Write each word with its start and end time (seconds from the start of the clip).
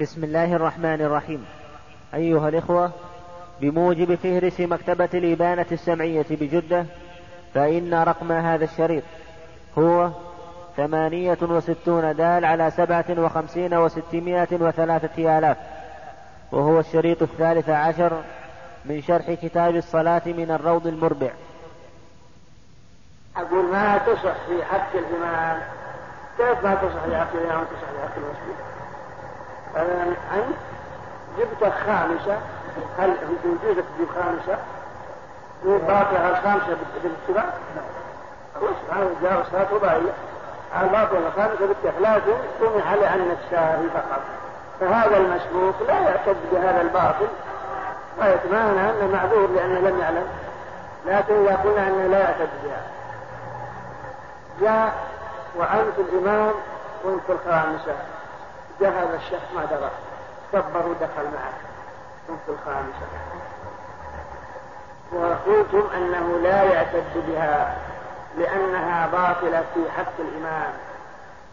بسم 0.00 0.24
الله 0.24 0.56
الرحمن 0.56 1.00
الرحيم. 1.00 1.46
أيها 2.14 2.48
الإخوة 2.48 2.90
بموجب 3.60 4.14
فهرس 4.14 4.60
مكتبة 4.60 5.08
الإبانة 5.14 5.66
السمعية 5.72 6.26
بجدة 6.30 6.86
فإن 7.54 7.94
رقم 7.94 8.32
هذا 8.32 8.64
الشريط 8.64 9.02
هو 9.78 10.10
ثمانية 10.76 11.38
وستون 11.42 12.16
دال 12.16 12.44
على 12.44 12.70
سبعة 12.70 13.04
وخمسين 13.10 13.74
وستمائة 13.74 14.48
وثلاثة 14.52 15.38
آلاف 15.38 15.56
وهو 16.52 16.80
الشريط 16.80 17.22
الثالث 17.22 17.68
عشر 17.68 18.22
من 18.84 19.02
شرح 19.02 19.32
كتاب 19.32 19.76
الصلاة 19.76 20.22
من 20.26 20.50
الروض 20.50 20.86
المربع. 20.86 21.30
أقول 23.36 23.64
ما 23.64 23.98
تصح 23.98 24.46
في 24.48 24.64
حق 24.64 24.96
الإمام؟ 24.96 25.62
كيف 26.38 26.64
ما 26.64 26.74
تصح 26.74 27.04
في 27.04 27.16
حق 27.16 27.32
الإمام 27.34 27.60
وتصح 27.60 27.90
في 27.90 28.02
حق 28.02 28.16
المسجد 28.16 28.75
أنت 29.76 30.56
جبت 31.38 31.72
خامسة. 31.86 32.38
هل 32.98 33.16
تجيب 33.42 34.08
خامسة؟ 34.14 34.58
باطلة 35.64 36.28
الخامسة 36.28 36.76
بالاتباع؟ 37.02 37.54
وش 38.62 38.76
جاء 39.22 39.46
صلاة 39.52 39.66
رباعية 39.72 40.12
الباطلة 40.82 41.18
الخامسة 41.26 41.58
بالاتباع 41.60 41.92
لا 42.00 42.20
على 42.90 43.08
أن 43.08 43.36
الساهي 43.42 43.88
فقط. 43.94 44.20
فهذا 44.80 45.16
المسبوق 45.16 45.74
لا 45.88 46.00
يعتد 46.00 46.36
بهذا 46.52 46.80
الباطل. 46.80 47.28
ويتمنى 48.20 48.90
أنه 48.90 49.10
معذور 49.12 49.50
لأنه 49.50 49.80
لم 49.80 50.00
يعلم. 50.00 50.26
لكن 51.06 51.34
إذا 51.34 51.56
قلنا 51.56 51.88
أنه 51.88 52.06
لا 52.06 52.18
يعتد 52.18 52.48
بها. 52.64 52.82
جاء 54.60 54.94
وأنت 55.56 55.98
الإمام 55.98 56.52
وأنت 57.04 57.30
الخامسة. 57.30 57.92
هذا 58.82 59.16
الشخص 59.16 59.52
ما 59.54 59.64
درى 59.64 59.90
كبر 60.52 60.88
ودخل 60.88 61.24
معك 61.24 61.60
وأنت 62.28 62.48
الخامسة. 62.48 63.06
وقلتم 65.12 65.88
أنه 65.96 66.38
لا 66.42 66.62
يعتد 66.62 67.12
بها 67.28 67.76
لأنها 68.38 69.06
باطلة 69.06 69.64
في 69.74 69.90
حق 69.96 70.12
الإمام. 70.18 70.72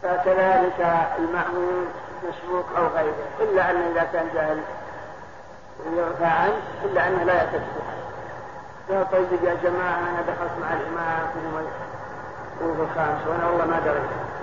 فكذلك 0.02 1.08
المأمون 1.18 1.86
مسبوق 2.28 2.66
أو 2.76 2.86
غيره 2.86 3.14
إلا 3.40 3.70
أن 3.70 3.76
إذا 3.76 4.08
كان 4.12 4.28
جاهل 4.34 4.60
يرفع 5.96 6.26
عنه 6.26 6.60
إلا 6.84 7.08
أنه 7.08 7.22
لا 7.24 7.34
يعتد 7.34 7.62
بها. 7.76 7.94
يا 8.98 9.06
طيب 9.12 9.44
يا 9.44 9.54
جماعة 9.62 9.98
أنا 9.98 10.22
دخلت 10.22 10.52
مع 10.60 10.72
الإمام 10.72 11.26
وفي 12.62 12.82
الخامس 12.82 13.26
وأنا 13.26 13.46
والله 13.46 13.66
ما 13.66 13.80
دريت. 13.84 14.33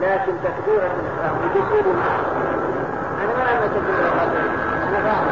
لكن 0.00 0.32
تكبيرة 0.44 0.90
الإحرام 1.00 1.36
بدخول 1.44 1.94
معه 1.96 2.20
أنا 3.24 3.32
ما 3.36 3.52
أنا 3.52 3.66
تكبيرة 3.66 4.12
أنا 4.88 5.02
فاهم. 5.02 5.26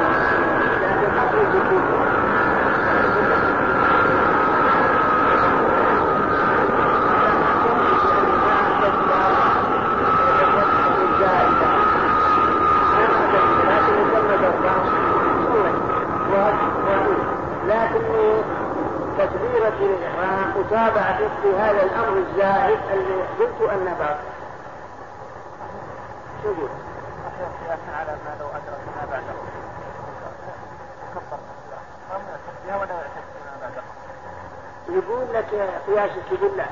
لكن 0.83 1.19
أصل 1.19 1.39
الدخول 1.39 2.07
لكن 17.69 18.03
تكبيرة 19.19 19.73
الإحرام 19.81 20.59
متابعة 20.59 21.19
في 21.43 21.57
هذا 21.59 21.83
الأمر 21.83 22.19
الزائد 22.19 22.79
اللي 22.93 23.23
قلت 23.41 23.71
أنه 23.73 23.95
باطل. 23.99 24.37
شو 26.43 26.49
يقول؟ 26.49 26.69
على 27.99 28.13
ما 28.25 28.37
لو 28.41 28.47
أدرك 28.49 28.81
ما 28.97 29.07
بعده 29.11 29.37
يقول 34.89 35.27
لك 35.97 36.11
قياسك 36.11 36.41
بالله. 36.41 36.67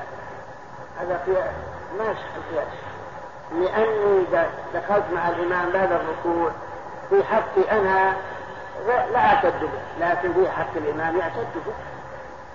هذا 0.99 1.21
قياس 1.25 1.53
ماشي 1.97 2.21
القياس. 2.37 2.73
لأني 3.51 4.25
إذا 4.29 4.49
دخلت 4.73 5.05
مع 5.13 5.29
الإمام 5.29 5.69
بعد 5.71 5.91
الركوع 5.91 6.51
في 7.09 7.23
حقي 7.23 7.71
أنا 7.71 8.15
لا 8.87 9.25
أعتد 9.25 9.53
به 9.61 10.05
لكن 10.05 10.33
في 10.33 10.51
حق 10.51 10.75
الإمام 10.75 11.17
يعتد 11.17 11.47
به. 11.65 11.73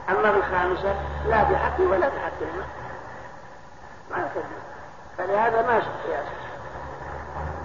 أما 0.09 0.31
بالخامسة 0.33 0.95
لا 1.27 1.45
في 1.45 1.57
حقي 1.57 1.83
ولا 1.87 2.11
في 2.11 2.21
حق 2.21 2.41
الإمام. 2.41 2.69
ما 4.11 4.19
يعتد 4.19 4.35
به 4.37 4.61
فلهذا 5.19 5.63
ما 5.63 5.81
شفت 5.81 6.07
قياس. 6.07 6.27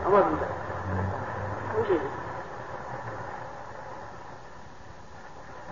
أمر 0.06 0.24
من 0.24 0.40
وجد 1.78 2.02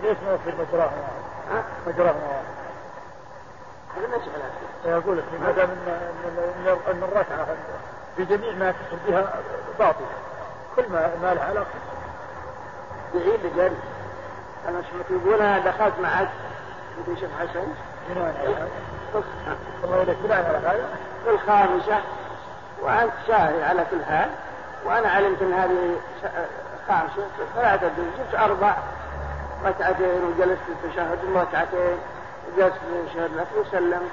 ليش 0.02 0.16
ما 0.26 0.34
يصير 0.34 0.54
مجراه؟ 0.60 0.90
مجراه. 1.86 2.14
هذا 2.14 2.14
مسألة 2.14 2.63
يقول 4.84 5.18
لك 5.18 5.24
ما 5.40 5.50
دام 5.50 5.70
ان 5.70 6.78
ان 6.90 7.02
الركعه 7.02 7.46
بجميع 8.18 8.52
ما 8.52 8.68
يتصل 8.68 8.96
بها 9.08 9.32
باطل. 9.78 10.04
كل 10.76 10.82
ما 10.92 11.10
ما 11.22 11.34
له 11.34 11.42
علاقة. 11.42 11.66
يعيد 13.14 13.40
بجد 13.44 13.76
أنا 14.68 14.82
شو 14.82 15.18
تقول 15.18 15.40
أنا 15.40 15.58
دخلت 15.58 15.94
معك. 16.02 16.28
أنت 16.98 17.18
شيخ 17.18 17.30
حسن 17.40 17.66
الله 19.84 20.02
يليك 20.02 20.16
بناء 20.24 20.46
على 20.48 20.58
هذا. 20.58 20.88
في 21.24 21.30
الخامسة 21.30 22.00
وأنت 22.82 23.12
شاهد 23.26 23.62
على 23.62 23.86
كل 23.90 24.04
حال. 24.04 24.30
وأنا 24.84 25.08
علمت 25.08 25.42
أن 25.42 25.52
هذه 25.52 25.96
خامسة. 26.88 27.28
فلا 27.56 27.76
تدري 27.76 28.10
جبت 28.18 28.40
أربع. 28.40 28.76
ركعتين 29.64 30.24
وجلست 30.24 30.60
في 30.66 30.86
التشهد 30.86 31.18
ركعتين 31.36 31.98
وجلست 32.48 32.74
في 32.76 33.00
التشهد 33.00 33.30
لك 33.36 33.46
وسلمت 33.56 34.10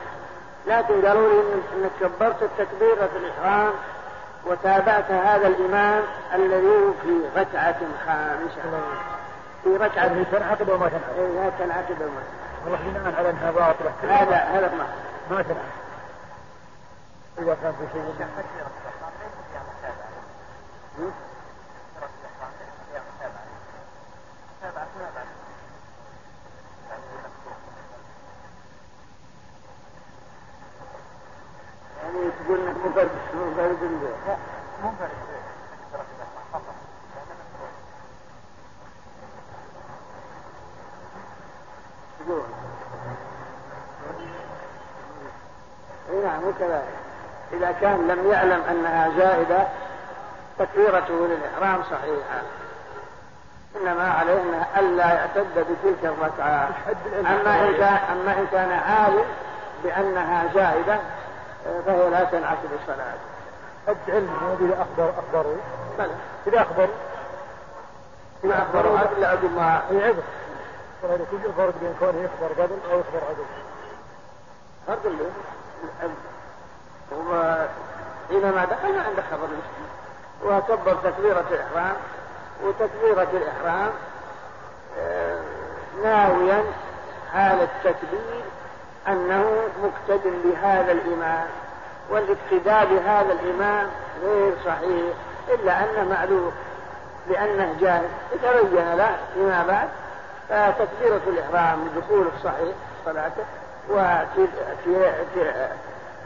لكن 0.68 1.06
قالوا 1.08 1.30
لي 1.30 1.54
انك 1.54 1.92
كبرت 2.00 2.44
التكبيرة 2.44 3.10
الإحرام 3.16 3.72
وتابعت 4.46 5.12
هذا 5.12 5.48
الإمام 5.48 6.04
الذي 6.36 6.94
في 7.04 7.40
ركعة 7.40 7.80
خامسة 8.06 8.82
في 9.64 9.78
ركعة 9.78 10.06
يعني 10.06 10.26
تنعقد 10.26 10.70
وما 10.70 10.90
تنعقد 10.90 11.20
إيه 11.20 11.50
تنعقد 11.60 12.02
وما 12.02 12.24
والله 12.66 12.80
بناء 12.86 13.16
على 13.18 13.30
انها 13.30 13.52
باطلة 13.52 13.92
هذا 14.04 14.36
هذا 14.36 14.72
ما 14.78 14.88
ما 15.36 15.42
تنعقد 15.42 15.82
إذا 17.38 17.58
كان 17.64 17.74
في 17.74 17.86
شيء 17.94 18.28
يعني 32.16 32.32
تقول 32.46 32.60
انك 32.60 32.76
منفرد 32.86 33.10
منفرد 33.34 33.78
لا 34.28 34.36
منفرد 34.84 35.12
اي 46.10 46.24
نعم 46.24 46.44
وكذلك 46.44 46.84
إذا 47.54 47.72
كان 47.82 48.08
لم 48.08 48.32
يعلم 48.32 48.62
أنها 48.70 49.10
زائدة 49.18 49.68
تكبيرته 50.60 51.28
للإحرام 51.28 51.84
صحيحة. 51.84 52.42
إنما 53.76 54.12
عليه 54.12 54.68
ألا 54.78 55.14
يعتد 55.14 55.48
بتلك 55.56 56.04
الركعة. 56.04 56.70
أما 57.20 57.70
إن 57.70 57.74
كان 57.74 58.00
أما 58.12 58.40
إن 58.40 58.48
كان 58.52 58.72
عالم 58.72 59.26
بأنها 59.84 60.48
زائدة 60.54 61.00
فهي 61.86 62.10
لا 62.10 62.24
تنعكس 62.24 62.60
الصلاه 62.82 63.14
قد 63.88 63.98
علم 64.08 64.58
إذا 64.62 64.82
اخبر 64.82 65.14
أخبروا. 65.20 65.56
بلى. 65.98 66.16
إذا 66.48 66.62
أخبروا. 66.62 66.96
إذا 68.44 68.58
أخبروا 68.58 69.00
عدل 69.00 69.26
عدل 69.26 69.50
ما 69.50 69.82
هي 69.90 70.04
عذر 70.04 70.24
وهذا 71.04 71.26
كل 71.32 71.38
الفرق 71.46 71.74
بين 71.82 71.96
كونه 72.00 72.20
يخبر 72.24 72.64
قبل 72.64 72.78
أو 72.92 73.00
يخبر 73.00 73.26
عقب 73.28 73.46
فرق 74.88 75.06
اللي 75.06 75.24
هو 77.14 77.68
حينما 78.30 78.66
دخل 78.66 78.96
ما 78.96 79.02
عنده 79.04 79.24
خبر 79.32 79.46
المسلم 79.46 79.90
وكبر 80.46 80.96
تكبيرة 81.12 81.46
الإحرام 81.52 81.96
وتكبيرة 82.64 83.28
الإحرام 83.34 83.92
آه، 85.00 85.42
ناويا 86.04 86.64
حال 87.34 87.62
التكبير 87.62 88.44
أنه 89.08 89.46
مقتد 89.84 90.22
بهذا 90.44 90.92
الإمام 90.92 91.48
والاقتداء 92.10 92.86
بهذا 92.86 93.34
الإمام 93.34 93.88
غير 94.24 94.54
صحيح 94.66 95.14
إلا 95.50 95.84
أنه 95.84 96.10
معلوم 96.10 96.52
لأنه 97.30 97.76
جاهل. 97.80 98.10
يتبين 98.34 98.94
له 98.96 99.18
فيما 99.34 99.66
بعد 99.68 99.90
فتكبيرة 100.50 101.22
الإحرام 101.28 101.88
لدخوله 101.88 102.32
صحيح 102.44 102.76
صلاته 103.06 103.44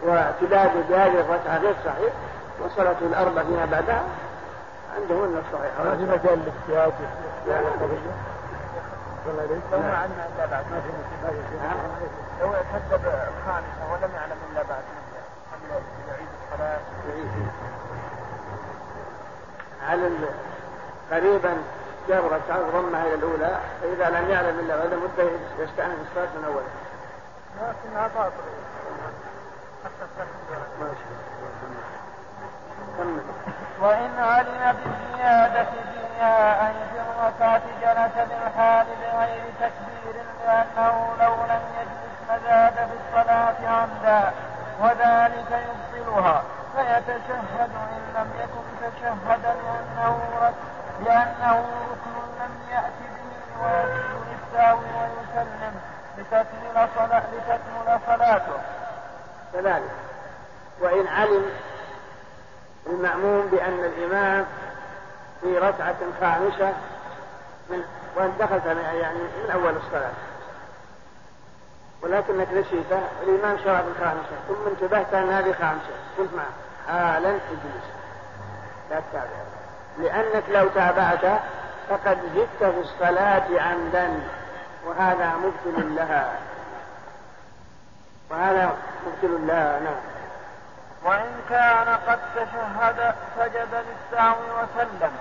واعتداد 0.04 0.72
بهذه 0.89 1.19
الركعة 1.19 1.57
غير 1.57 1.75
صحيح 1.86 2.13
وصلاته 2.62 3.06
الأربع 3.06 3.44
فيما 3.44 3.66
بعدها 3.72 4.04
عندهن 4.95 5.42
الصحيحة 5.48 5.83
ما 5.83 5.98
في 5.98 6.04
مجال 6.04 6.39
للاجتهاد 6.39 6.94
لا 7.48 7.54
لا 7.54 7.69
لو 9.72 9.80
ما 9.80 9.98
علم 9.98 10.12
الا 10.36 10.45
بعد 10.45 10.66
ما 10.72 10.81
في 10.81 10.89
نعم. 11.57 11.77
لو 12.41 12.53
اعتد 12.53 12.89
بالخامسه 12.89 13.91
ولم 13.91 14.11
يعلم 14.15 14.37
إلا 14.51 14.63
بعد 14.63 14.83
قبل 15.51 15.83
يعيد 16.09 16.27
الصلاة 16.43 16.79
على 19.89 20.09
قريبا 21.11 21.57
جاب 22.07 22.25
ركعة 22.25 22.59
ضمها 22.71 23.03
إلى 23.05 23.13
الأولى 23.13 23.59
فإذا 23.81 24.09
لم 24.09 24.29
يعلم 24.29 24.59
إلا 24.59 24.77
بعد 24.77 24.93
مدة 24.93 25.29
يستأنف 25.59 25.95
الصلاة 26.01 26.29
من 26.37 26.45
أولها. 26.45 26.69
لكنها 27.61 28.07
باطلة. 28.07 28.65
وإن 33.81 34.19
علم 34.19 34.77
بالزيادة 34.77 35.63
فيها 35.63 36.67
أي 36.67 36.73
في 36.73 36.99
الركعة 37.01 37.61
جلس 37.81 38.27
بالحال 38.29 38.85
بغير 39.01 39.43
تكبير 39.59 40.23
لأنه 40.45 41.15
لو 41.19 41.33
لم 41.33 41.61
يجلس 42.30 42.44
لزاد 42.44 42.74
في 42.74 43.19
الصلاة 43.19 43.56
عمدا 43.68 44.31
وذلك 44.80 45.62
يبطلها 45.95 46.44
فيتشهد 46.75 47.69
إن 47.75 48.13
لم 48.16 48.30
يكن 48.39 48.66
تشهد 48.81 49.42
لأنه 49.44 50.19
لأنه 51.06 51.66
ركن 51.92 52.16
لم 52.39 52.69
يأت 52.72 52.94
به 53.00 53.63
ويسجد 53.63 54.25
للسهو 54.31 54.77
ويسلم 54.77 55.74
لتكمل 56.18 56.88
صلاة 56.95 57.24
لتكمل 57.33 58.00
صلاته. 58.07 58.57
كذلك 59.54 59.92
وإن 60.81 61.07
علم 61.07 61.45
المأموم 62.88 63.48
بأن 63.48 63.80
الإمام 63.80 64.45
في 65.42 65.57
ركعة 65.57 65.95
خامسة 66.22 66.74
من 67.69 67.83
وأن 68.16 68.33
دخلت 68.39 68.66
يعني 68.66 69.19
من 69.19 69.51
أول 69.54 69.75
الصلاة 69.75 70.12
ولكنك 72.01 72.47
نسيته 72.53 73.01
الإمام 73.24 73.57
شرع 73.63 73.81
في 73.81 73.88
الخامسة 73.88 74.36
ثم 74.47 74.68
انتبهت 74.68 75.13
أن 75.13 75.30
هذه 75.30 75.51
خامسة. 75.51 75.95
قلت 76.18 76.30
معه. 76.33 76.45
حالا 76.88 77.30
اجلس 77.30 77.86
لا 78.89 79.00
تتابع. 79.00 79.30
لأنك 79.97 80.44
لو 80.50 80.68
تابعت 80.68 81.42
فقد 81.89 82.18
زدت 82.36 82.71
في 82.71 82.80
الصلاة 82.80 83.62
عمدا. 83.62 84.19
وهذا 84.86 85.33
مبطل 85.36 85.95
لها. 85.95 86.33
وهذا 88.30 88.77
مبطل 89.07 89.48
لها. 89.48 89.80
نعم. 89.80 89.95
وإن 91.03 91.41
كان 91.50 91.88
قد 92.07 92.19
تشهد 92.36 93.15
سجد 93.38 93.83
للسهو 93.86 94.36
وسلم. 94.36 95.12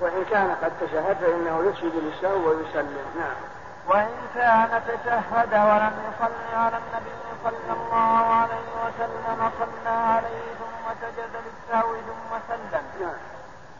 وإن 0.00 0.24
كان 0.30 0.56
قد 0.62 0.72
تشهد 0.80 1.16
فإنه 1.20 1.72
يسجد 1.72 1.92
للسهو 1.94 2.48
ويسلم. 2.48 3.04
نعم. 3.18 3.59
وإن 3.90 4.14
كان 4.34 4.82
تشهد 4.86 5.54
ولم 5.54 5.92
يصلي 6.08 6.56
على 6.56 6.76
النبي 6.76 7.14
صلى 7.44 7.72
الله 7.72 8.34
عليه 8.34 8.70
وسلم 8.84 9.50
صلى 9.58 9.90
عليه 9.90 10.46
ثم 10.58 10.84
سجد 11.02 11.30
للسهو 11.44 11.94
ثم 11.94 12.30
سلم. 12.48 13.12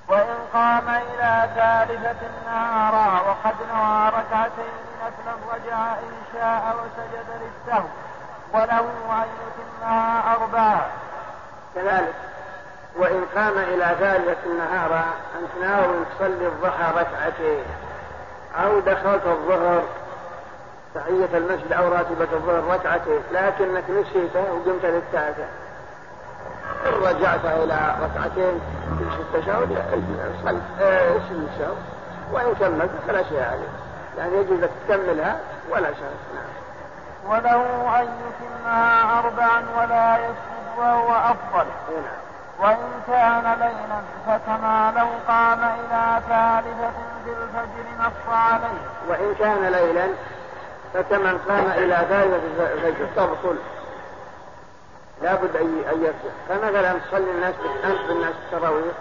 وإن 0.09 0.37
قام 0.53 0.89
إلى 0.89 1.49
ثالثة 1.55 2.29
نهارا 2.47 3.21
وقد 3.21 3.55
نوى 3.75 4.09
ركعتين 4.09 4.75
نفلا 5.03 5.35
رجع 5.55 5.93
إن 5.93 6.23
شاء 6.33 6.77
وسجد 6.77 7.27
للسهو. 7.43 7.89
وله 8.53 8.87
أن 9.11 9.29
يتمها 9.47 10.35
أربعة. 10.35 10.87
كذلك. 11.75 12.15
وإن 12.97 13.25
قام 13.37 13.59
إلى 13.59 13.97
ثالثة 14.01 14.47
النهار 14.47 15.05
أنت 15.39 15.65
ناوي 15.65 16.05
تصلي 16.05 16.47
الضحى 16.47 16.91
ركعتين. 16.91 17.65
أو 18.57 18.81
دخلت 18.81 19.27
الظهر 19.27 19.83
تحية 20.95 21.39
المسجد 21.39 21.73
أو 21.73 21.89
راتبة 21.89 22.29
الظهر 22.33 22.65
ركعتين 22.75 23.21
لكنك 23.33 23.85
نسيته 23.91 24.41
وقمت 24.53 24.85
للثالثة 24.85 25.45
رجعت 26.87 27.45
إلى 27.45 27.95
ركعتين 28.03 28.61
في 28.99 29.21
التشهد 29.21 29.83
صل 30.45 30.59
اسم 30.81 31.47
الشهر 31.53 31.77
وإن 32.33 32.55
كملت 32.55 32.91
فلا 33.09 33.23
شيء 33.23 33.43
عليه 33.43 33.69
يعني 34.19 34.37
يجوز 34.37 34.61
لك 34.61 34.71
تكملها 34.89 35.37
ولا 35.71 35.89
شيء. 35.93 36.17
نعم. 36.35 36.51
وله 37.31 38.01
أن 38.01 38.05
يتمها 38.05 39.19
أربعا 39.19 39.63
ولا 39.79 40.17
يسجد 40.17 40.79
وهو 40.79 41.09
أفضل. 41.13 41.67
نعم. 41.91 42.30
وإن 42.61 43.03
كان 43.07 43.55
ليلا 43.59 44.01
فكما 44.27 44.93
لو 44.97 45.09
قام 45.29 45.59
إلى 45.59 46.21
ثالثة 46.29 46.91
في 47.25 47.31
الفجر 47.31 47.87
نص 48.01 48.35
عليه. 48.35 48.81
وإن 49.09 49.35
كان 49.39 49.73
ليلا 49.73 50.09
فكمن 50.95 51.39
قام 51.49 51.67
إلى 51.67 51.97
ثالثة 52.09 52.73
الفجر. 52.73 53.07
تبطل 53.17 53.59
لابد 55.23 55.57
أن 55.57 55.85
يرجع 55.87 56.35
فمثلا 56.49 56.93
تصلي 56.93 57.31
الناس 57.31 57.55
أنت 57.85 58.09
بالناس 58.09 58.35
التراويح 58.45 58.95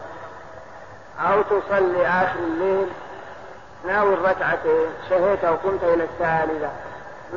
أو 1.19 1.41
تصلي 1.41 2.07
آخر 2.07 2.39
الليل 2.39 2.87
ناوي 3.87 4.13
الركعتين 4.13 4.87
شهيت 5.09 5.43
وقمت 5.43 5.83
إلى 5.83 6.03
الثالثة. 6.03 6.69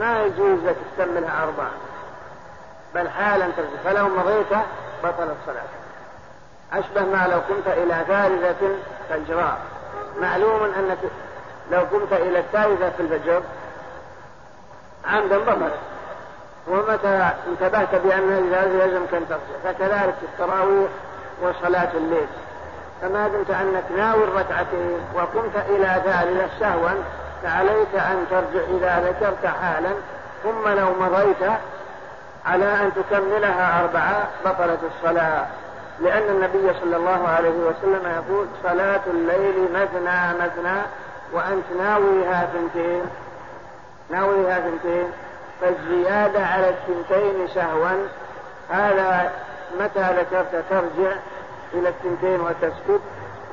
ما 0.01 0.23
يجوز 0.23 0.59
لك 0.65 0.77
تكملها 0.97 1.43
أربعة. 1.43 1.71
بل 2.95 3.09
حالا 3.09 3.47
ترجع. 3.57 3.69
فلو 3.85 4.09
مضيت 4.09 4.53
بطل 5.05 5.23
الصلاة 5.41 5.82
أشبه 6.73 7.05
ما 7.05 7.29
لو 7.33 7.39
قمت 7.39 7.67
إلى 7.67 8.05
ثالثة 8.09 8.69
فجراء 9.09 9.59
معلوم 10.21 10.63
أنك 10.63 10.99
لو 11.71 11.81
قمت 11.81 12.13
إلى 12.13 12.39
الثالثة 12.39 12.91
في 12.91 13.01
الفجر 13.03 13.43
عمدا 15.05 15.39
بطلت 15.39 15.73
ومتى 16.69 17.31
انتبهت 17.49 17.95
بأن 17.95 18.53
هذه 18.55 18.83
يلزم 18.83 19.07
كان 19.07 19.29
ترجع؟ 19.29 19.43
فكذلك 19.65 20.15
التراويح 20.23 20.91
وصلاة 21.43 21.89
الليل. 21.95 22.27
فما 23.03 23.29
دمت 23.29 23.51
أنك 23.51 23.85
ناوي 23.97 24.25
الركعتين 24.25 24.99
وقمت 25.15 25.57
إلى 25.69 26.03
ذلك 26.07 26.51
سهوا 26.61 26.91
فعليك 27.43 27.95
أن 27.95 28.27
ترجع 28.31 28.65
إذا 28.71 29.09
ذكرت 29.09 29.47
حالا. 29.47 29.91
ثم 30.43 30.69
لو 30.69 30.87
مضيت 31.01 31.51
على 32.47 32.65
أن 32.65 32.93
تكملها 32.95 33.81
أربعة 33.81 34.29
بطلت 34.45 34.81
الصلاة. 34.95 35.47
لأن 36.01 36.23
النبي 36.23 36.73
صلى 36.81 36.97
الله 36.97 37.29
عليه 37.29 37.51
وسلم 37.51 38.13
يقول 38.17 38.47
صلاة 38.63 39.01
الليل 39.07 39.69
مثنى 39.73 40.35
مثنى 40.35 40.83
وأنت 41.33 41.65
ناويها 41.79 42.49
ثنتين 42.53 43.03
ناويها 44.11 44.61
ثنتين 44.61 45.07
فالزيادة 45.61 46.47
على 46.47 46.69
الثنتين 46.69 47.49
سهوا 47.55 48.07
هذا 48.71 49.33
متى 49.81 50.01
ذكرت 50.01 50.65
ترجع 50.71 51.13
إلى 51.75 51.89
الثنتين 51.89 52.41
وتسكت؟ 52.41 53.01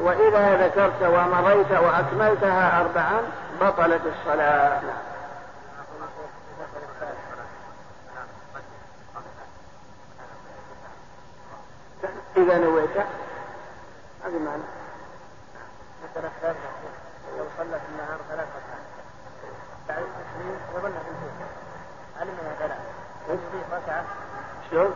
وإذا 0.02 0.68
ذكرت 0.68 1.04
ومضيت 1.04 1.72
وأكملتها 1.72 2.82
أربعا 2.82 3.22
بطلت 3.62 4.02
الصلاة. 4.06 4.80
إذا 12.44 12.58
نويت. 12.58 12.98
هذه 14.24 14.40
معنى. 14.40 14.64
مثلا 16.04 16.30
لو 17.38 17.46
صلى 17.58 17.80
في 17.80 17.86
النهار 17.92 18.20
ثلاث 18.30 18.48
ركعات 18.58 18.86
بعد 19.88 19.98
التسليم 19.98 20.60
وظن 20.74 20.92
في 20.92 21.10
الجوع 21.10 21.48
علم 22.20 22.38
انها 22.42 22.56
ثلاث 22.60 22.80
يصلي 23.28 23.78
ركعة. 23.78 24.04
شلون؟ 24.72 24.94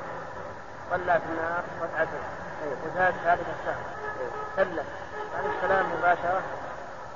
صلى 0.92 1.20
في 1.20 1.26
النهار 1.30 1.64
ركعتين. 1.82 2.24
وزاد 2.86 3.14
ثالث 3.24 3.48
السهر 3.60 3.84
سلم. 4.56 4.86
بعد 5.34 5.46
السلام 5.46 5.86
مباشرة. 5.98 6.42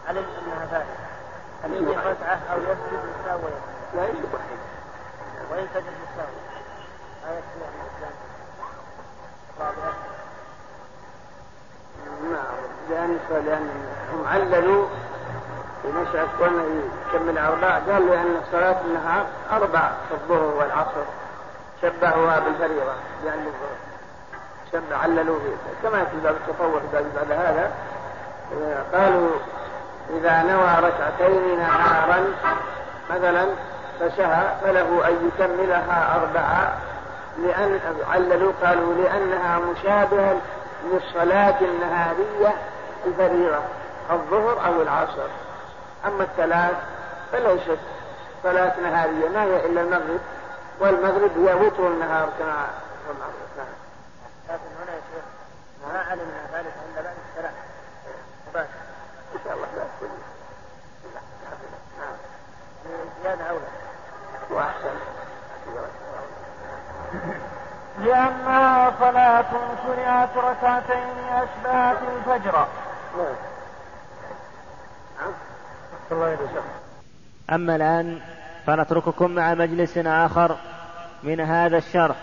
علم 0.08 0.26
أنها 0.40 0.66
ثالث 0.66 1.00
هل 1.64 1.74
يجي 1.74 1.92
ركعة 1.92 2.40
أو 2.52 2.58
يسجد 2.58 3.02
للسهو 3.04 3.48
لا 3.96 4.02
وحيد 4.02 4.60
وان 5.52 5.68
سجد 5.74 5.86
يكفي 5.86 6.22
عن 7.26 7.34
الاسلام 7.34 8.14
رابعه 9.60 9.94
لأن 12.90 13.20
لأنهم 13.30 14.28
عللوا 14.28 14.86
مسألة 15.86 16.28
كونه 16.40 16.64
يكمل 17.14 17.38
أربع 17.38 17.80
قال 17.80 18.08
لأن 18.08 18.42
صلاة 18.52 18.82
النهار 18.86 19.26
أربع 19.52 19.92
في 20.10 20.14
الظهر 20.14 20.54
والعصر. 20.60 21.06
شبهوها 21.82 22.40
بالفريضة 22.40 22.94
لأن 23.26 23.46
شبه 24.72 24.98
عللوا 24.98 25.40
فيه 25.40 25.90
كما 25.90 26.06
في 26.06 26.18
باب 26.24 26.36
التطوع 26.36 26.82
بعد 26.94 27.32
هذا 27.32 27.72
قالوا 28.94 29.30
إذا 30.10 30.44
نوى 30.44 30.90
ركعتين 30.90 31.60
نهارا 31.60 32.26
مثلا 33.10 33.46
فشهى 34.00 34.52
فله 34.64 35.08
أن 35.08 35.32
يكملها 35.34 36.16
أربعة. 36.22 36.74
لأن 37.38 37.80
عللوا 38.12 38.52
قالوا 38.64 38.94
لأنها 38.94 39.60
مشابهة 39.60 40.38
للصلاة 40.84 41.62
النهارية 41.62 42.54
الفريضة 43.06 43.60
الظهر 44.12 44.66
أو 44.66 44.82
العصر 44.82 45.28
أما 46.06 46.24
الثلاث 46.24 46.76
فليست 47.32 47.80
صلاة 48.44 48.80
نهارية 48.80 49.30
ما 49.30 49.44
هي 49.44 49.66
إلا 49.66 49.82
المغرب 49.82 50.20
والمغرب 50.80 51.32
هي 51.38 51.54
وتر 51.54 51.88
النهار 51.88 52.30
كما 52.40 52.68
المغرب 53.10 53.50
نعم 53.58 53.68
لكن 54.50 54.84
هنا 54.84 54.92
يا 54.96 55.02
شيخ 55.14 55.24
ما 55.94 56.00
علمنا 56.00 56.42
ذلك 56.54 56.74
إلا 56.94 57.02
بعد 57.02 57.16
الصلاة 57.30 57.52
مباشرة 58.48 58.70
إن 59.36 59.40
شاء 59.44 59.54
الله 59.54 59.68
لا 59.76 59.84
كل 60.00 60.08
نعم 62.00 62.16
زيادة 63.24 63.44
أولى 63.50 63.68
وأحسن 64.50 64.96
لأنها 68.08 68.94
صلاة 69.00 69.52
شرعت 69.84 70.38
ركعتين 70.38 71.18
أشبهت 71.32 71.98
الفجر. 72.02 72.68
نعم 73.18 73.34
أما 77.52 77.76
الآن 77.76 78.22
فنترككم 78.68 79.32
مع 79.32 79.54
مجلس 79.54 79.98
آخر 79.98 80.58
من 81.24 81.40
هذا 81.40 81.78
الشرح. 81.78 82.16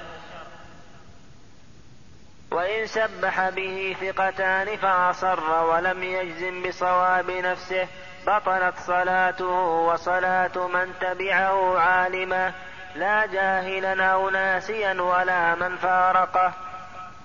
وإن 2.53 2.87
سبح 2.87 3.49
به 3.49 3.97
ثقتان 4.01 4.77
فأصر 4.77 5.65
ولم 5.65 6.03
يجزم 6.03 6.69
بصواب 6.69 7.31
نفسه 7.31 7.87
بطلت 8.27 8.79
صلاته 8.79 9.55
وصلاة 9.61 10.67
من 10.67 10.93
تبعه 11.01 11.79
عالما. 11.79 12.53
لا 12.95 13.27
جاهلا 13.27 14.05
أو 14.05 14.31
ناسيا 14.31 15.03
ولا 15.03 15.55
من 15.55 15.77
فارقه 15.77 16.53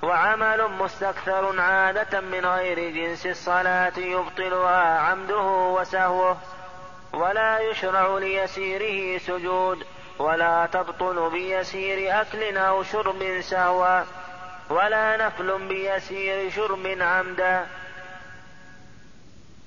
وعمل 0.01 0.67
مستكثر 0.67 1.61
عادة 1.61 2.21
من 2.21 2.45
غير 2.45 2.89
جنس 2.89 3.25
الصلاة 3.25 3.97
يبطلها 3.97 4.99
عمده 4.99 5.41
وسهوه. 5.77 6.37
ولا 7.13 7.59
يشرع 7.59 8.17
ليسيره 8.17 9.17
سجود 9.17 9.85
ولا 10.19 10.67
تبطل 10.73 11.29
بيسير 11.29 12.21
أكل 12.21 12.57
أو 12.57 12.83
شرب 12.83 13.41
سهوا 13.41 14.03
ولا 14.69 15.17
نفل 15.17 15.67
بيسير 15.67 16.51
شرب 16.51 16.97
عمدا. 17.01 17.67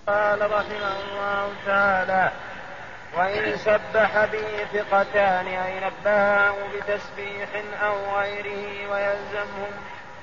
قال 0.06 0.40
رحمه 0.52 0.96
الله 1.00 1.52
تعالى 1.66 2.32
وإن 3.16 3.56
سبح 3.56 4.24
به 4.24 4.64
ثقتان 4.72 5.46
أي 5.46 5.80
نبهاه 5.80 6.54
بتسبيح 6.74 7.48
أو 7.82 8.18
غيره 8.18 8.90
ويلزمهم 8.90 9.72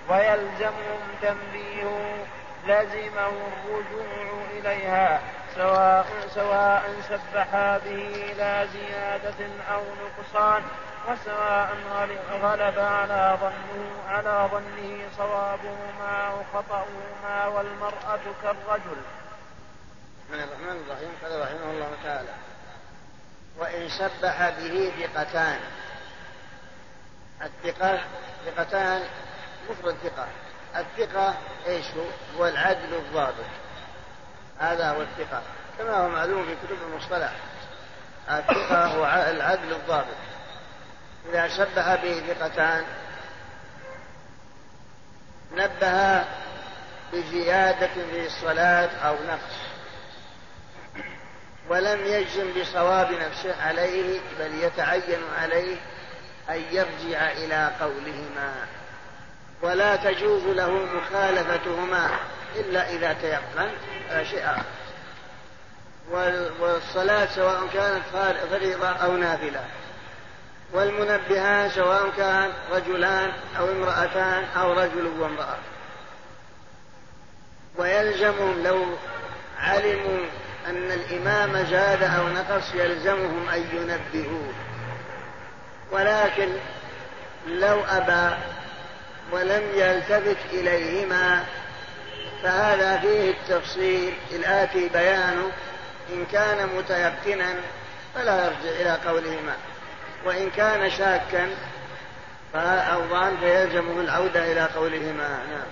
ويلزمهم 0.09 1.01
تنبيه 1.21 2.25
لزمه 2.67 3.27
الرجوع 3.27 4.43
إليها. 4.51 5.21
سواء 5.55 6.05
سواء 6.35 6.83
سبحا 7.09 7.77
به 7.77 8.33
لا 8.37 8.65
زيادة 8.65 9.47
أو 9.73 9.81
نقصان. 10.03 10.63
وسواء 11.07 11.69
غلب 12.41 12.79
على 12.79 13.37
ظنه 13.41 13.89
على 14.09 14.49
ظنه 14.51 14.99
صوابهما 15.17 16.27
أو 16.31 16.37
خطأهما 16.53 17.47
والمرأة 17.47 18.25
كالرجل. 18.43 19.01
من 20.29 20.39
الرحمن 20.39 20.83
الرحيم. 20.85 21.11
قال 21.23 21.41
رحمه 21.41 21.71
الله 21.71 21.91
تعالى 22.03 22.29
وإن 23.59 23.89
سبح 23.89 24.49
به 24.49 24.91
ثقتان. 24.99 25.59
الثقة 27.41 27.99
ثقتان 28.45 29.01
مفرد 29.69 29.95
ثقة. 30.03 30.27
الثقة 30.75 31.35
إيش 31.67 31.85
هو؟ 31.85 32.03
هو 32.37 32.47
العدل 32.47 32.93
الضابط. 32.93 33.45
هذا 34.59 34.91
هو 34.91 35.01
الثقة. 35.01 35.41
كما 35.77 35.97
هو 35.97 36.09
معلوم 36.09 36.45
في 36.45 36.55
كتب 36.55 36.77
المصطلح. 36.87 37.31
الثقة 38.29 38.85
هو 38.85 39.05
العدل 39.05 39.73
الضابط. 39.73 40.17
إذا 41.29 41.47
شبه 41.47 41.95
به 41.95 42.33
ثقتان 42.33 42.83
نبه 45.51 46.25
بزيادة 47.13 47.87
في 47.87 48.25
الصلاة 48.25 48.89
أو 49.07 49.13
نقص. 49.13 49.68
ولم 51.69 52.05
يجزم 52.05 52.61
بصواب 52.61 53.11
نفسه 53.11 53.63
عليه 53.63 54.19
بل 54.39 54.63
يتعين 54.63 55.19
عليه 55.41 55.75
أن 56.49 56.63
يرجع 56.71 57.31
إلى 57.31 57.71
قولهما. 57.79 58.53
ولا 59.61 59.95
تجوز 59.95 60.43
له 60.43 60.69
مخالفتهما 60.71 62.09
إلا 62.55 62.89
إذا 62.89 63.13
تيقن. 63.13 63.69
شيء 64.23 64.45
آخر. 64.45 64.63
والصلاة 66.59 67.25
سواء 67.25 67.67
كانت 67.73 68.03
فريضة 68.51 68.87
أو 68.87 69.17
نافلة. 69.17 69.65
والمنبهان 70.73 71.69
سواء 71.69 72.09
كان 72.17 72.51
رجلان 72.71 73.31
أو 73.57 73.71
امرأتان 73.71 74.43
أو 74.57 74.73
رجل 74.73 75.07
وامرأة. 75.19 75.57
ويلزمهم 77.77 78.63
لو 78.63 78.85
علموا 79.59 80.25
أن 80.69 80.91
الإمام 80.91 81.65
زاد 81.65 82.03
أو 82.03 82.27
نقص 82.27 82.73
يلزمهم 82.73 83.49
أن 83.49 83.63
ينبهوه. 83.73 84.53
ولكن 85.91 86.49
لو 87.47 87.83
أبى 87.85 88.35
ولم 89.31 89.63
يلتفت 89.73 90.37
إليهما 90.51 91.43
فهذا 92.43 92.97
فيه 92.97 93.31
التفصيل 93.31 94.13
الآتي 94.31 94.89
بيانه. 94.89 95.51
إن 96.13 96.25
كان 96.25 96.69
متيقنا 96.77 97.55
فلا 98.15 98.45
يرجع 98.45 98.81
إلى 98.81 98.97
قولهما. 99.09 99.55
وإن 100.25 100.49
كان 100.49 100.91
شاكا 100.91 101.49
أو 102.55 103.07
ظان 103.07 103.37
فيلزمه 103.37 104.01
العودة 104.01 104.51
إلى 104.51 104.65
قولهما. 104.75 105.39
نعم. 105.49 105.67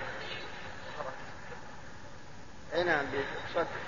نعم 2.86 3.06
بصدق 3.50 3.87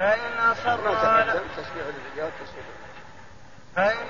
فإن 0.00 0.38
أصر 0.38 0.88
على 1.06 1.40
تسبيح 1.56 1.86
الرجال 1.86 2.32
فإن 3.76 4.06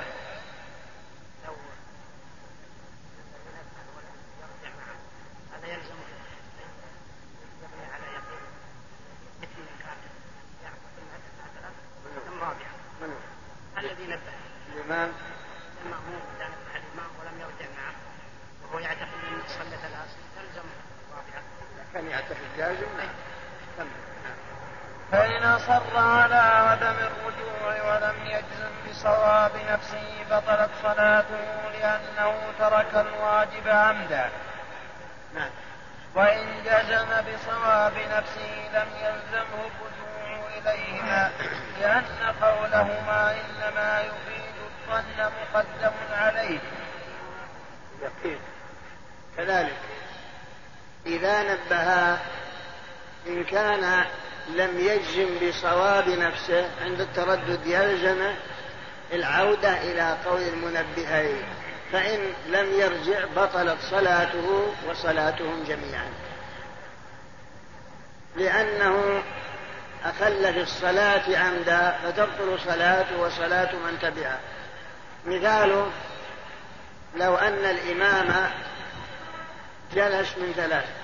كان 13.00 13.14
الذي 13.78 14.06
نبه 14.06 14.32
الإمام. 14.74 15.12
المأموم 15.84 16.20
إذا 16.36 16.48
نبه 16.48 16.76
الإمام. 16.76 17.10
ولم 17.20 17.40
يرجع 17.40 17.70
معه 17.76 17.94
وهو 18.62 18.78
يعتقد 18.78 19.02
أن 19.02 19.42
صلى 19.48 19.76
ثلاث 19.76 20.16
تلزمه 20.36 20.76
رابعا 21.10 21.42
كان 21.94 22.06
يعتقد 22.06 22.58
نعم 22.98 23.09
فإن 25.12 25.42
أصر 25.42 25.96
على 25.96 26.34
عدم 26.34 26.94
الرجوع 26.98 27.94
ولم 27.94 28.14
يجزم 28.26 28.70
بصواب 28.90 29.52
نفسه 29.70 30.24
بطلت 30.30 30.70
صلاته 30.82 31.70
لأنه 31.72 32.34
ترك 32.58 32.94
الواجب 32.94 33.68
عمدا. 33.68 34.30
نعم. 35.34 35.50
وإن 36.14 36.46
جزم 36.64 37.06
بصواب 37.06 37.92
نفسه 37.92 38.68
لم 38.74 38.88
يلزمه 38.96 39.70
الرجوع 39.80 40.48
إليهما 40.58 41.30
لأن 41.80 42.34
قولهما 42.42 43.32
إنما 43.32 44.00
يفيد 44.00 44.54
الظن 44.64 45.30
مقدم 45.42 45.92
عليه. 46.12 46.60
يقين. 48.02 48.40
كذلك 49.36 49.78
إذا 51.06 51.42
نبها 51.42 52.18
إن 53.26 53.44
كان 53.44 54.04
لم 54.48 54.78
يجزم 54.78 55.48
بصواب 55.48 56.08
نفسه 56.08 56.68
عند 56.82 57.00
التردد 57.00 57.66
يلزم 57.66 58.32
العودة 59.12 59.82
إلى 59.82 60.16
قول 60.26 60.40
المنبهين 60.42 61.42
فإن 61.92 62.20
لم 62.48 62.72
يرجع 62.80 63.24
بطلت 63.36 63.78
صلاته 63.90 64.72
وصلاتهم 64.88 65.64
جميعا. 65.64 66.08
لأنه 68.36 69.22
أخل 70.04 70.54
في 70.54 70.60
الصلاة 70.60 71.38
عمدا 71.38 71.98
فتبطل 72.04 72.60
صلاته 72.60 73.20
وصلاة 73.20 73.74
من 73.74 73.98
تبعه. 74.02 74.38
مثاله 75.26 75.90
لو 77.16 77.36
أن 77.36 77.64
الإمام 77.64 78.50
جلس 79.94 80.38
من 80.38 80.52
ثلاث 80.56 80.99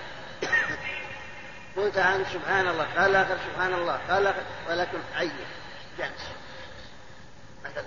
قلت 1.77 1.99
عنه 1.99 2.25
سبحان 2.33 2.69
الله 2.69 2.85
قال 2.85 3.11
الآخر 3.11 3.37
سبحان 3.53 3.73
الله 3.73 4.01
قال 4.09 4.23
الآخر 4.23 4.43
ولكن 4.69 4.99
عين 5.15 5.33
جلس. 5.99 6.31
مثلا 7.65 7.85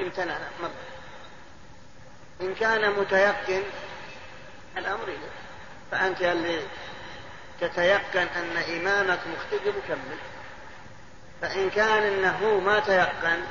امتنع 0.00 0.38
مرة 0.62 0.70
إن 2.40 2.54
كان 2.54 2.90
متيقن 2.90 3.62
الأمر 4.76 5.04
إليك. 5.04 5.32
فأنت 5.90 6.22
اللي 6.22 6.60
تتيقن 7.60 8.26
أن 8.36 8.56
إمامك 8.56 9.20
مختلف 9.26 9.76
كمل. 9.88 10.18
فإن 11.42 11.70
كان 11.70 12.02
أنه 12.02 12.60
ما 12.60 12.80
تيقن 12.80 13.42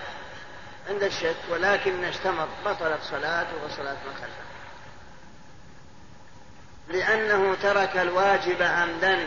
عند 0.89 1.03
الشك 1.03 1.35
ولكن 1.49 2.03
استمر 2.03 2.47
بطلت 2.65 3.01
صلاته 3.01 3.65
وصلاة 3.65 3.97
من 4.05 4.13
خلفه. 4.21 4.44
لأنه 6.89 7.55
ترك 7.63 7.97
الواجب 7.97 8.61
عمدا 8.61 9.19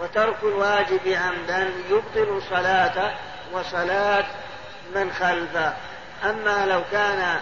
وترك 0.00 0.42
الواجب 0.42 1.08
عمدا 1.08 1.70
يبطل 1.90 2.42
صلاته 2.50 3.14
وصلاة 3.52 4.24
من 4.94 5.12
خلفه. 5.12 5.74
أما 6.24 6.66
لو 6.66 6.82
كان 6.92 7.40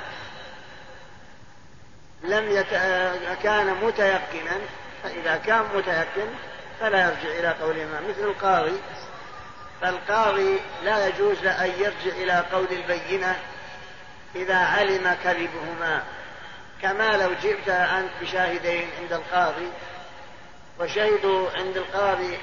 لم 2.22 2.50
يت... 2.50 2.70
كان 3.42 3.74
متيقنا 3.82 4.58
فإذا 5.02 5.36
كان 5.36 5.62
متيقن 5.74 6.28
فلا 6.80 7.00
يرجع 7.00 7.38
إلى 7.38 7.48
قول 7.62 7.76
مثل 8.08 8.20
القاضي 8.20 8.80
فالقاضي 9.80 10.60
لا 10.82 11.06
يجوز 11.08 11.46
أن 11.46 11.70
يرجع 11.78 12.16
إلى 12.16 12.44
قول 12.52 12.66
البينة 12.70 13.36
إذا 14.34 14.56
علم 14.56 15.16
كذبهما. 15.24 16.02
كما 16.82 17.16
لو 17.16 17.32
جئت 17.42 17.68
أنت 17.68 18.10
بشاهدين 18.20 18.88
عند 19.00 19.12
القاضي 19.12 19.68
وشهدوا 20.80 21.50
عند 21.50 21.76
القاضي 21.76 22.38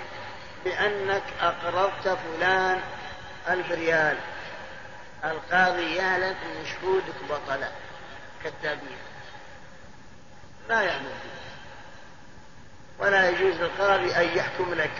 بأنك 0.65 1.23
أقرضت 1.41 2.07
فلان 2.07 2.81
ألف 3.49 3.71
ريال. 3.71 4.17
القاضي 5.23 5.95
يعلم 5.95 6.35
أن 6.45 6.65
شهودك 6.65 7.15
بطلة 7.29 7.71
كذابين 8.43 8.97
لا 10.69 10.81
يعمل 10.81 11.03
به 11.03 11.37
ولا 12.99 13.29
يجوز 13.29 13.55
للقاضي 13.55 14.15
أن 14.15 14.37
يحكم 14.37 14.73
لك 14.73 14.91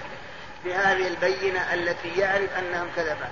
بهذه 0.65 1.07
البينة 1.07 1.73
التي 1.73 2.19
يعرف 2.19 2.57
أنهم 2.57 2.89
كذبا 2.95 3.29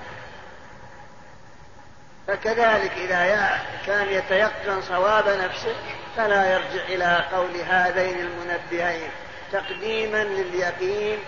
فكذلك 2.28 2.92
إذا 2.92 3.60
كان 3.86 4.10
يتيقن 4.10 4.82
صواب 4.82 5.28
نفسه 5.28 5.76
فلا 6.18 6.54
يرجع 6.54 6.84
إلى 6.84 7.26
قول 7.32 7.56
هذين 7.56 8.20
المنبهين 8.20 9.10
تقديما 9.52 10.24
لليقين 10.24 11.20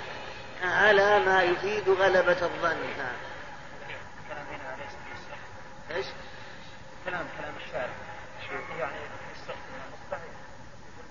على 0.64 1.20
ما 1.20 1.44
يفيد 1.44 1.90
غلبة 1.90 2.42
الظن. 2.42 2.78
نعم. 2.98 3.16
إيش؟ 5.96 6.06
كلام 7.06 7.26
كلام 7.40 7.54
الشارع 7.66 7.90
يعني 8.80 8.96
يستخدم 9.36 9.74
المصطلح 9.88 10.32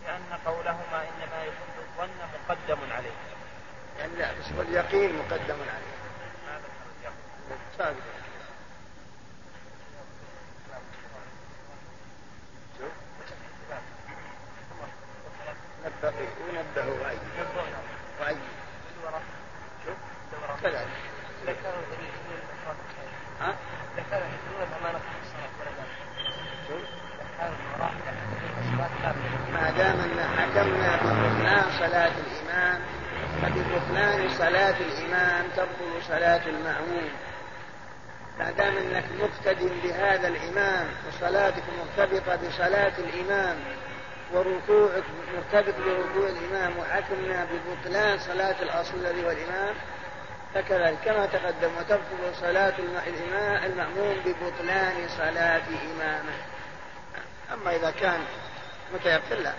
لأن 0.06 0.38
قولهما 0.46 1.02
إنما 1.02 1.42
يفيد 1.42 1.76
الظن 1.78 2.10
مقدم 2.48 2.92
عليه. 2.92 4.16
لا 4.18 4.32
بس 4.32 4.52
واليقين 4.58 5.16
مقدم 5.16 5.56
عليه. 5.60 5.96
هذا 7.78 7.94
نبه 15.86 16.12
ونبه 16.48 17.02
وعي 17.02 17.16
وعي 18.20 18.36
شوف 19.84 19.96
كذلك 20.62 20.88
ها؟ 23.40 23.54
ما 29.52 29.70
دام 29.70 30.00
ان 30.00 30.20
حكمنا 30.38 30.96
ببطلان 30.96 31.64
صلاة 31.78 32.12
الإمام 32.26 32.80
فببطلان 33.42 34.28
صلاة 34.28 34.74
الإمام 34.80 35.44
تبطل 35.56 36.02
صلاة 36.08 36.46
المأموم 36.46 37.08
ما 38.38 38.50
دام 38.50 38.76
أنك 38.76 39.04
مقتد 39.20 39.72
بهذا 39.82 40.28
الإمام 40.28 40.86
وصلاتك 41.08 41.62
مرتبطة 41.78 42.48
بصلاة 42.48 42.92
الإمام 42.98 43.56
وركوعك 44.32 45.04
مرتبط 45.34 45.74
بركوع 45.74 46.28
الإمام 46.28 46.78
وحكمنا 46.78 47.46
ببطلان 47.46 48.18
صلاة 48.18 48.62
الأصل 48.62 48.94
الذي 48.94 49.26
هو 49.26 49.30
الإمام 49.30 49.74
فكذلك 50.54 50.98
كما 51.04 51.26
تقدم 51.26 51.70
وتبطل 51.78 52.34
صلاة 52.40 52.74
الإمام 53.06 53.64
المأموم 53.64 54.16
ببطلان 54.24 55.08
صلاة 55.08 55.62
إمامه. 55.94 56.36
أما 57.52 57.76
إذا 57.76 57.90
كان 57.90 58.20
متيقن 58.94 59.42
لا. 59.42 59.52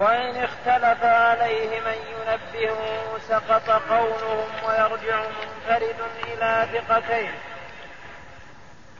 وإن 0.00 0.36
اختلف 0.36 1.04
عليه 1.04 1.80
من 1.80 1.96
ينبهه 2.10 3.18
سقط 3.28 3.70
قولهم 3.70 4.48
ويرجع 4.66 5.22
منفرد 5.22 5.96
إلى 6.26 6.68
ثقتين. 6.72 7.32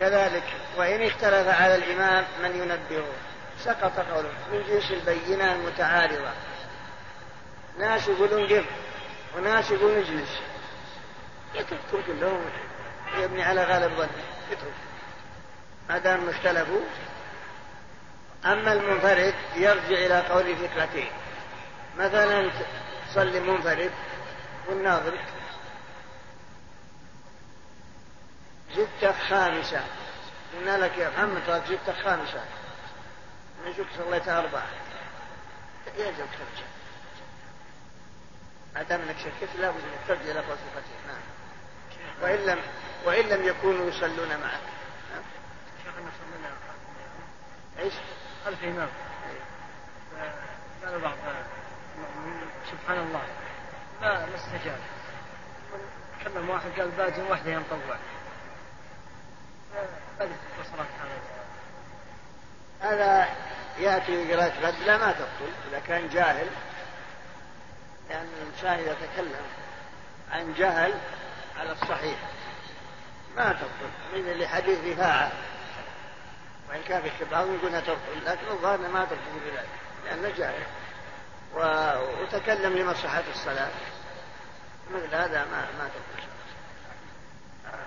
كذلك 0.02 0.44
وإن 0.76 1.06
اختلف 1.06 1.48
على 1.48 1.74
الإمام 1.74 2.24
من 2.42 2.50
ينبهه. 2.56 3.12
سقط 3.58 4.00
قوله 4.00 4.32
من 4.52 4.62
جنس 4.68 4.90
البينة 4.90 5.52
المتعارضة. 5.52 6.30
ناس 7.78 8.08
يقولون 8.08 8.46
قف 8.46 8.64
وناس 9.36 9.70
يقولون 9.70 9.98
اجلس 9.98 10.40
يترك 11.54 11.78
كلهم 12.06 12.40
يبني 13.18 13.42
على 13.42 13.64
غالب 13.64 13.94
ظنه 13.94 14.24
يترك. 14.50 14.74
ما 15.88 15.98
دام 15.98 16.28
اختلفوا 16.28 16.80
أما 18.44 18.72
المنفرد 18.72 19.34
يرجع 19.56 20.06
إلى 20.06 20.20
قول 20.20 20.56
فكرتين. 20.56 21.10
مثلا 21.98 22.50
تصلي 23.08 23.40
منفرد 23.40 23.90
والناظر 24.68 25.18
جدتك 28.76 29.14
خامسة. 29.28 29.84
قلنا 30.56 30.76
لك 30.78 30.98
يا 30.98 31.08
محمد 31.08 31.42
ترى 31.46 31.60
جدتك 31.68 31.94
خامسة. 32.04 32.44
نشوف 33.66 33.86
صليت 33.98 34.28
أربعة. 34.28 34.66
يجب 35.96 36.16
ترجع 36.16 36.66
ما 38.74 38.82
دام 38.82 39.00
إنك 39.00 39.16
شكيت 39.18 39.56
لابد 39.56 39.76
انك 39.76 40.08
ترجع 40.08 40.30
إلى 40.30 40.42
فلسفتين 40.42 41.00
نعم. 41.06 41.22
وإن 42.22 42.46
لم 42.46 42.58
وإن 43.04 43.28
لم 43.28 43.44
يكونوا 43.44 43.88
يصلون 43.88 44.28
معك. 44.28 44.60
شيخنا 45.84 46.10
صلينا 46.20 46.50
إيش؟ 47.78 47.94
خلف 48.44 48.64
الامام 48.64 48.88
قال 50.84 51.00
بعض 51.00 51.14
سبحان 52.70 52.98
الله. 52.98 53.22
ما 54.00 54.26
ما 54.26 54.34
استجاب. 54.34 54.80
كلم 56.24 56.50
واحد 56.50 56.70
قال 56.78 56.90
باجي 56.90 57.22
واحدة 57.22 57.50
ينطوع. 57.50 57.96
هذا 59.72 60.36
هذا 62.80 63.28
يأتي 63.78 64.32
قراءة 64.32 64.60
غد 64.60 64.74
لا 64.86 64.96
ما 64.98 65.12
تبطل. 65.12 65.52
إذا 65.68 65.78
كان 65.78 66.08
جاهل 66.08 66.46
لأن 68.10 68.28
الإنسان 68.42 68.78
إذا 68.78 68.94
تكلم 68.94 69.44
عن 70.32 70.54
جهل 70.54 70.94
على 71.58 71.72
الصحيح 71.72 72.18
ما 73.36 73.52
تبطل. 73.52 74.18
مثل 74.18 74.42
لحديث 74.42 74.78
رفاعة 74.84 75.32
وإن 76.68 76.82
كان 76.82 77.02
في 77.02 77.24
بعضهم 77.24 77.54
يقول 77.54 77.68
انها 77.68 77.80
تبطل 77.80 78.24
لكن 78.26 78.48
الظاهر 78.48 78.78
ما 78.78 79.04
تبطل 79.04 79.40
بذلك 79.44 79.68
لأنه 80.04 80.28
جاهل. 80.36 80.62
و... 81.54 81.60
وتكلم 82.22 82.78
لمصلحة 82.78 83.22
الصلاة. 83.30 83.70
مثل 84.90 85.14
هذا 85.14 85.44
ما 85.44 85.66
ما 85.78 85.88
تبطل. 85.88 86.32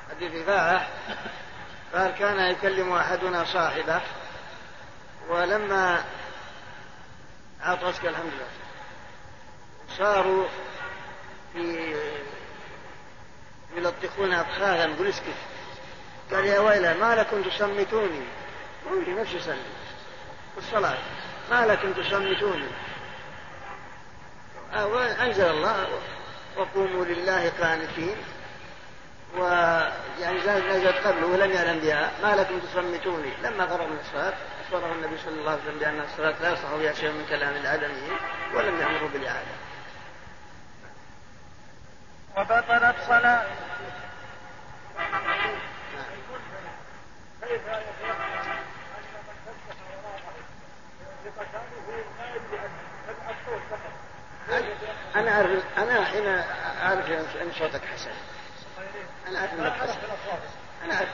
حديث 0.09 0.41
رفاعة 0.41 0.87
قال 1.95 2.11
كان 2.11 2.51
يكلم 2.51 2.93
أحدنا 2.93 3.45
صاحبه 3.45 4.01
ولما 5.29 6.03
عطسك 7.61 8.05
الحمد 8.05 8.31
لله. 8.31 8.47
صاروا 9.97 10.47
يلطخون 13.77 14.33
أبخاذا 14.33 14.85
نقول 14.85 15.07
اسكت 15.07 15.35
قال 16.31 16.45
يا 16.45 16.59
ويلة 16.59 16.93
ما 16.93 17.15
لكم 17.15 17.43
تصمتوني 17.43 18.21
قولي 18.89 19.13
نفسي 19.13 19.39
سلم 19.39 19.63
في 20.53 20.57
الصلاة. 20.57 20.97
ما 21.51 21.65
لكم 21.65 21.93
تصمتوني 21.93 22.67
أنزل 25.21 25.45
الله 25.45 25.87
وقوموا 26.57 27.05
لله 27.05 27.49
قانتين. 27.49 28.17
ويعني 29.37 30.37
نزلت 30.39 31.07
قبله 31.07 31.27
ولم 31.27 31.51
يعلم 31.51 31.79
بها. 31.79 32.11
ما 32.23 32.35
لكم 32.35 32.59
تصمتوني 32.59 33.33
لما 33.43 33.67
فرغ 33.67 33.87
من 33.87 33.99
الصلاة 33.99 34.33
أخبره 34.65 34.91
النبي 34.91 35.17
صلى 35.17 35.33
الله 35.33 35.51
عليه 35.51 35.61
وسلم 35.61 35.79
بأن 35.79 35.99
الصلاة 36.01 36.35
لا 36.41 36.51
يصح 36.53 36.75
بها 36.75 36.93
شيء 36.93 37.11
من 37.11 37.25
كلام 37.29 37.55
العالمين 37.55 38.17
ولم 38.53 38.79
يأمره 38.79 39.09
بالإعادة. 39.13 39.55
وبطلت 42.37 42.95
صلاة. 43.07 43.45
كيف 47.41 47.67
أن 47.67 47.83
وراءه 48.01 48.59
لقتاله 51.25 51.85
أنا 55.15 55.31
أعرف 55.31 55.63
أنا 55.77 56.05
حين 56.05 56.27
أعرف 56.81 57.09
أن 57.41 57.51
صوتك 57.59 57.81
حسن. 57.85 58.11
أنا 59.27 59.39
أعرف 59.39 59.53
أنا 60.83 60.95
أعرف 60.95 61.09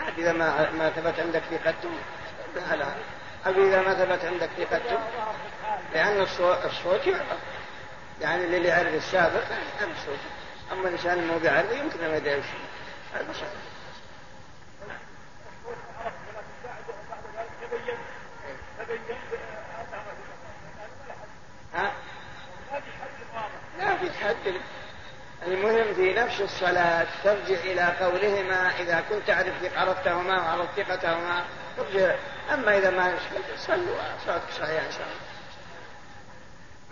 عاد 0.00 0.18
إذا 0.18 0.32
ما 0.32 0.70
ما 0.70 0.90
ثبت 0.90 1.20
عندك 1.20 1.42
ثقته 1.50 1.90
هلا. 2.70 2.86
أو 3.46 3.52
إذا 3.52 3.82
ما 3.82 3.94
ثبت 3.94 4.24
عندك 4.24 4.48
ثقته 4.58 4.98
لأن 5.92 6.20
الصوت, 6.20 7.06
يعرف. 7.06 7.26
يعني 8.20 8.44
اللي 8.44 8.68
يعرف 8.68 8.94
السابق 8.94 9.44
يعرف 9.80 9.98
الصوت 9.98 10.18
أما 10.72 10.88
الإنسان 10.88 11.26
مو 11.26 11.38
بيعرف 11.38 11.72
يمكن 11.72 12.08
ما 12.08 12.16
يدري 12.16 12.42
هذا 13.14 13.32
صحيح 13.32 13.48
ها؟ 21.74 21.92
لا 23.78 23.96
في 23.96 24.10
حد. 24.10 24.60
المهم 25.52 25.94
في 25.94 26.14
نفس 26.14 26.40
الصلاة 26.40 27.06
ترجع 27.24 27.54
إلى 27.54 27.82
قولهما 28.00 28.70
إذا 28.80 29.04
كنت 29.08 29.26
تعرف 29.26 29.54
عرفتهما 29.76 30.42
وعرفت 30.42 30.80
ثقتهما 30.80 31.44
ترجع 31.76 32.14
أما 32.54 32.78
إذا 32.78 32.90
ما 32.90 33.14
صلوا 33.56 33.96
صلاتك 34.26 34.50
صحيحة 34.50 34.86
إن 34.86 34.92
شاء 34.92 35.06
الله. 35.06 35.28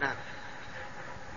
نعم. 0.00 0.16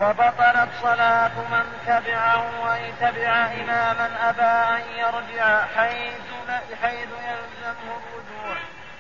وبطلت 0.02 0.70
صلاة 0.82 1.40
من 1.52 1.66
تبعه 1.86 2.76
أي 2.76 2.92
تبع 3.00 3.46
إماما 3.46 4.30
أبى 4.30 4.84
أن 4.84 4.98
يرجع 4.98 5.66
حيث 5.66 6.14
حيث 6.82 7.10
يلزمه 7.10 7.98
الرجوع. 7.98 8.58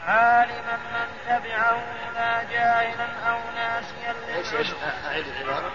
عالما 0.07 0.77
من 0.93 1.07
تبعه 1.27 1.83
لا 2.15 2.43
جاهلا 2.43 3.07
أو 3.29 3.39
ناسيا 3.55 4.15
إيش 4.37 4.73
أعيد 5.07 5.27
العبارة. 5.27 5.71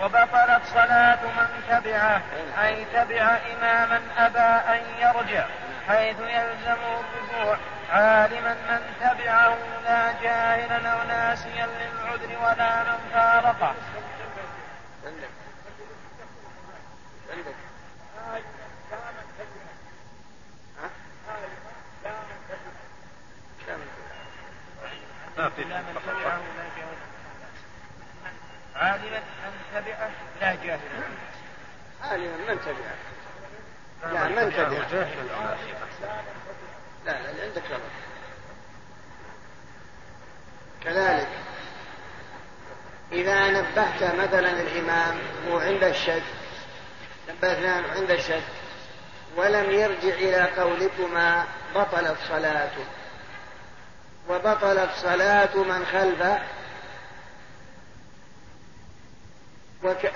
وبطلت 0.00 0.62
صلاة 0.74 1.18
من 1.22 1.62
تبعه 1.68 2.22
أي 2.64 2.84
تبع 2.84 3.38
إماما 3.52 4.00
أبى 4.18 4.38
أن 4.78 4.80
يرجع 4.98 5.46
حيث 5.88 6.16
يلزمه 6.20 7.00
الرجوع 7.00 7.56
عالما 7.90 8.54
من 8.54 8.80
تبعه 9.00 9.56
لا 9.84 10.12
جاهلا 10.22 10.88
أو 10.88 11.08
ناسيا 11.08 11.66
للعذر 11.66 12.38
ولا 12.42 12.82
من 12.82 12.98
فارقه 13.12 13.74
عالما 28.76 29.18
من 29.18 29.37
تبعه 29.80 30.10
لا 30.40 30.54
جاهلا 30.64 30.78
عالما 32.02 32.36
من 32.36 32.60
تبعه 32.60 32.96
لا 34.12 34.28
من 34.28 34.52
تبعه 34.52 35.08
لا 37.06 37.12
لا 37.12 37.44
عندك 37.44 37.62
غلط 37.70 37.82
كذلك 40.84 41.28
إذا 43.12 43.50
نبهت 43.50 44.02
مثلا 44.02 44.50
الإمام 44.60 45.18
هو 45.48 45.58
عند 45.58 45.84
الشك 45.84 46.22
نبهناه 47.28 47.82
عند 47.96 48.10
الشك 48.10 48.42
ولم 49.36 49.70
يرجع 49.70 50.14
إلى 50.14 50.42
قولكما 50.42 51.44
بطلت 51.74 52.16
صلاته. 52.28 52.84
وبطلت 54.28 54.90
صلاة 54.96 55.56
من 55.56 55.86
خلفه 55.92 56.40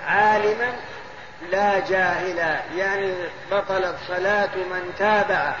عالما 0.07 0.73
لا 1.49 1.79
جاهلا 1.79 2.59
يعني 2.75 3.13
بطلت 3.51 3.95
صلاة 4.07 4.55
من 4.55 4.93
تابع 4.99 5.55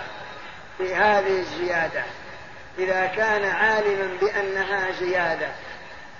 في 0.77 0.95
هذه 0.95 1.39
الزيادة. 1.39 2.03
إذا 2.77 3.05
كان 3.05 3.45
عالما 3.45 4.17
بأنها 4.21 4.91
زيادة 4.91 5.47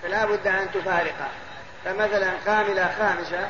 فلا 0.02 0.24
بد 0.24 0.46
أن 0.46 0.68
تفارقه. 0.74 1.28
فمثلا 1.84 2.30
قام 2.46 2.66
إلى 2.66 2.90
خامسة 2.98 3.48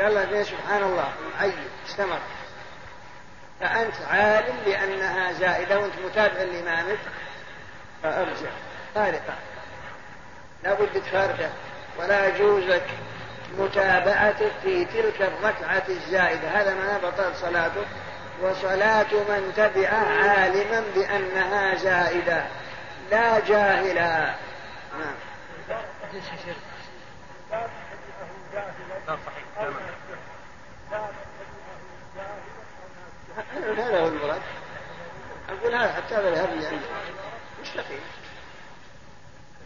قال 0.00 0.14
له 0.14 0.42
سبحان 0.42 0.82
الله 0.82 1.12
عيد 1.40 1.54
استمر. 1.88 2.18
فأنت 3.60 3.94
عالم 4.10 4.56
بأنها 4.64 5.32
زائدة 5.32 5.78
وأنت 5.78 5.94
متابع 6.04 6.42
لإمامك 6.42 6.98
فأرجع. 8.02 8.50
فارقة. 8.94 9.34
لا 10.64 10.74
بد 10.74 11.02
تفارقه 11.02 11.50
ولا 11.98 12.28
يجوز 12.28 12.64
لك 12.64 12.86
متابعتك 13.58 14.52
في 14.62 14.84
تلك 14.84 15.22
الركعة 15.22 15.84
الزائدة. 15.88 16.48
هذا 16.48 16.74
ما 16.74 16.98
بطل 16.98 17.36
صلاته. 17.36 17.84
وصلاة 18.42 19.12
من 19.28 19.52
تبعه 19.56 20.28
عالما 20.28 20.82
بأنها 20.94 21.74
زائدة. 21.74 22.44
لا 23.10 23.40
جاهلا 23.40 24.34
نعم 24.98 25.14
هذا 33.76 34.00
هو 34.00 34.08
المراد 34.08 34.42
أقول 35.48 35.74
هذا 35.74 35.92
حتى 35.92 36.14
هذا 36.14 36.28
الهب 36.28 36.52
اللي 36.52 36.66
عندك 36.66 36.88
مستقيم 37.62 38.00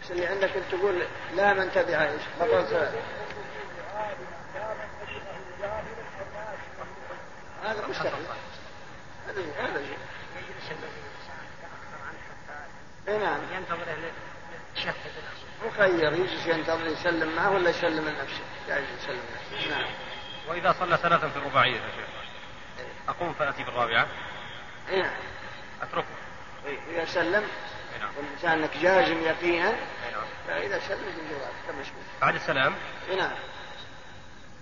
بس 0.03 0.11
اللي 0.11 0.27
عندك 0.27 0.51
تقول 0.71 1.03
لا 1.35 1.53
من 1.53 1.71
تبع 1.73 2.03
إيش 2.03 2.23
بطل 2.41 2.69
صلاة 2.69 2.93
هذا 7.67 7.87
مستقيم 7.89 8.27
هذا 9.29 9.43
هذا 9.59 9.81
اي 13.09 13.19
نعم. 13.19 13.41
ينتظر 13.53 14.11
مخير. 15.67 16.13
يجلس 16.13 16.47
ينتظر 16.47 16.87
يسلم 16.87 17.37
معه 17.37 17.51
ولا 17.51 17.71
يسلم 17.71 18.09
لنفسه؟ 18.09 18.45
جائز 18.69 18.85
يسلم 18.99 19.21
لنفسه. 19.53 19.71
نعم. 19.71 19.91
وإذا 20.49 20.73
صلى 20.81 20.97
ثلاثا 20.97 21.29
في 21.29 21.37
الرباعية 21.37 21.77
يا 21.77 21.91
شيخ. 21.97 22.09
أقوم 23.09 23.35
فأتي 23.35 23.65
بالرابعة؟ 23.65 24.07
اي 24.89 25.03
نعم. 25.03 25.17
أتركه. 25.83 26.07
إذا 26.67 27.05
سلم. 27.05 27.49
نعم. 28.01 28.17
والإنسان 28.17 28.63
أنك 28.63 28.77
جازم 28.77 29.23
يقينا. 29.23 29.71
نعم. 29.71 30.25
فإذا 30.47 30.79
سلم 30.79 31.05
بالجواب 31.17 31.53
كمشهور 31.67 32.03
بعد 32.21 32.35
السلام. 32.35 32.75
اي 33.11 33.17
نعم. 33.17 33.37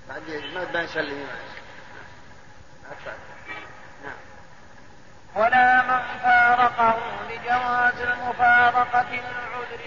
بعد 0.09 0.23
ما 0.55 0.65
تبان 0.65 0.85
يسلم 0.85 1.19
معك 1.19 1.64
نعم. 4.05 4.17
ولا 5.35 5.83
من 5.83 6.19
فارقه 6.23 6.99
لجواز 7.31 8.01
المفارقة 8.01 9.07
للعذر 9.11 9.81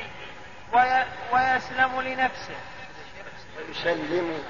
وي 0.74 1.06
ويسلم 1.34 2.02
لنفسه. 2.02 2.56
ويسلم 3.58 4.44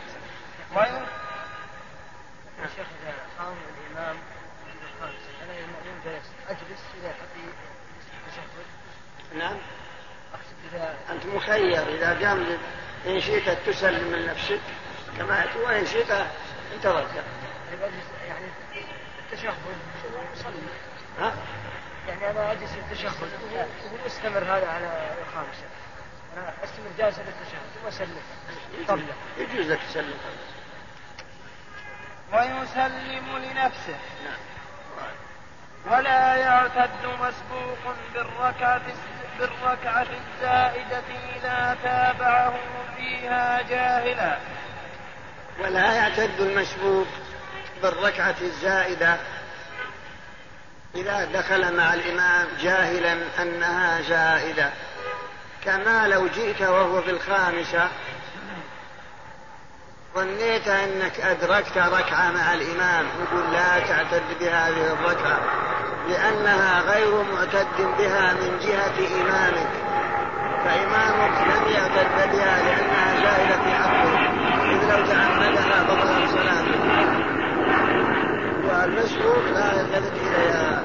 وي... 0.75 0.87
يا 2.61 2.67
شيخ 2.75 2.87
اذا 3.03 3.13
قام 3.39 3.53
الامام 3.53 4.15
في 4.65 4.71
الخامسه 4.83 5.29
أنا 5.43 5.53
المامون 5.53 6.01
جلس 6.05 6.25
اجلس 6.49 6.83
إلى 6.99 7.09
حتى 7.09 7.39
التشهد 8.27 8.65
نعم. 9.37 9.57
اقصد 10.33 10.73
اذا 10.73 10.95
أنت 11.09 11.25
مخير 11.25 11.87
إذا 11.87 12.27
قام 12.27 12.57
إن 13.07 13.21
شئت 13.21 13.49
تسلم 13.69 14.11
من 14.11 14.25
نفسك 14.25 14.59
كما 15.17 15.45
وإن 15.55 15.85
شئت 15.85 16.09
يعني 16.09 16.27
التشهد. 19.37 19.55
صلي. 20.35 20.53
ها؟ 21.19 21.33
يعني 22.07 22.29
أنا 22.31 22.51
أجلس 22.51 22.71
التشهد 22.77 23.13
وهو 23.21 23.65
مستمر 24.05 24.43
هذا 24.43 24.67
على 24.67 25.15
الخامسه 25.21 25.67
أنا 26.37 26.53
أستمر 26.63 26.89
جالس 26.97 27.19
للتشهد 27.19 27.61
ثم 27.81 27.87
اسلم 27.87 28.17
قبله 28.87 29.13
يجوز 29.37 29.71
لك 29.71 29.79
تسلم. 29.89 30.17
ويسلم 32.33 33.37
لنفسه. 33.37 33.97
نعم. 34.25 34.39
ولا 35.91 36.35
يعتد 36.35 37.05
مسبوق 37.05 37.95
بالركعة 38.13 38.81
بالركعة 39.39 40.01
الزائدة 40.01 41.03
إذا 41.35 41.77
تابعه 41.83 42.53
فيها 42.97 43.61
جاهلا. 43.61 44.37
ولا 45.59 45.93
يعتد 45.93 46.39
المسبوق 46.39 47.07
بالركعة 47.81 48.35
الزائدة. 48.41 49.17
إذا 50.95 51.25
دخل 51.33 51.77
مع 51.77 51.93
الإمام 51.93 52.47
جاهلا 52.61 53.17
أنها 53.41 54.01
زائدة. 54.01 54.69
كما 55.65 56.07
لو 56.07 56.27
جئت 56.27 56.61
وهو 56.61 57.01
في 57.01 57.11
الخامسة 57.11 57.87
ظنيت 60.15 60.67
أنك 60.67 61.19
أدركت 61.19 61.77
ركعة 61.77 62.31
مع 62.31 62.53
الإمام. 62.53 63.05
يقول 63.21 63.53
لا 63.53 63.79
تعتد 63.79 64.23
بهذه 64.39 64.93
الركعة 64.93 65.39
لأنها 66.09 66.81
غير 66.81 67.23
معتد 67.23 67.97
بها 67.97 68.33
من 68.33 68.59
جهة 68.59 69.21
إمامك. 69.21 69.69
فإمامك 70.65 71.37
لم 71.47 71.71
يعتد 71.71 72.31
بها 72.31 72.63
لأنها 72.63 73.15
زائدة 73.21 73.57
ولو 74.87 75.05
تعمدها 75.05 75.83
بطل 75.83 76.29
صلاته. 76.29 76.76
والمسبوق 78.67 79.43
لا 79.53 79.79
يلتفت 79.79 80.11
إليها 80.13 80.83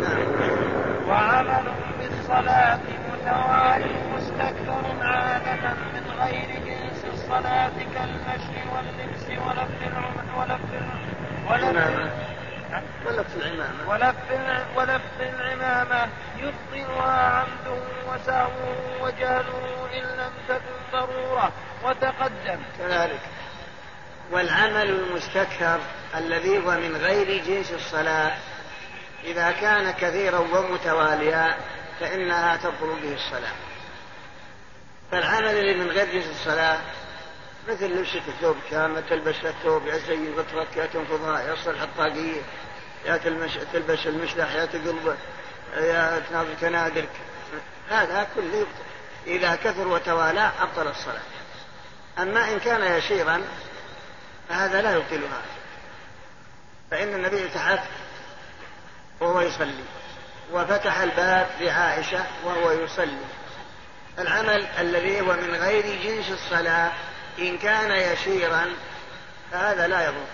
نعم. 0.00 0.22
وعمل 1.08 1.72
بالصلاة 1.98 2.78
متوالي 3.12 3.94
مستكثر 4.16 4.84
عادة 5.06 5.70
من 5.94 6.10
غير 6.20 6.48
جنس 6.66 7.04
الصلاة 7.14 7.70
كالمشي 7.94 8.60
واللبس 8.74 9.24
ولف 9.46 9.70
العم- 9.86 10.38
ولف 10.38 10.60
الع- 10.74 11.50
ولف 11.50 11.76
العمامة 11.76 12.10
ولف 13.06 13.36
العمامة. 13.36 13.88
ولف 13.88 14.16
ولف 14.76 15.02
العمامة. 15.20 16.08
يبطلها 16.38 17.12
عمده 17.12 17.80
وسهوه 18.08 19.02
وجهله 19.02 19.88
إن 19.94 20.02
لم 20.18 20.32
تكن 20.48 20.76
ضرورة. 20.92 21.52
وتقدم. 21.84 22.60
كذلك. 22.78 23.20
والعمل 24.32 24.90
المستكثر 24.90 25.80
الذي 26.14 26.58
هو 26.58 26.70
من 26.70 26.96
غير 26.96 27.44
جنس 27.44 27.72
الصلاة. 27.72 28.36
إذا 29.24 29.50
كان 29.50 29.90
كثيرا 29.90 30.38
ومتواليا 30.38 31.56
فإنها 32.00 32.56
تبطل 32.56 32.96
به 33.02 33.14
الصلاة. 33.14 33.52
فالعمل 35.10 35.58
اللي 35.58 35.84
من 35.84 35.90
غير 35.90 36.12
جنس 36.12 36.26
الصلاة 36.26 36.78
مثل 37.68 37.86
لبسة 37.86 38.22
الثوب 38.28 38.56
كامل 38.70 39.02
تلبس 39.08 39.34
الثوب 39.44 39.86
يا 39.86 39.98
زي 39.98 40.32
غطرك 40.32 40.76
يا 40.76 40.86
تنفضها 40.86 41.40
يا 41.40 41.54
تصلح 41.54 41.82
الطاقية 41.82 42.42
يا 43.06 43.16
تلمش 43.16 43.58
تلبس 43.72 44.06
المشلح 44.06 44.54
يا 44.54 44.64
تقلبه 44.64 45.16
يا 45.76 46.22
تناظر 46.30 46.54
كنادرك 46.60 47.10
هذا 47.90 48.26
كله 48.34 48.56
يبطل 48.56 48.82
إذا 49.26 49.56
كثر 49.56 49.88
وتوالى 49.88 50.50
أبطل 50.60 50.88
الصلاة. 50.90 51.22
أما 52.18 52.52
إن 52.52 52.58
كان 52.58 52.98
يسيرا 52.98 53.42
فهذا 54.52 54.82
لا 54.82 54.94
يبطلها. 54.94 55.42
فإن 56.90 57.14
النبي 57.14 57.48
تحت 57.48 57.78
وهو 59.20 59.40
يصلي 59.40 59.84
وفتح 60.52 60.98
الباب 61.00 61.46
لعائشة 61.60 62.24
وهو 62.44 62.70
يصلي. 62.70 63.24
العمل 64.18 64.66
الذي 64.78 65.20
هو 65.20 65.32
من 65.32 65.54
غير 65.54 65.84
جنس 66.02 66.30
الصلاة 66.30 66.92
إن 67.38 67.58
كان 67.58 67.90
يسيرا 67.90 68.66
فهذا 69.52 69.86
لا 69.86 70.04
يضر. 70.04 70.26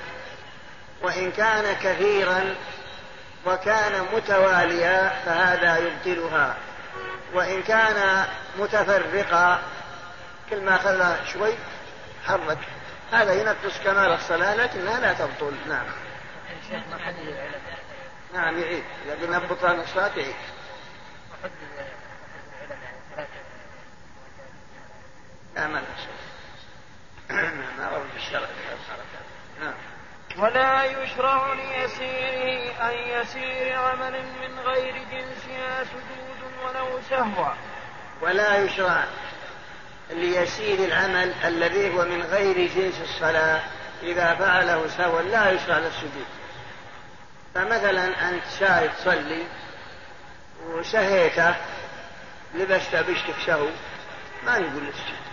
وإن 1.03 1.33
كان 1.33 1.77
كثيرا 1.83 2.55
وكان 3.47 4.07
متواليا 4.15 5.09
فهذا 5.27 5.79
يبطلها. 5.79 6.57
وإن 7.35 7.63
كان 7.63 8.25
متفرقا 8.59 9.63
كل 10.51 10.61
ما 10.61 10.79
خلى 10.79 11.17
شوي 11.33 11.55
حرك. 12.27 12.59
هذا 13.13 13.33
ينقص 13.33 13.79
كمال 13.85 14.13
الصلاة 14.13 14.55
لكنها 14.55 15.01
لا 15.01 15.13
تبطل. 15.13 15.57
نعم. 15.69 15.87
نعم 18.35 18.59
يعيد. 18.59 18.85
إذا 19.07 19.15
قلنا 19.15 19.39
بطلان 19.39 19.81
الصلاة 19.81 20.17
يعيد. 20.17 20.35
لا 25.55 25.67
ما 25.67 25.81
نقصد 25.81 26.19
ما 27.79 27.91
ورد 27.93 28.15
الشرع. 28.17 28.49
نعم. 29.61 29.75
ولا 30.39 30.85
يشرع 30.85 31.53
ليسيره 31.53 32.89
أن 32.89 32.95
يسير 32.95 33.79
عمل 33.79 34.23
من 34.41 34.59
غير 34.59 34.95
جنسها 34.95 35.85
سجود 35.85 36.53
ولو 36.65 37.01
سهوا 37.11 37.55
ولا 38.21 38.57
يشرع 38.57 39.05
ليسير 40.11 40.85
العمل 40.85 41.33
الذي 41.45 41.95
هو 41.95 42.05
من 42.05 42.23
غير 42.23 42.69
جنس 42.77 42.95
الصلاة 43.01 43.61
إذا 44.03 44.35
فعله 44.35 44.89
سهوا 44.89 45.23
لا 45.23 45.51
يشرع 45.51 45.79
للسجود 45.79 46.27
فمثلا 47.55 48.29
أنت 48.29 48.43
شاهد 48.61 48.91
تصلي 48.95 49.43
وسهيته 50.67 51.55
لبست 52.55 52.97
بشتك 52.97 53.35
سهو 53.47 53.67
ما 54.47 54.59
نقول 54.59 54.85
للسجود 54.85 55.29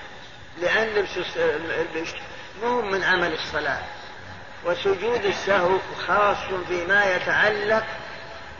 لأن 0.61 0.87
لبس 0.87 1.37
البشت 1.79 2.15
مو 2.63 2.81
من 2.81 3.03
عمل 3.03 3.33
الصلاة. 3.33 3.81
وسجود 4.65 5.25
السهو 5.25 5.77
خاص 6.07 6.37
فيما 6.67 7.15
يتعلق 7.15 7.83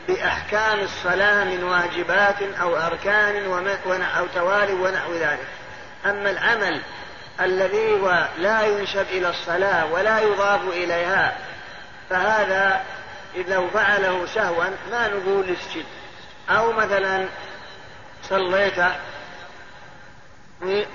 بأحكام 0.08 0.80
الصلاة 0.80 1.44
من 1.44 1.64
واجبات 1.64 2.42
أو 2.42 2.78
أركان 2.78 3.46
أو 4.18 4.28
توالي 4.36 4.74
ونحو 4.74 5.14
ذلك. 5.14 5.48
أما 6.06 6.30
العمل 6.30 6.82
الذي 7.42 7.94
هو 7.94 8.28
لا 8.38 8.62
ينسب 8.62 9.06
إلى 9.10 9.30
الصلاة 9.30 9.86
ولا 9.86 10.20
يضاف 10.20 10.62
إليها 10.68 11.38
فهذا 12.10 12.84
لو 13.48 13.70
فعله 13.70 14.26
سهوا 14.26 14.66
ما 14.92 15.08
نقول 15.08 15.46
اسجد 15.50 15.86
أو 16.50 16.72
مثلا 16.72 17.26
صليت 18.30 18.84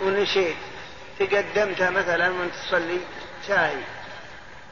ونسيت 0.03 0.57
تقدمت 1.19 1.83
مثلا 1.83 2.29
وأنت 2.31 2.55
تصلي 2.55 3.01
شاهي 3.49 3.83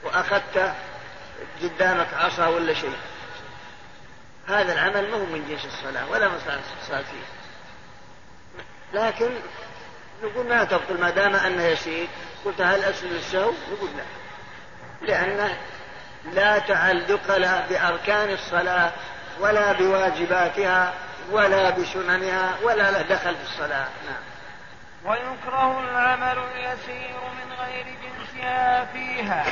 وأخذت 0.04 0.74
قدامك 1.62 2.14
عصا 2.14 2.46
ولا 2.46 2.74
شيء. 2.74 2.96
هذا 4.48 4.72
العمل 4.72 5.10
ما 5.10 5.16
هو 5.16 5.24
من 5.24 5.48
جنس 5.48 5.64
الصلاة 5.64 6.10
ولا 6.10 6.28
مصلحة 6.28 6.58
الصلاة 6.82 7.02
فيه. 7.02 7.38
لكن 8.92 9.30
نقول 10.22 10.46
ما 10.46 10.64
تبطل 10.64 11.00
ما 11.00 11.10
دام 11.10 11.34
أنه 11.34 11.62
يسير. 11.62 12.06
قلت 12.44 12.60
هل 12.60 12.84
أسجد 12.84 13.12
السهو 13.12 13.52
نقول 13.72 13.90
لا. 13.96 14.04
لأنه 15.06 15.58
لا 16.32 16.58
تعلق 16.58 17.36
له 17.36 17.66
بأركان 17.70 18.30
الصلاة 18.30 18.92
ولا 19.40 19.72
بواجباتها 19.72 20.94
ولا 21.30 21.70
بسننها 21.70 22.56
ولا 22.62 22.90
له 22.90 23.02
دخل 23.02 23.36
في 23.36 23.42
الصلاة. 23.42 23.88
نعم. 24.06 24.22
ويكره 25.04 25.80
العمل 25.80 26.38
اليسير 26.54 27.16
من 27.20 27.52
غير 27.60 27.86
جنسها 28.02 28.84
فيها. 28.84 29.44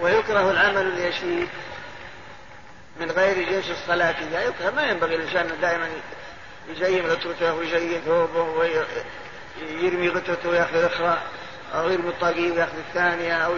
ويكره 0.00 0.50
العمل 0.50 0.86
اليسير 0.86 1.48
من 3.00 3.10
غير 3.10 3.50
جنس 3.50 3.70
الصلاة 3.70 4.14
إذا 4.28 4.42
يكره 4.42 4.70
ما 4.70 4.82
ينبغي 4.82 5.14
الإنسان 5.14 5.60
دائما 5.60 5.88
يزين 6.68 7.06
غترته 7.06 7.54
ويزين 7.54 8.00
ثوبه 8.00 8.42
ويرمي 9.62 10.08
غترته 10.08 10.48
ويأخذ 10.48 10.76
الأخرى 10.76 11.18
أو 11.74 11.90
يرمي 11.90 12.08
الطاقية 12.08 12.52
ويأخذ 12.52 12.78
الثانية 12.78 13.32
أو 13.32 13.56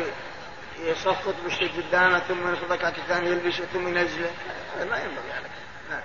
يصفط 0.78 1.34
بشيء 1.46 1.70
قدامه 1.76 2.18
ثم 2.18 2.50
ياخذ 2.50 2.64
الركعة 2.64 2.94
الثانية 2.98 3.30
يلبسه 3.30 3.64
ثم 3.72 3.88
ينزله. 3.88 4.30
هذا 4.76 4.90
ما 4.90 4.98
ينبغي 4.98 5.32
عليك. 5.32 5.50
نعم. 5.90 6.00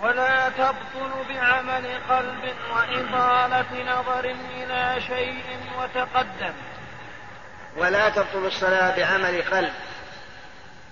ولا 0.00 0.48
تبطل 0.48 1.24
بعمل 1.28 2.00
قلب 2.08 2.54
وإطالة 2.74 3.98
نظر 3.98 4.24
إلى 4.56 5.00
شيء 5.00 5.42
وتقدم. 5.78 6.52
ولا 7.76 8.08
تبطل 8.08 8.46
الصلاة 8.46 8.96
بعمل 8.96 9.42
قلب. 9.42 9.72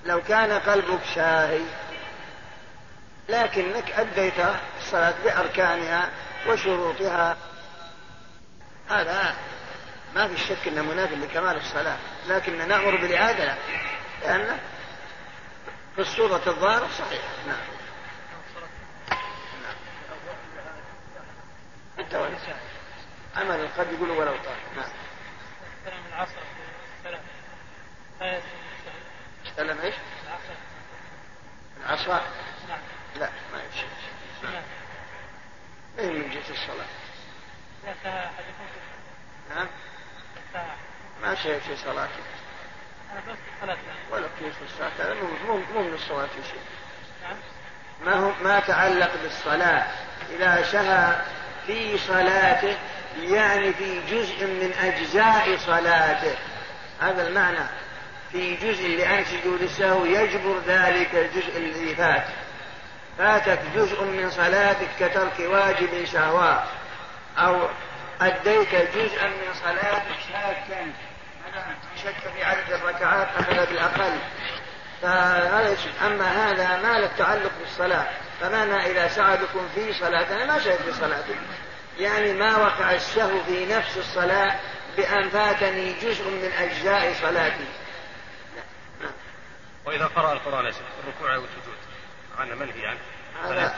لو 0.05 0.23
كان 0.23 0.53
قلبك 0.53 1.05
شاهي 1.15 1.63
لكنك 3.29 3.93
أديت 3.93 4.35
الصلاة 4.79 5.15
بأركانها 5.25 6.09
وشروطها. 6.49 7.37
هذا 8.91 9.37
ما 10.15 10.29
في 10.29 10.37
شك 10.37 10.69
أنه 10.69 10.83
مناف 10.83 11.13
لكمال 11.13 11.57
الصلاة 11.57 11.99
لكن 12.29 12.69
نأمر 12.69 12.97
بالإعادة 12.97 13.45
لا 13.45 13.57
لأن 14.23 14.59
في 15.95 16.03
الصورة 16.03 16.43
الظاهرة 16.47 16.89
صحيح. 16.99 17.23
نعم. 17.47 17.57
نعم. 19.63 19.77
بالتوالي 21.97 22.37
عمل 23.37 23.61
القلب 23.61 23.93
يقول 23.93 24.11
ولو 24.11 24.37
طال. 24.37 24.57
نعم. 24.77 24.91
كلام 25.85 26.07
العصر 26.09 26.41
استلم 29.47 29.79
إيش؟ 29.81 29.95
العصر. 30.27 30.55
العصا 31.81 32.27
نعم. 32.69 32.81
لا 33.17 33.31
ما 33.53 33.63
يمشي. 33.63 33.87
نعم. 34.43 34.63
هي 35.99 36.11
من 36.11 36.23
انتهى 36.25 36.41
أحدكم 36.41 37.06
نعم 39.51 39.67
ما 41.23 41.35
شيء 41.35 41.59
في 41.59 41.73
بس 41.73 41.79
صلاة. 43.61 43.77
ولا 44.13 44.27
الصلاة؟ 44.65 44.91
هذا 44.99 45.15
مو 45.15 45.29
مو 45.47 45.63
مو 45.75 45.83
من 45.83 45.95
الصلاة 45.95 46.27
في 46.27 46.49
شيء. 46.51 46.61
نعم 47.23 47.37
ما 48.05 48.15
هو 48.15 48.33
ما 48.43 48.61
تعلق 48.61 49.11
بالصلاة. 49.23 49.87
إذا 50.31 50.63
شهى 50.63 51.23
في 51.67 51.99
صلاته 51.99 52.77
يعني 53.19 53.73
في 53.73 54.01
جزء 54.01 54.47
من 54.47 54.73
أجزاء 54.83 55.57
صلاته. 55.57 56.37
هذا 57.01 57.29
المعنى. 57.29 57.67
في 58.33 58.57
جزء 58.57 58.89
لأن 58.89 59.25
سجود 59.25 59.63
السهو 59.63 60.05
يجبر 60.05 60.59
ذلك 60.67 61.15
الجزء 61.15 61.57
الذي 61.57 61.95
فات. 61.95 62.25
فاتك 63.19 63.61
جزء 63.75 64.05
من 64.05 64.31
صلاتك 64.31 64.89
كترك 65.01 65.41
واجب 65.41 66.05
سهوا 66.05 66.86
أو 67.39 67.69
أديت 68.21 68.75
جزءا 68.75 69.27
من 69.27 69.55
صلاتك 69.55 70.17
شاكا 70.33 70.93
شك 72.03 72.31
في 72.35 72.45
عدد 72.45 72.73
الركعات 72.73 73.29
أخذ 73.39 73.67
بالأقل. 73.67 74.19
فهذا 75.03 75.77
أما 76.07 76.51
هذا 76.51 76.83
ما 76.83 76.99
له 76.99 77.11
تعلق 77.19 77.53
بالصلاة. 77.61 78.07
فمانا 78.41 78.87
إذا 78.87 79.09
ساعدكم 79.09 79.69
في 79.75 79.93
صلاة؟ 79.93 80.37
أنا 80.37 80.47
ما 80.47 80.59
شهد 80.59 80.77
في 80.77 80.93
صلاتي 80.93 81.35
يعني 81.99 82.33
ما 82.33 82.57
وقع 82.57 82.93
السهو 82.93 83.43
في 83.43 83.67
نفس 83.67 83.97
الصلاة 83.97 84.57
بأن 84.97 85.29
فاتني 85.29 85.93
جزء 85.93 86.31
من 86.31 86.53
أجزاء 86.59 87.15
صلاتي. 87.15 87.69
وإذا 89.85 90.07
قرأ 90.07 90.33
القرآن 90.33 90.73
الركوع 91.05 91.37
والسجود. 91.37 91.77
عنه 92.39 92.55
منهي 92.55 92.87
عنه 92.87 92.99
هذا 93.45 93.75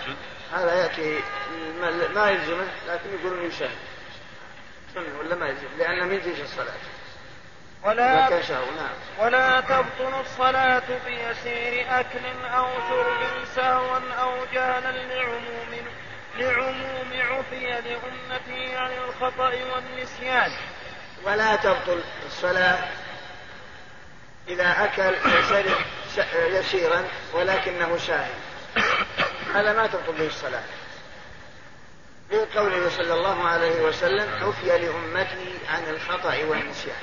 هذا 0.53 0.75
يأتي 0.75 1.21
ما 2.15 2.31
يلزمه 2.31 2.67
لكن 2.89 3.19
يقولون 3.21 3.47
يشاهد. 3.47 3.79
ولا 5.21 5.35
ما 5.35 5.49
يلزم؟ 5.49 5.69
لأنه 5.79 6.05
من 6.05 6.21
جنس 6.21 6.41
الصلاة. 6.41 6.75
ولا 7.85 8.29
نعم. 8.77 8.95
ولا 9.19 9.61
تبطل 9.61 10.21
الصلاة 10.21 10.83
بيسير 11.07 11.87
أكل 12.01 12.45
أو 12.45 12.67
شرب 12.89 13.45
سهوا 13.57 13.99
أو 14.21 14.33
جهلا 14.53 14.91
لعموم 14.91 15.87
لعموم 16.39 17.13
عفي 17.13 17.67
لأمته 17.67 18.79
عن 18.79 18.91
الخطأ 18.93 19.53
والنسيان. 19.75 20.53
ولا 21.25 21.57
تبطل 21.57 22.03
الصلاة 22.27 22.89
إذا 24.49 24.85
أكل 24.85 25.15
وشرب 25.29 25.81
يسيرا 26.35 27.05
ولكنه 27.33 27.97
شاهد. 27.97 28.48
هذا 29.55 29.73
ما 29.73 29.87
تبطل 29.87 30.13
به 30.13 30.27
الصلاة. 30.27 30.63
لقوله 32.31 32.91
صلى 32.91 33.15
الله 33.15 33.49
عليه 33.49 33.83
وسلم 33.83 34.45
عفي 34.45 34.67
لأمتي 34.67 35.59
عن 35.69 35.83
الخطأ 35.89 36.45
والنسيان. 36.45 37.03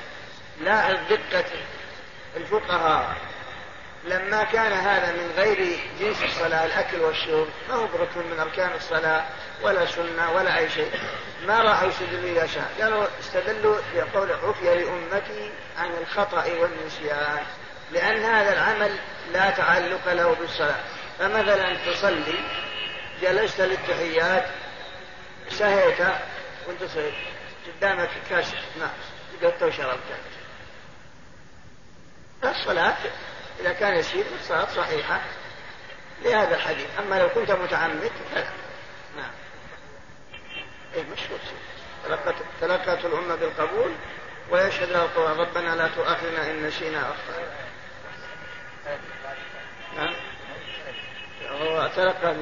لا 0.61 0.93
دقة 0.93 1.45
الفقهاء 2.35 3.15
لما 4.05 4.43
كان 4.43 4.71
هذا 4.71 5.11
من 5.11 5.31
غير 5.37 5.79
جنس 5.99 6.23
الصلاة 6.23 6.65
الأكل 6.65 6.99
والشرب 6.99 7.47
ما 7.69 7.75
هو 7.75 7.87
بركن 7.87 8.29
من 8.31 8.39
أركان 8.39 8.69
الصلاة 8.75 9.25
ولا 9.61 9.85
سنة 9.85 10.31
ولا 10.31 10.57
أي 10.57 10.69
شيء. 10.69 10.91
ما 11.47 11.61
راحوا 11.61 11.87
يستدلوا 11.87 12.29
إذا 12.29 12.47
شاء 12.47 12.71
قالوا 12.81 13.07
استدلوا 13.19 13.77
بقول 13.95 14.31
عفي 14.31 14.65
لأمتي 14.65 15.51
عن 15.77 15.89
الخطأ 16.01 16.45
والنسيان. 16.59 17.43
لأن 17.91 18.23
هذا 18.23 18.53
العمل 18.53 18.95
لا 19.33 19.49
تعلق 19.49 20.13
له 20.13 20.35
بالصلاة. 20.35 20.83
فمثلا 21.19 21.91
تصلي 21.91 22.39
جلست 23.21 23.61
للتحيات 23.61 24.45
سهيت 25.49 25.99
وانت 26.67 26.83
صهيت 26.83 27.13
قدامك 27.67 28.09
كاس 28.29 28.53
ماء 28.79 28.93
قلت 29.43 29.63
وشربت. 29.63 29.99
الصلاة 32.43 32.97
إذا 33.59 33.73
كان 33.73 33.95
يسير 33.95 34.25
الصلاة 34.39 34.67
صحيحة 34.75 35.21
لهذا 36.21 36.55
الحديث. 36.55 36.87
أما 36.99 37.15
لو 37.15 37.29
كنت 37.29 37.51
متعمد 37.51 38.11
فلا 38.31 38.43
نعم. 39.17 39.31
إيه 40.95 41.03
مشهور 41.03 41.39
تلقت 42.05 42.35
تلقت 42.61 43.05
الأمة 43.05 43.35
بالقبول 43.35 43.91
ويشهد 44.49 44.89
له 44.89 45.09
ربنا 45.37 45.75
لا 45.75 45.87
تؤاخذنا 45.87 46.51
إن 46.51 46.67
نسينا 46.67 46.99
أخطأنا. 46.99 47.51
نعم. 49.95 50.15
هو 51.55 51.89
تلقى 51.95 52.35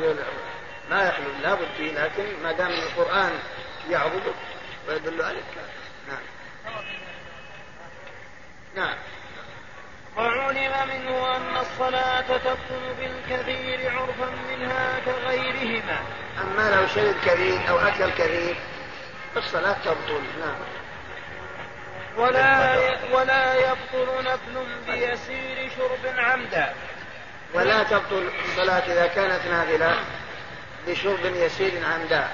ما 0.90 1.08
يخلو 1.08 1.32
لابد 1.42 1.68
فيه 1.78 1.92
لكن 1.92 2.44
ما 2.44 2.52
دام 2.52 2.72
القرآن 2.72 3.40
يعرضك 3.90 4.36
ويدل 4.88 5.22
عليك 5.22 5.44
نعم. 6.08 6.24
نعم. 8.76 8.96
وعلم 10.18 10.90
منه 10.90 11.36
أن 11.36 11.58
الصلاة 11.58 12.22
تبطل 12.22 12.94
بالكثير 13.00 13.92
عرفا 13.92 14.30
منها 14.50 15.00
كغيرهما. 15.06 16.00
أما 16.42 16.76
لو 16.76 16.88
شرب 16.88 17.16
كثير 17.26 17.70
أو 17.70 17.80
أكل 17.80 18.10
كثير 18.12 18.56
الصلاة 19.38 19.74
تبطل. 19.86 20.24
نعم. 20.40 20.56
ولا 22.18 22.78
ولا 23.12 23.56
يبطل 23.56 24.24
نفل 24.24 24.66
بيسير 24.88 25.72
شرب 25.78 26.14
عمدا. 26.18 26.74
ولا 27.54 27.84
تبطل 27.84 28.30
الصلاة 28.50 28.80
إذا 28.80 29.08
كانت 29.08 29.46
نافلة 29.46 29.96
بشرب 30.88 31.26
يسير 31.26 31.86
عمدا 31.86 32.28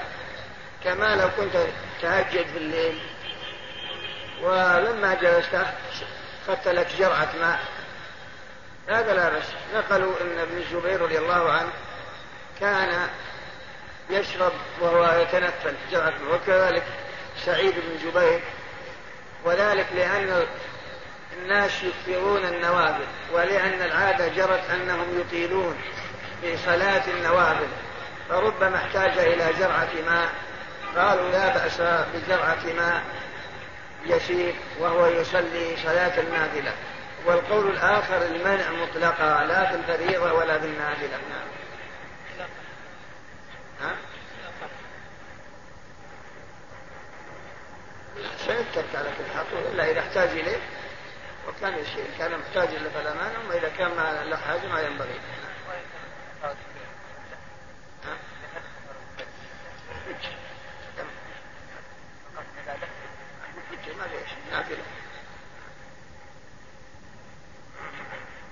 كما 0.84 1.16
لو 1.16 1.30
كنت 1.38 1.66
تهجد 2.02 2.54
بالليل 2.54 3.00
ولما 4.42 5.18
جلست 5.22 5.66
أخذت 6.48 6.68
لك 6.68 6.88
جرعة 7.00 7.30
ماء. 7.42 7.60
هذا 8.90 9.14
لا 9.14 9.30
بس 9.30 9.46
نقلوا 9.76 10.14
أن 10.22 10.40
ابن 10.40 10.58
الزبير 10.58 11.02
رضي 11.02 11.18
الله 11.18 11.52
عنه 11.52 11.70
كان 12.60 13.08
يشرب 14.10 14.54
وهو 14.82 15.22
يتنفل. 15.22 15.74
جرعة 15.92 16.14
وكذلك 16.32 16.84
سعيد 17.46 17.74
بن 17.74 18.10
جبير. 18.10 18.42
وذلك 19.46 19.88
لأن 19.96 20.46
الناس 21.44 21.72
يكثرون 21.84 22.46
النوافل 22.46 23.06
ولأن 23.32 23.82
العادة 23.82 24.28
جرت 24.28 24.70
أنهم 24.70 25.20
يطيلون 25.20 25.76
في 26.42 26.58
صلاة 26.58 27.04
النوافل. 27.08 27.68
فربما 28.30 28.76
احتاج 28.76 29.18
إلى 29.18 29.54
جرعة 29.60 29.90
ماء. 30.08 30.30
قالوا 30.96 31.32
لا 31.32 31.54
بأس 31.54 31.82
بجرعة 31.82 32.74
ماء 32.78 33.04
يسير 34.06 34.54
وهو 34.80 35.06
يصلي 35.08 35.78
صلاة 35.84 36.20
النافلة. 36.20 36.74
والقول 37.26 37.68
الآخر 37.68 38.26
المنع 38.26 38.72
مطلقا 38.72 39.44
لا 39.44 39.70
في 39.70 39.76
الفريضة 39.76 40.34
ولا 40.34 40.60
في 40.60 40.66
النافلة. 40.66 41.18
نعم 41.30 41.48
ها؟ 43.82 43.96
سيترك 48.38 48.86
على 48.96 49.10
كل 49.18 49.34
حال 49.36 49.46
إلا 49.74 49.92
إذا 49.92 50.00
احتاج 50.00 50.30
إليه. 50.30 50.58
وكان 51.48 51.80
يشير. 51.80 52.06
كان 52.18 52.40
محتاج 52.40 52.68
إلى 52.68 52.90
فلا 52.90 53.14
مانع 53.14 53.42
أما 53.42 53.56
إذا 53.56 53.70
كان 53.70 53.96
ما 53.96 54.24
له 54.24 54.38
حاجة 54.38 54.68
ما 54.68 54.82
ينبغي. 54.82 55.20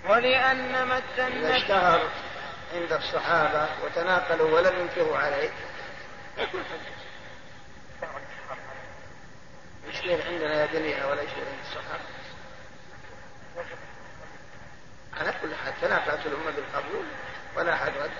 ولأن 0.09 0.87
مد 0.87 1.19
إذا 1.19 1.57
اشتهر 1.57 2.09
عند 2.73 2.93
الصحابة 2.93 3.67
وتناقلوا 3.83 4.55
ولم 4.55 4.79
ينكروا 4.79 5.17
عليه 5.17 5.49
يكون 6.37 6.63
يصير 9.87 10.27
عندنا 10.27 10.61
يا 10.61 10.65
دنيا 10.65 11.05
ولا 11.05 11.21
يصير 11.21 11.45
عند 11.45 11.59
الصحابة. 11.69 12.16
على 15.19 15.33
كل 15.41 15.55
حال 15.55 15.73
تنافعت 15.81 16.25
الأمة 16.25 16.51
بالقبول 16.51 17.05
ولا 17.55 17.73
أحد 17.73 17.91
رد 18.03 18.11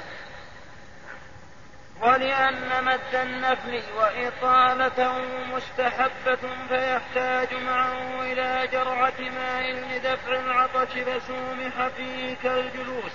ولأن 2.02 2.84
مد 2.84 3.16
النفل 3.16 3.82
وإطالته 3.96 5.18
مستحبة 5.56 6.38
فيحتاج 6.70 7.54
معه 7.54 8.22
إلى 8.22 8.68
جرعة 8.72 9.20
ماء 9.20 9.72
لدفع 9.72 10.40
العطش 10.40 10.92
فسومح 10.92 11.88
فيه 11.98 12.36
كالجلوس 12.44 13.12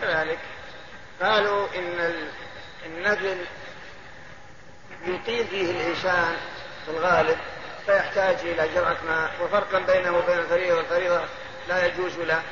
كذلك. 0.00 0.38
قالوا 1.22 1.68
إن 1.74 2.14
النفل 2.86 3.38
يطيل 5.06 5.46
فيه 5.46 5.70
الإنسان 5.70 6.36
في 6.84 6.90
الغالب 6.90 7.38
فيحتاج 7.86 8.36
إلى 8.40 8.68
جرعة 8.74 8.96
ماء 9.08 9.30
وفرقا 9.42 9.78
بينه 9.78 10.16
وبين 10.18 10.38
الفريضة 10.38 10.80
الفريضة 10.80 11.24
لا 11.68 11.86
يجوز 11.86 12.18
له. 12.18 12.42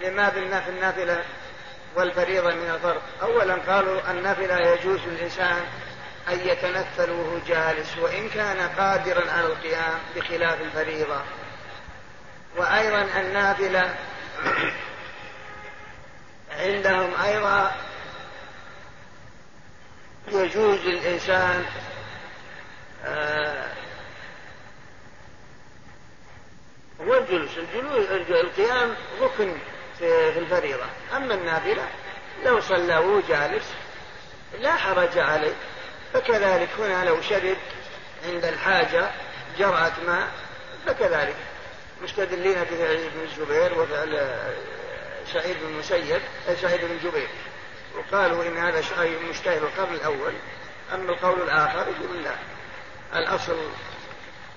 لما 0.00 0.28
بالنافل 0.28 0.70
النافلة 0.70 1.24
والفريضة 1.96 2.54
من 2.54 2.70
الفرق 2.70 3.02
أولا 3.22 3.54
قالوا 3.54 4.10
النافلة 4.10 4.58
يجوز 4.58 5.00
للإنسان 5.06 5.64
أن 6.28 6.40
يتنفل 6.44 7.10
وهو 7.10 7.38
جالس 7.46 7.98
وإن 7.98 8.28
كان 8.28 8.68
قادرا 8.68 9.30
على 9.30 9.46
القيام 9.46 9.98
بخلاف 10.16 10.60
الفريضة. 10.60 11.20
وأيضا 12.56 13.20
النافلة 13.20 13.94
عندهم 16.60 17.14
أيضا 17.24 17.72
يجوز 20.28 20.78
للإنسان 20.78 21.64
آه 23.04 23.66
هو 27.00 27.18
الجلوس. 27.18 27.58
الجلوس 27.58 28.06
القيام 28.30 28.94
ركن 29.20 29.56
في 30.00 30.38
الفريضة. 30.38 30.84
أما 31.16 31.34
النافلة 31.34 31.88
لو 32.44 32.60
صلى 32.60 32.98
وهو 32.98 33.20
جالس 33.28 33.64
لا 34.58 34.76
حرج 34.76 35.18
عليه. 35.18 35.54
فكذلك 36.12 36.68
هنا 36.78 37.04
لو 37.04 37.20
شرب 37.20 37.56
عند 38.28 38.44
الحاجة 38.44 39.10
جرعة 39.58 39.92
ماء 40.06 40.28
فكذلك. 40.86 41.36
مستدلين 42.02 42.64
بفعل 42.64 42.96
ابن 42.96 43.20
الزبير 43.24 43.78
وفعل 43.78 44.38
سعيد 45.32 45.56
بن 45.62 45.68
المسيب 45.68 46.20
سعيد 46.60 46.80
بن 46.80 46.98
جبير 47.08 47.28
وقالوا 47.96 48.44
إن 48.44 48.56
هذا 48.56 48.80
شيء 48.80 49.18
مشتهر 49.30 49.56
القرن 49.56 49.94
الأول 49.94 50.32
أما 50.94 51.12
القول 51.12 51.42
الآخر 51.42 51.86
يقول 51.88 52.24
لا. 52.24 52.34
الأصل 53.18 53.56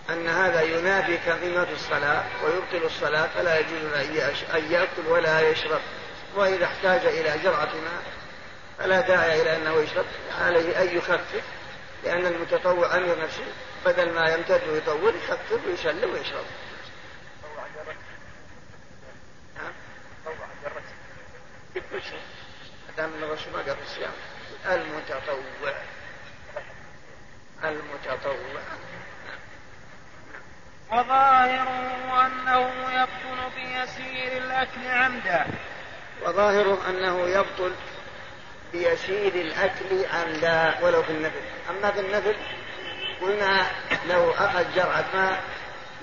أن 0.10 0.28
هذا 0.28 0.62
ينافي 0.62 1.18
كلمة 1.18 1.68
الصلاة 1.72 2.24
ويبطل 2.44 2.86
الصلاة 2.86 3.28
فلا 3.28 3.60
يجوز 3.60 3.94
أن 4.54 4.72
يأكل 4.72 5.08
ولا 5.08 5.50
يشرب. 5.50 5.82
وإذا 6.36 6.66
احتاج 6.66 7.06
إلى 7.06 7.38
جرعة 7.44 7.66
ماء 7.76 8.04
فلا 8.80 9.02
داعي 9.02 9.42
إلى 9.42 9.56
أنه 9.56 9.82
يشرب. 9.82 10.06
عليه 10.42 10.82
أن 10.82 10.98
يخفف 10.98 11.44
لأن 12.04 12.26
المتطوع 12.26 12.98
أمير 12.98 13.24
نفسه. 13.24 13.46
بدل 13.86 14.14
ما 14.14 14.30
يمتد 14.30 14.62
ويطول 14.68 15.16
يخفف 15.16 15.66
ويسلم 15.68 16.14
ويشرب. 16.14 16.46
دام 22.98 23.12
الرسول 23.24 23.54
ما 23.54 23.60
قال 23.60 23.78
الصيام. 23.84 24.12
المتطوع. 24.66 25.74
المتطوع. 27.64 28.62
وظاهره 30.92 32.26
أنه 32.26 32.72
يبطل 32.92 33.56
بيسير 33.56 34.38
الأكل 34.38 34.88
عمدا. 34.88 35.48
وظاهره 36.26 36.90
أنه 36.90 37.28
يبطل 37.30 37.72
بيسير 38.72 39.36
الأكل 39.36 40.06
عمدا 40.14 40.80
ولو 40.82 41.04
في 41.04 41.10
النفل. 41.12 41.42
أما 41.70 41.92
في 41.92 42.00
النفل 42.00 42.36
قلنا 43.22 43.66
لو 44.10 44.32
أخذ 44.32 44.76
جرعة 44.76 45.06
ماء 45.14 45.44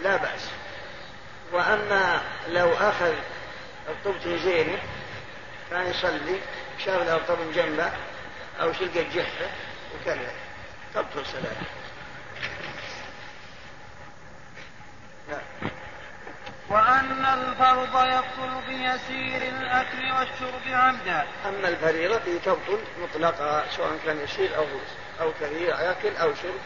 لا 0.03 0.17
بأس. 0.17 0.51
وأما 1.53 2.21
لو 2.49 2.73
أخذ 2.75 3.15
الطبت 3.89 4.29
زينه 4.29 4.79
كان 5.71 5.91
يصلي 5.91 6.41
شاف 6.85 7.07
له 7.07 7.19
طب 7.29 7.53
جنبه 7.55 7.91
أو 8.61 8.73
شلقة 8.73 9.03
جحفة 9.15 9.51
وكذا 9.95 10.33
تبطل 10.95 11.27
صلاته 11.27 11.67
وأن 16.71 17.25
الفرض 17.25 18.07
يبطل 18.07 18.63
بيسير 18.69 19.43
الأكل 19.43 20.13
والشرب 20.13 20.63
عمدا. 20.73 21.27
أما 21.49 21.69
الفريضة 21.69 22.39
تبطل 22.45 22.79
مطلقا 23.03 23.65
سواء 23.77 23.99
كان 24.05 24.21
يسير 24.21 24.57
أو 24.57 24.65
أو 25.21 25.33
كثير 25.41 25.69
يأكل 25.69 26.17
أو 26.17 26.35
شرب 26.35 26.61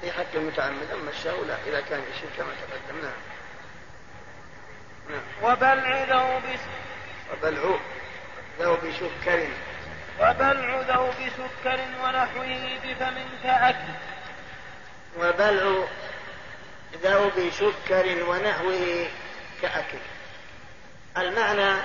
في 0.00 0.12
حق 0.12 0.34
المتعمد 0.34 0.90
أما 0.92 1.10
الشهو 1.10 1.44
لا 1.44 1.54
إذا 1.66 1.80
كان 1.80 2.00
يسير 2.00 2.28
كما 2.36 2.46
تقدم. 2.46 3.00
نعم. 3.02 3.12
نعم. 5.10 5.52
وبلع 5.52 6.04
ذوب 6.04 6.42
وبلع 7.32 7.78
ذوب 8.60 8.78
سكر 8.92 9.48
وبلع 10.20 10.80
ذوب 10.80 11.14
سكر 11.36 11.80
ونحوه 12.04 12.78
بفم 12.84 13.14
كأكل. 13.42 13.92
وبلع 15.18 15.84
ذوب 16.94 17.50
سكر 17.50 18.24
ونحوه 18.28 19.08
كأكل. 19.62 19.98
المعنى 21.16 21.82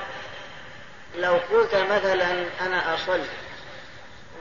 لو 1.16 1.34
قلت 1.34 1.76
مثلا 1.76 2.46
أنا 2.62 2.96
أصلي 2.96 3.30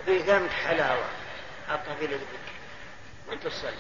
وفي 0.01 0.19
ذنب 0.19 0.51
حلاوة 0.51 1.05
حطها 1.69 1.95
في 1.95 2.07
لذبك 2.07 2.27
وأنت 3.29 3.47
تصلي. 3.47 3.73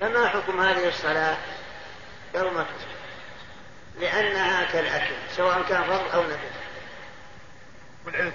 فما 0.00 0.28
حكم 0.28 0.60
هذه 0.60 0.88
الصلاة؟ 0.88 1.36
قالوا 2.34 2.50
ما 2.50 2.62
تصلي. 2.62 2.96
لأنها 4.00 4.64
كالأكل 4.72 5.14
سواء 5.36 5.62
كان 5.62 5.84
فرض 5.84 6.14
أو 6.14 6.22
نفل. 6.22 6.50
مثلا. 8.06 8.30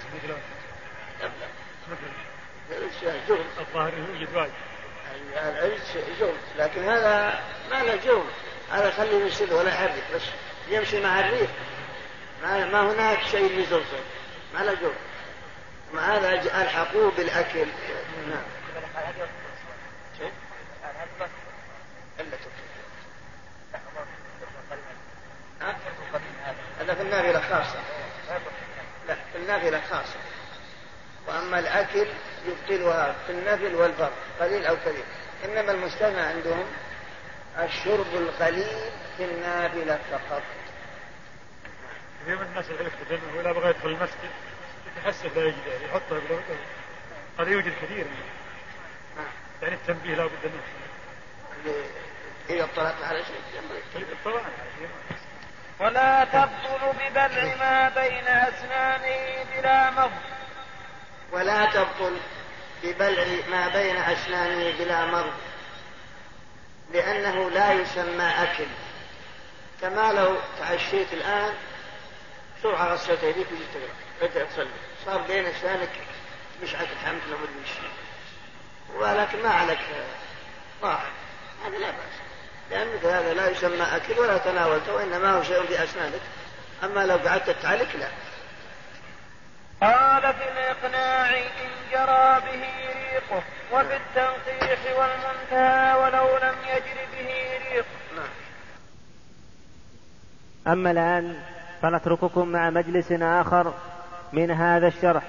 جرم 3.28 3.44
الظاهر 3.60 3.92
يوجد 3.94 4.34
واجب 4.34 4.52
العلج 5.34 5.80
جرم 6.20 6.36
لكن 6.58 6.84
هذا 6.84 7.40
ما 7.70 7.82
له 7.82 7.96
جرم 7.96 8.24
هذا 8.72 8.90
خليه 8.90 9.24
يسد 9.24 9.52
ولا 9.52 9.68
يحرك 9.68 10.04
بس 10.14 10.22
يمشي 10.68 11.00
مع 11.00 11.20
الريح. 11.20 11.50
ما, 12.42 12.66
ما 12.66 12.92
هناك 12.92 13.18
شيء 13.30 13.58
يزلزل. 13.58 14.02
ما 14.54 14.58
له 14.58 14.74
جرم 14.74 14.94
مع 15.94 16.16
هذا 16.16 16.32
ألحقوه 16.62 17.10
بالأكل. 17.16 17.66
نعم. 18.28 18.42
هذا 26.80 26.94
في 26.94 27.02
النافلة 27.02 27.40
خاصة. 27.40 27.78
لا 29.08 29.14
في 29.32 29.38
النافلة 29.38 29.80
خاصة. 29.90 30.16
وأما 31.26 31.58
الأكل 31.58 32.06
يبطلها 32.46 33.14
في 33.26 33.32
النفل 33.32 33.74
والفرض 33.74 34.12
قليل 34.40 34.66
أو 34.66 34.76
كثير 34.76 35.04
إنما 35.44 35.72
المستثنى 35.72 36.20
عندهم 36.20 36.64
الشرب 37.58 38.14
القليل 38.14 38.90
في 39.16 39.24
النافلة 39.24 39.98
فقط. 40.10 40.42
اليوم 42.26 42.42
الناس 42.42 42.70
العرف 42.70 42.92
تجنن 43.08 43.38
ولا 43.38 43.52
بغى 43.52 43.70
يدخل 43.70 43.88
المسجد 43.88 44.30
يتحسف 44.86 45.36
لا 45.36 45.44
يجد 45.44 45.56
يحطها 45.84 46.18
هذا 47.38 47.50
يوجد 47.50 47.72
كثير 47.82 48.06
يعني. 49.62 49.74
التنبيه 49.74 50.14
لا 50.14 50.24
بد 50.24 50.30
منه. 50.44 50.62
إذا 52.50 52.64
اطلعت 52.64 53.02
على 53.02 53.22
شيء 53.24 54.06
طبعا. 54.24 54.42
ولا 55.80 56.24
تبطل 56.24 56.92
ببلع 56.98 57.56
ما 57.56 57.88
بين 57.88 58.26
أسنانه 58.26 59.44
بلا 59.56 59.90
مض. 59.90 60.10
ولا 61.32 61.66
تبطل 61.66 62.16
ببلع 62.82 63.26
ما 63.50 63.68
بين 63.68 63.96
أسنانه 63.96 64.78
بلا 64.78 65.06
مرض 65.06 65.32
لأنه 66.92 67.50
لا 67.50 67.72
يسمى 67.72 68.24
أكل. 68.42 68.66
كما 69.80 70.12
لو 70.12 70.36
تعشيت 70.58 71.12
الآن 71.12 71.54
بسرعة 72.58 72.94
غسلت 72.94 73.22
يديك 73.22 73.46
وجيت 73.52 73.68
تقرأ 73.74 74.28
بدأت 74.28 74.52
تصلي. 74.52 74.68
صار 75.06 75.22
بين 75.22 75.46
أسنانك 75.46 75.90
مشعة 76.62 76.86
الحمد 76.92 77.20
لله 77.26 77.36
مدري 77.36 77.90
ولكن 78.96 79.42
ما 79.42 79.50
عليك. 79.50 79.78
راحة 80.82 81.10
هذا 81.66 81.78
لا 81.78 81.90
بأس. 81.90 82.14
لأن 82.70 82.96
مثل 82.96 83.06
هذا 83.06 83.34
لا 83.34 83.50
يسمى 83.50 83.82
أكل 83.82 84.18
ولا 84.18 84.38
تناولته 84.38 84.94
وإنما 84.94 85.38
هو 85.38 85.42
شيء 85.42 85.66
في 85.66 85.84
أسنانك. 85.84 86.20
أما 86.84 87.06
لو 87.06 87.16
قعدت 87.16 87.50
تعلق 87.50 87.88
لا. 87.98 88.08
قال 89.82 90.22
في 90.22 90.44
الإقناع 90.52 91.30
إن 91.38 91.70
جرى 91.92 92.40
به 92.40 92.64
ريقه 93.02 93.42
وفي 93.72 93.96
التنقيح 93.96 94.78
والمنتهى 94.98 95.94
ولو 95.94 96.36
لم 96.36 96.54
يجر 96.68 96.98
به 97.12 97.28
ريق. 97.72 97.84
أما 100.66 100.90
الآن 100.90 101.36
فنترككم 101.82 102.48
مع 102.48 102.70
مجلس 102.70 103.12
آخر 103.12 103.74
من 104.32 104.50
هذا 104.50 104.86
الشرح. 104.86 105.22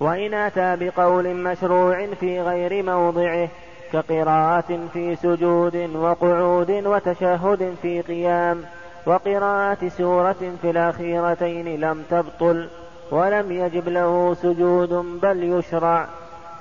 وإن 0.00 0.34
أتى 0.34 0.76
بقول 0.76 1.34
مشروع 1.34 2.14
في 2.14 2.40
غير 2.40 2.82
موضعه 2.82 3.48
كقراءة 3.92 4.88
في 4.92 5.16
سجود 5.16 5.76
وقعود 5.76 6.70
وتشهد 6.70 7.76
في 7.82 8.00
قيام 8.00 8.64
وقراءة 9.08 9.88
سورة 9.88 10.36
في 10.62 10.70
الأخيرتين 10.70 11.80
لم 11.80 12.02
تبطل 12.10 12.68
ولم 13.10 13.52
يجب 13.52 13.88
له 13.88 14.34
سجود 14.34 14.88
بل 15.22 15.42
يشرع. 15.42 16.06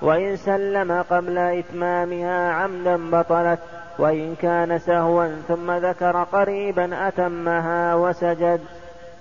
وإن 0.02 0.36
سلم 0.36 1.04
قبل 1.10 1.38
إتمامها 1.38 2.52
عمدا 2.52 3.10
بطلت 3.12 3.60
وإن 4.00 4.36
كان 4.36 4.80
سهوا 4.80 5.28
ثم 5.48 5.72
ذكر 5.72 6.24
قريبا 6.24 7.08
أتمها 7.08 7.96
وسجد. 7.96 8.62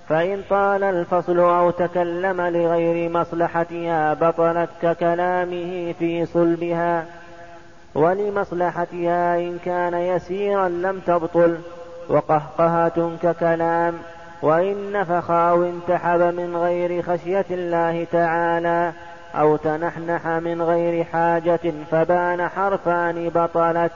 فإن 0.09 0.41
طال 0.49 0.83
الفصل 0.83 1.39
أو 1.39 1.69
تكلم 1.69 2.41
لغير 2.41 3.09
مصلحتها 3.09 4.13
بطلت 4.13 4.69
ككلامه 4.81 5.93
في 5.99 6.25
صلبها. 6.25 7.05
ولمصلحتها 7.95 9.37
إن 9.37 9.57
كان 9.65 9.93
يسيرا 9.93 10.69
لم 10.69 10.99
تبطل. 10.99 11.57
وقهقهة 12.09 13.17
ككلام 13.23 13.93
وإن 14.41 14.91
نفخ 14.91 15.31
أو 15.31 15.63
انتحب 15.63 16.19
من 16.19 16.55
غير 16.55 17.01
خشية 17.03 17.45
الله 17.51 18.07
تعالى 18.11 18.93
أو 19.35 19.55
تنحنح 19.55 20.27
من 20.27 20.61
غير 20.61 21.03
حاجة 21.03 21.73
فبان 21.91 22.49
حرفان 22.49 23.29
بطلت. 23.29 23.91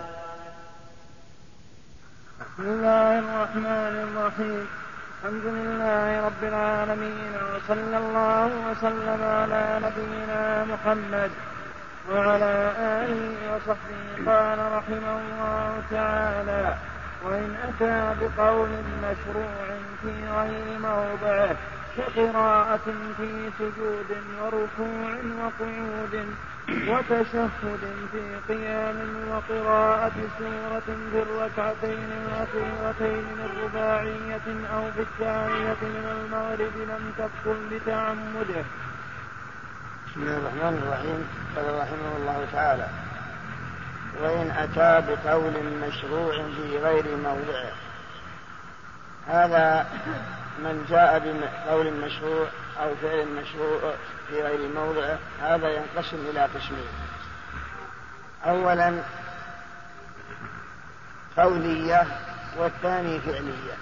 بسم 2.42 2.64
الله 2.64 3.20
الرحمن 3.20 3.96
الرحيم. 4.08 4.68
الحمد 5.24 5.46
لله 5.46 6.26
رب 6.26 6.44
العالمين 6.44 7.34
وصلى 7.56 7.98
الله 7.98 8.50
وسلم 8.72 9.24
على 9.24 9.80
نبينا 9.86 10.66
محمد 10.66 11.32
وعلى 12.12 12.72
آله 12.78 13.56
وصحبه 13.56 14.32
قال 14.32 14.60
رحمه 14.78 15.20
الله 15.20 15.82
تعالى. 15.92 16.76
وإن 17.26 17.56
أتى 17.64 18.16
بقول 18.22 18.70
مشروع 19.04 19.68
في 20.02 20.12
غير 20.38 20.80
موضعه 20.80 21.56
كقراءة 21.98 22.88
في 23.18 23.50
سجود 23.60 24.10
وركوع 24.42 25.12
وقعود 25.42 26.26
وتشهد 26.88 27.80
في 28.12 28.54
قيام 28.54 28.98
وقراءة 29.32 30.12
سورة 30.40 30.88
في 31.12 31.22
الركعتين 31.22 32.10
الأخيرتين 32.26 33.24
من 33.38 33.50
رباعية 33.64 34.48
أو 34.76 34.92
في 34.92 35.02
الثانية 35.02 35.78
من 35.82 36.06
المغرب 36.12 36.76
لم 36.90 37.12
تبطل 37.18 37.60
بتعمده. 37.72 38.64
بسم 40.08 40.22
الله 40.22 40.38
الرحمن 40.38 40.78
الرحيم 40.84 41.28
قال 41.56 41.80
رحمه 41.80 42.16
الله 42.18 42.48
تعالى 42.54 42.88
وإن 44.20 44.52
أتى 44.52 45.08
بقول 45.08 45.64
مشروع 45.64 46.32
في 46.32 46.78
غير 46.78 47.18
موضعه 47.18 47.72
هذا 49.28 49.88
من 50.60 50.86
جاء 50.90 51.20
بقول 51.20 51.94
مشروع 51.94 52.48
أو 52.80 52.96
فعل 52.96 53.28
مشروع 53.28 53.94
في 54.28 54.42
غير 54.42 54.70
موضعه 54.76 55.20
هذا 55.42 55.70
ينقسم 55.70 56.18
إلى 56.30 56.42
قسمين. 56.42 56.88
أولا 58.46 59.04
قولية 61.38 62.08
والثاني 62.58 63.20
فعلية. 63.20 63.78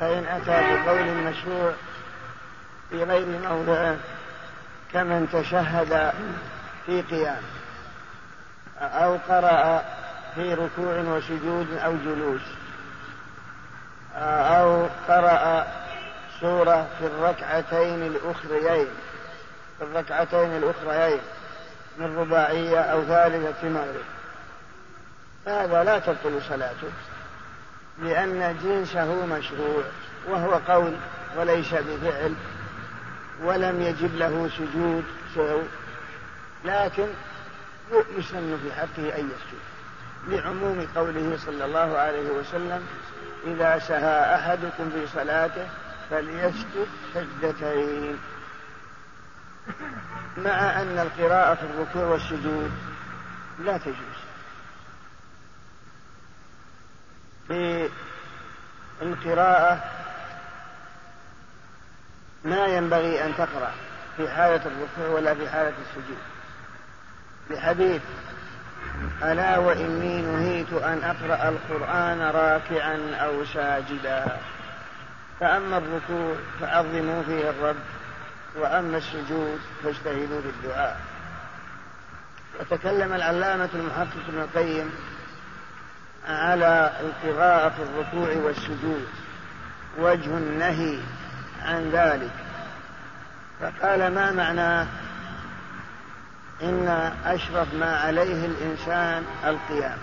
فإن 0.00 0.24
أتى 0.24 0.84
بقول 0.84 1.14
مشروع 1.14 1.72
في 2.90 3.04
غير 3.04 3.26
موضعه 3.48 3.96
كمن 4.92 5.28
تشهد 5.32 6.12
في 6.86 7.02
قيام 7.02 7.42
أو 8.80 9.16
قرأ 9.28 9.84
في 10.34 10.54
ركوع 10.54 11.16
وسجود 11.16 11.76
أو 11.76 11.96
جلوس. 12.04 12.42
أو 14.16 14.86
قرأ 15.08 15.66
سورة 16.40 16.86
في 16.98 17.06
الركعتين 17.06 18.02
الأخريين 18.02 18.86
في 19.78 19.84
الركعتين 19.84 20.56
الأخريين 20.56 21.20
من 21.98 22.18
رباعية 22.18 22.80
أو 22.80 23.04
ثالثة 23.04 23.68
مغرب. 23.68 24.04
هذا 25.46 25.84
لا 25.84 25.98
تبطل 25.98 26.42
صلاته 26.48 26.90
لأن 27.98 28.58
جنسه 28.64 29.26
مشروع 29.26 29.82
وهو 30.28 30.54
قول 30.68 30.92
وليس 31.36 31.74
بفعل 31.74 32.34
ولم 33.44 33.82
يجب 33.82 34.16
له 34.16 34.50
سجود 34.58 35.04
سهو 35.34 35.60
لكن 36.64 37.06
يسن 38.16 38.58
في 38.62 38.72
حقه 38.72 39.18
أن 39.18 39.30
يسجد. 39.30 39.60
لعموم 40.28 40.88
قوله 40.96 41.38
صلى 41.46 41.64
الله 41.64 41.98
عليه 41.98 42.30
وسلم 42.30 42.86
إذا 43.46 43.78
سهى 43.78 44.34
أحدكم 44.34 44.90
في 44.90 45.06
صلاته 45.06 45.68
فليسجد 46.10 46.86
سجدتين. 47.14 48.18
مع 50.36 50.82
أن 50.82 50.98
القراءة 50.98 51.54
في 51.54 51.62
الركوع 51.62 52.04
والسجود 52.04 52.70
لا 53.58 53.78
تجوز. 53.78 54.20
في 57.48 57.88
القراءة 59.02 59.84
ما 62.44 62.66
ينبغي 62.66 63.24
أن 63.24 63.34
تقرأ 63.36 63.72
في 64.16 64.28
حالة 64.28 64.62
الركوع 64.66 65.14
ولا 65.14 65.34
في 65.34 65.48
حالة 65.48 65.74
السجود. 65.88 66.18
بحديث 67.50 68.02
ألا 69.22 69.58
وإني 69.58 70.22
نهيت 70.22 70.72
أن 70.72 71.04
أقرأ 71.04 71.48
القرآن 71.48 72.22
راكعا 72.22 73.14
أو 73.14 73.44
ساجدا. 73.44 74.36
فأما 75.40 75.78
الركوع 75.78 76.34
فعظموا 76.60 77.22
فيه 77.22 77.50
الرب 77.50 77.76
وأما 78.56 78.96
السجود 78.96 79.58
فاجتهدوا 79.84 80.40
بالدعاء 80.40 81.00
وتكلم 82.60 83.12
العلامة 83.12 83.68
المحقق 83.74 84.28
ابن 84.28 84.38
القيم 84.38 84.90
على 86.28 86.92
القراءة 87.00 87.68
في 87.68 87.82
الركوع 87.82 88.44
والسجود 88.44 89.06
وجه 89.98 90.38
النهي 90.38 90.98
عن 91.62 91.90
ذلك. 91.90 92.30
فقال 93.60 94.14
ما 94.14 94.30
معناه 94.30 94.86
إن 96.62 97.12
أشرف 97.26 97.74
ما 97.74 97.96
عليه 97.96 98.46
الإنسان 98.46 99.24
القيام. 99.46 99.98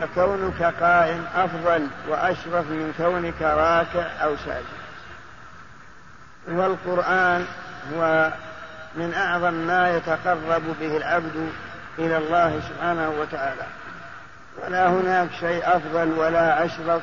فكونك 0.00 0.62
قائم 0.62 1.24
أفضل 1.34 1.86
وأشرف 2.08 2.70
من 2.70 2.94
كونك 2.96 3.42
راكع 3.42 4.06
أو 4.22 4.36
ساجد. 4.36 4.64
والقرآن 6.48 7.46
هو 7.94 8.32
من 8.94 9.14
أعظم 9.14 9.54
ما 9.54 9.96
يتقرب 9.96 10.62
به 10.80 10.96
العبد 10.96 11.52
إلى 11.98 12.16
الله 12.18 12.60
سبحانه 12.68 13.08
وتعالى. 13.20 13.66
ولا 14.64 14.88
هناك 14.88 15.28
شيء 15.40 15.76
أفضل 15.76 16.12
ولا 16.18 16.64
أشرف 16.64 17.02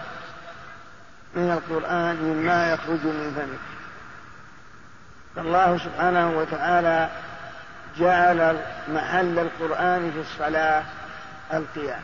من 1.36 1.52
القرآن 1.52 2.16
مما 2.16 2.74
يخرج 2.74 3.04
من 3.04 3.34
فمك 3.36 3.60
فالله 5.36 5.78
سبحانه 5.78 6.38
وتعالى 6.38 7.10
جعل 7.98 8.58
محل 8.88 9.40
القرآن 9.40 10.12
في 10.12 10.20
الصلاة 10.20 10.84
القيام. 11.54 12.02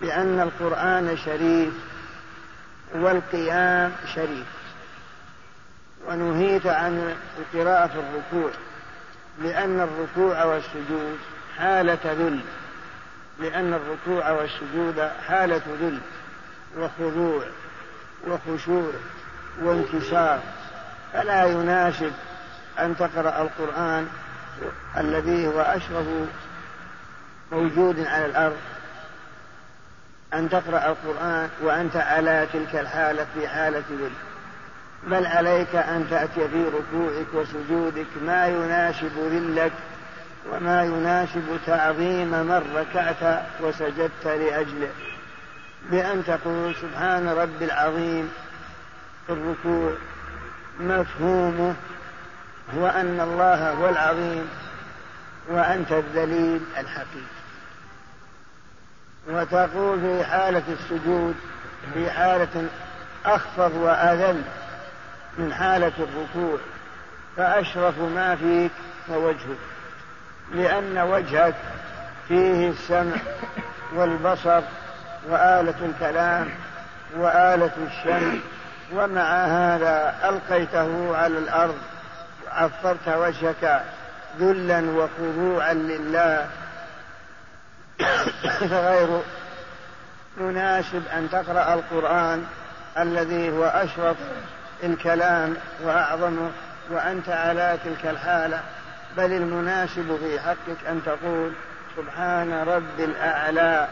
لأن 0.00 0.40
القرآن 0.40 1.16
شريف 1.16 1.74
والقيام 2.94 3.92
شريف. 4.14 4.46
ونهيت 6.06 6.66
عن 6.66 7.16
القراءة 7.38 7.86
في 7.86 7.98
الركوع. 7.98 8.50
لأن 9.42 9.80
الركوع 9.80 10.44
والسجود 10.44 11.18
حالة 11.58 11.98
ذل. 12.04 12.40
لأن 13.40 13.74
الركوع 13.74 14.30
والسجود 14.30 15.10
حالة 15.26 15.62
ذل. 15.80 15.98
وخضوع 16.76 17.42
وخشوع 18.26 18.92
وانكسار. 19.62 20.40
فلا 21.12 21.44
يناسب 21.44 22.12
أن 22.78 22.96
تقرأ 22.96 23.42
القرآن 23.42 24.08
الذي 24.96 25.46
هو 25.46 25.60
أشرف 25.60 26.06
موجود 27.52 28.06
على 28.06 28.26
الأرض 28.26 28.56
أن 30.34 30.48
تقرأ 30.48 30.88
القرآن 30.88 31.48
وأنت 31.62 31.96
على 31.96 32.46
تلك 32.52 32.76
الحالة 32.76 33.26
في 33.34 33.48
حالة 33.48 33.84
ذل 33.90 34.10
بل 35.06 35.26
عليك 35.26 35.74
أن 35.74 36.06
تأتي 36.10 36.48
في 36.48 36.64
ركوعك 36.64 37.26
وسجودك 37.34 38.06
ما 38.26 38.46
يناسب 38.46 39.12
ذلك 39.32 39.72
وما 40.52 40.84
يناسب 40.84 41.58
تعظيم 41.66 42.30
من 42.30 42.62
ركعت 42.76 43.42
وسجدت 43.60 44.24
لأجله. 44.24 44.90
بأن 45.90 46.24
تقول 46.24 46.74
سبحان 46.74 47.28
ربي 47.28 47.64
العظيم 47.64 48.30
في 49.26 49.32
الركوع 49.32 49.92
مفهومه 50.80 51.74
هو 52.76 52.86
أن 52.86 53.20
الله 53.20 53.70
هو 53.70 53.88
العظيم 53.88 54.48
وأنت 55.48 55.92
الذليل 55.92 56.60
الحقيقي. 56.78 57.38
وتقول 59.28 60.00
في 60.00 60.24
حالة 60.24 60.62
السجود 60.68 61.34
في 61.94 62.10
حالة 62.10 62.66
أخفض 63.26 63.74
وأذل 63.74 64.42
من 65.38 65.54
حالة 65.54 65.92
الركوع 65.98 66.58
فأشرف 67.36 67.98
ما 67.98 68.36
فيك 68.36 68.70
هو 69.10 69.28
وجهك 69.28 69.58
لأن 70.54 70.98
وجهك 70.98 71.54
فيه 72.28 72.68
السمع 72.68 73.16
والبصر 73.94 74.62
وآلة 75.28 75.74
الكلام 75.86 76.48
وآلة 77.16 77.72
الشمع. 77.86 78.32
ومع 78.92 79.44
هذا 79.44 80.14
ألقيته 80.28 81.16
على 81.16 81.38
الأرض 81.38 81.76
عفرت 82.58 83.08
وجهك 83.08 83.82
ذلا 84.40 84.80
وخضوعا 84.80 85.72
لله. 85.72 86.48
فغير 88.60 89.22
مناسب 90.36 91.02
أن 91.16 91.28
تقرأ 91.32 91.74
القرآن 91.74 92.44
الذي 92.98 93.50
هو 93.50 93.64
أشرف 93.64 94.16
الكلام 94.84 95.56
وأعظمه 95.82 96.50
وأنت 96.90 97.28
على 97.28 97.78
تلك 97.84 98.06
الحالة 98.06 98.60
بل 99.16 99.32
المناسب 99.32 100.18
في 100.20 100.40
حقك 100.40 100.86
أن 100.88 101.00
تقول 101.06 101.52
سبحان 101.96 102.52
رب 102.68 103.00
الأعلى. 103.00 103.88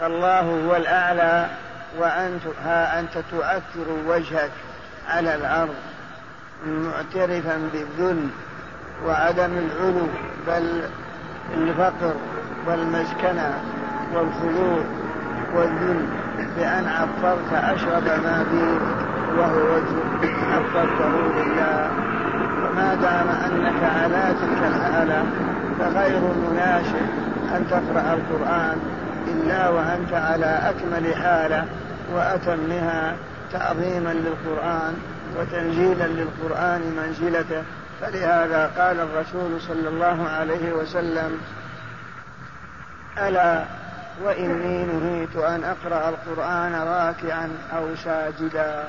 فالله 0.00 0.40
هو 0.40 0.76
الأعلى 0.76 1.48
وأنت 1.96 2.42
ها 2.64 3.00
أنت 3.00 3.18
تؤثر 3.30 3.90
وجهك 4.06 4.50
على 5.08 5.34
الأرض. 5.34 5.74
معترفا 6.66 7.58
بالذل 7.72 8.28
وعدم 9.06 9.50
العلو 9.52 10.06
بل 10.46 10.82
الفقر 11.54 12.14
والمسكنة 12.66 13.54
والخلود 14.14 14.86
والذل 15.54 16.06
بأن 16.56 16.86
عفرت 16.86 17.52
أشرب 17.52 18.04
ما 18.04 18.46
بي 18.50 18.78
وهو 19.38 19.74
وجه 19.74 20.30
عفرته 20.52 21.10
لله. 21.10 21.90
وما 22.64 22.94
دام 22.94 23.28
أنك 23.28 23.84
على 23.84 24.34
تلك 24.40 24.62
الحالة 24.68 25.24
فغير 25.78 26.20
مناسب 26.20 27.06
أن 27.56 27.66
تقرأ 27.70 28.14
القرآن 28.14 28.78
إلا 29.26 29.68
وأنت 29.68 30.12
على 30.12 30.46
أكمل 30.70 31.14
حالة 31.14 31.64
وأتمها 32.14 33.16
تعظيما 33.52 34.14
للقرآن. 34.14 34.94
وتنزيلا 35.38 36.06
للقرآن 36.06 36.80
منزلته. 36.96 37.62
فلهذا 38.00 38.66
قال 38.78 39.00
الرسول 39.00 39.60
صلى 39.60 39.88
الله 39.88 40.28
عليه 40.28 40.72
وسلم 40.72 41.40
ألا 43.18 43.64
وإني 44.22 44.84
نهيت 44.84 45.36
أن 45.36 45.64
أقرأ 45.64 46.08
القرآن 46.08 46.74
راكعا 46.74 47.50
أو 47.76 47.96
ساجدا. 47.96 48.84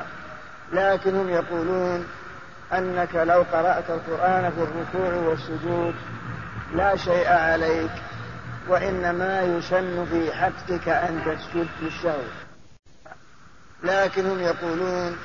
لكنهم 0.74 1.30
يقولون 1.30 2.06
أنك 2.74 3.16
لو 3.16 3.46
قرأت 3.54 3.90
القرآن 3.90 4.52
في 4.52 4.62
الركوع 4.62 5.30
والسجود 5.30 5.96
لا 6.76 6.96
شيء 6.96 7.28
عليك 7.28 7.92
وإنما 8.68 9.42
يسن 9.42 10.06
في 10.06 10.32
حقك 10.34 10.90
أن 10.90 11.22
تسجد 11.26 11.68
في 11.80 11.88
الشهر. 11.88 12.24
لكنهم 13.84 14.40
يقولون 14.40 15.18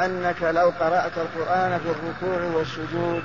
أنك 0.00 0.42
لو 0.42 0.72
قرأت 0.80 1.12
القرآن 1.16 1.80
في 1.80 1.90
الركوع 1.90 2.58
والسجود 2.58 3.22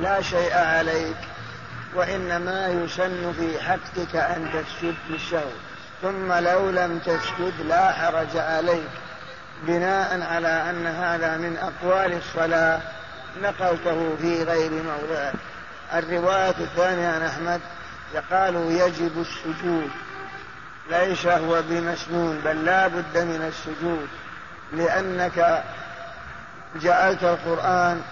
لا 0.00 0.22
شيء 0.22 0.54
عليك 0.54 1.16
وإنما 1.94 2.68
يسن 2.68 3.32
في 3.32 3.60
حقك 3.60 4.16
أن 4.16 4.48
تسجد 4.52 4.94
للشهو 5.08 5.50
ثم 6.02 6.32
لو 6.32 6.70
لم 6.70 6.98
تسجد 6.98 7.60
لا 7.68 7.92
حرج 7.92 8.36
عليك. 8.36 8.88
بناء 9.62 10.22
على 10.22 10.70
أن 10.70 10.86
هذا 10.86 11.36
من 11.36 11.56
أقوال 11.56 12.12
الصلاة 12.12 12.80
نقلته 13.42 14.16
في 14.20 14.42
غير 14.42 14.70
موضعه 14.70 15.32
الرواية 15.94 16.54
الثانية 16.60 17.08
عن 17.08 17.22
أحمد 17.22 17.60
قالوا 18.30 18.70
يجب 18.72 19.20
السجود. 19.20 19.90
ليس 20.90 21.26
هو 21.26 21.62
بمسنون 21.68 22.40
بل 22.44 22.64
لا 22.64 22.86
بد 22.86 23.18
من 23.18 23.52
السجود. 23.52 24.08
لأنك 24.72 25.64
جعلت 26.76 27.22
القرآن 27.22 28.02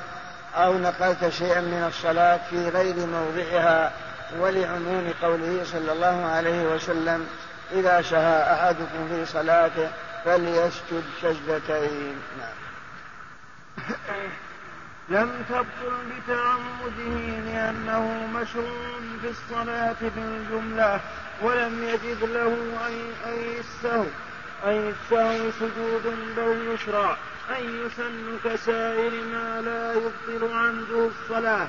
أو 0.56 0.78
نقلت 0.78 1.28
شيئا 1.28 1.60
من 1.60 1.84
الصلاة 1.88 2.40
في 2.50 2.68
غير 2.68 2.94
موضعها 3.06 3.92
ولعموم 4.38 5.12
قوله 5.22 5.64
صلى 5.64 5.92
الله 5.92 6.26
عليه 6.26 6.62
وسلم 6.74 7.26
إذا 7.72 8.02
شهى 8.02 8.52
أحدكم 8.52 9.08
في 9.08 9.26
صلاته 9.26 9.88
فليسجد 10.24 11.04
سجدتين. 11.22 12.16
نعم. 12.38 12.64
لم 15.08 15.44
تبطل 15.48 15.96
بتعمده 16.10 17.40
لأنه 17.46 18.28
مشروع 18.34 18.98
في 19.22 19.28
الصلاة 19.28 19.92
في 19.92 20.10
الجملة 20.16 21.00
ولم 21.42 21.84
يجد 21.84 22.24
له 22.24 22.56
أي, 22.86 23.32
أي 23.32 23.58
أي 24.66 24.90
السهو 24.90 25.50
سجود 25.50 26.16
بل 26.36 26.74
يشرع 26.74 27.16
أن 27.50 27.86
يسن 27.86 28.38
كسائر 28.44 29.10
ما 29.24 29.60
لا 29.60 29.92
يبطل 29.92 30.54
عنده 30.54 31.08
الصلاة. 31.08 31.68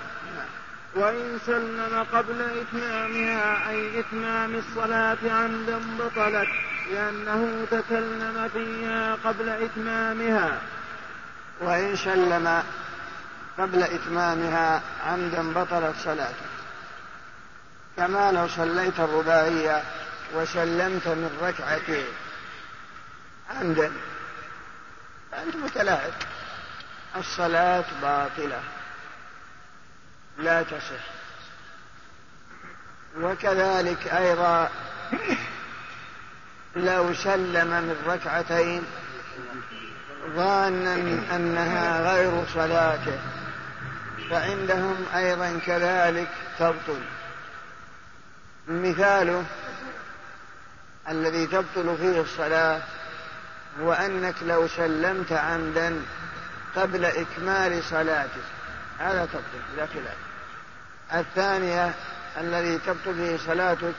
وإن 0.96 1.40
سلم 1.46 2.06
قبل 2.14 2.42
إتمامها 2.42 3.70
أي 3.70 4.00
إتمام 4.00 4.56
الصلاة 4.56 5.18
عمدا 5.26 5.80
بطلت 6.00 6.48
لأنه 6.92 7.66
تكلم 7.72 8.50
فيها 8.54 9.18
قبل 9.26 9.50
إتمامها. 9.50 10.62
وإن 11.62 11.96
سلم 11.96 12.64
قبل 13.60 13.84
إتمامها 13.84 14.82
عمدا 15.06 15.54
بطلت 15.54 15.96
صلاته. 16.04 16.46
كما 17.98 18.32
لو 18.32 18.48
صليت 18.48 19.00
الرباعية 19.00 19.84
وسلمت 20.36 21.08
من 21.08 21.38
ركعتين. 21.42 22.06
عمدا 23.50 23.92
أنت 25.34 25.56
متلاعب 25.56 26.14
الصلاة 27.18 27.86
باطلة. 28.02 28.62
لا 30.38 30.64
تصح. 30.64 31.06
وكذلك 33.18 34.08
أيضا 34.08 34.70
لو 36.76 37.14
سلم 37.14 37.68
من 37.68 38.04
ركعتين 38.08 38.84
ظانا 40.36 40.96
أنها 41.36 42.14
غير 42.14 42.46
صلاته 42.54 43.20
فعندهم 44.30 45.06
أيضا 45.16 45.60
كذلك 45.66 46.30
تبطل. 46.60 47.02
مثاله 48.68 49.44
الذي 51.10 51.48
تبطل 51.48 51.98
فيه 51.98 52.22
الصلاة 52.22 52.82
هو 53.82 53.94
أنك 53.94 54.36
لو 54.42 54.68
سلمت 54.68 55.32
عمدا 55.32 56.02
قبل 56.76 57.06
إكمال 57.06 57.84
صلاتك. 57.84 58.46
هذا 59.00 59.26
تبطل 59.26 59.62
بلا 59.74 59.86
خلاف. 59.86 60.18
الثانية 61.14 61.94
الذي 62.38 62.78
تبطل 62.78 63.14
به 63.14 63.40
صلاتك 63.48 63.94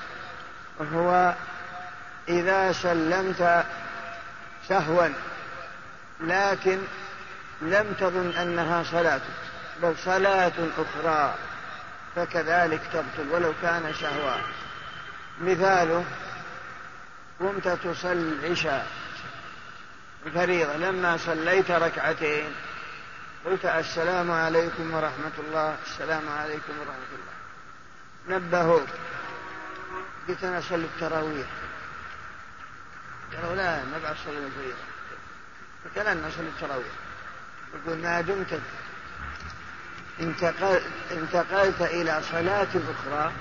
هو 0.93 1.35
إذا 2.29 2.73
سلمت 2.73 3.65
سهوا 4.69 5.09
لكن 6.21 6.79
لم 7.63 7.93
تظن 8.01 8.31
أنها 8.31 8.83
صلاتك 8.83 9.23
بل 9.83 9.95
صلاة 10.05 10.53
أخرى 10.79 11.35
فكذلك 12.17 12.81
تبطل 12.93 13.31
ولو 13.31 13.53
كان 13.63 13.93
سهوا. 14.01 14.37
مثاله 15.41 16.05
قمت 17.41 17.69
تصلي 17.69 18.13
العشاء 18.13 18.87
الفريضة. 20.27 20.77
لما 20.77 21.17
صليت 21.17 21.71
ركعتين 21.71 22.55
قلت 23.45 23.65
السلام 23.65 24.31
عليكم 24.31 24.95
ورحمة 24.95 25.33
الله 25.39 25.77
السلام 25.87 26.29
عليكم 26.29 26.73
ورحمة 26.81 27.11
الله. 27.17 27.37
نبهوك 28.37 28.89
قلت 30.29 30.45
أنا 30.45 30.59
أصلي 30.59 30.85
التراويح. 30.85 31.47
قالوا 33.35 33.57
لا 33.57 33.85
ما 33.85 33.99
بعد 34.03 34.17
صلي 34.25 34.39
الفريضة. 34.39 34.87
قلت 35.85 35.99
أنا 35.99 36.29
أصلي 36.29 36.49
التراويح. 36.49 36.95
يقول 37.75 37.99
ما 37.99 38.21
دمت. 38.21 38.61
انتقل 40.21 40.83
انتقلت 41.11 41.83
إلى 41.83 42.23
صلاة 42.31 42.69
أخرى 42.91 43.33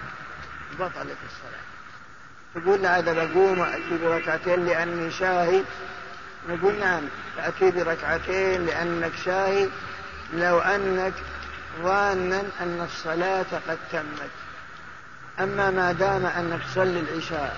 بطلت 0.79 1.17
الصلاة. 1.25 1.65
تقول 2.55 2.85
هذا 2.85 3.13
بقوم 3.13 3.61
أتي 3.61 3.97
بركعتين 3.97 4.65
لأني 4.65 5.11
شاهد 5.11 5.65
نقول 6.49 6.79
نعم 6.79 7.03
تأتي 7.37 7.71
بركعتين 7.71 8.65
لأنك 8.65 9.11
شاهد 9.25 9.69
لو 10.33 10.59
أنك 10.59 11.13
ظانا 11.83 12.43
أن 12.61 12.87
الصلاة 12.91 13.45
قد 13.69 13.77
تمت. 13.91 14.29
أما 15.39 15.71
ما 15.71 15.91
دام 15.91 16.25
أنك 16.25 16.59
تصلي 16.71 16.99
العشاء 16.99 17.57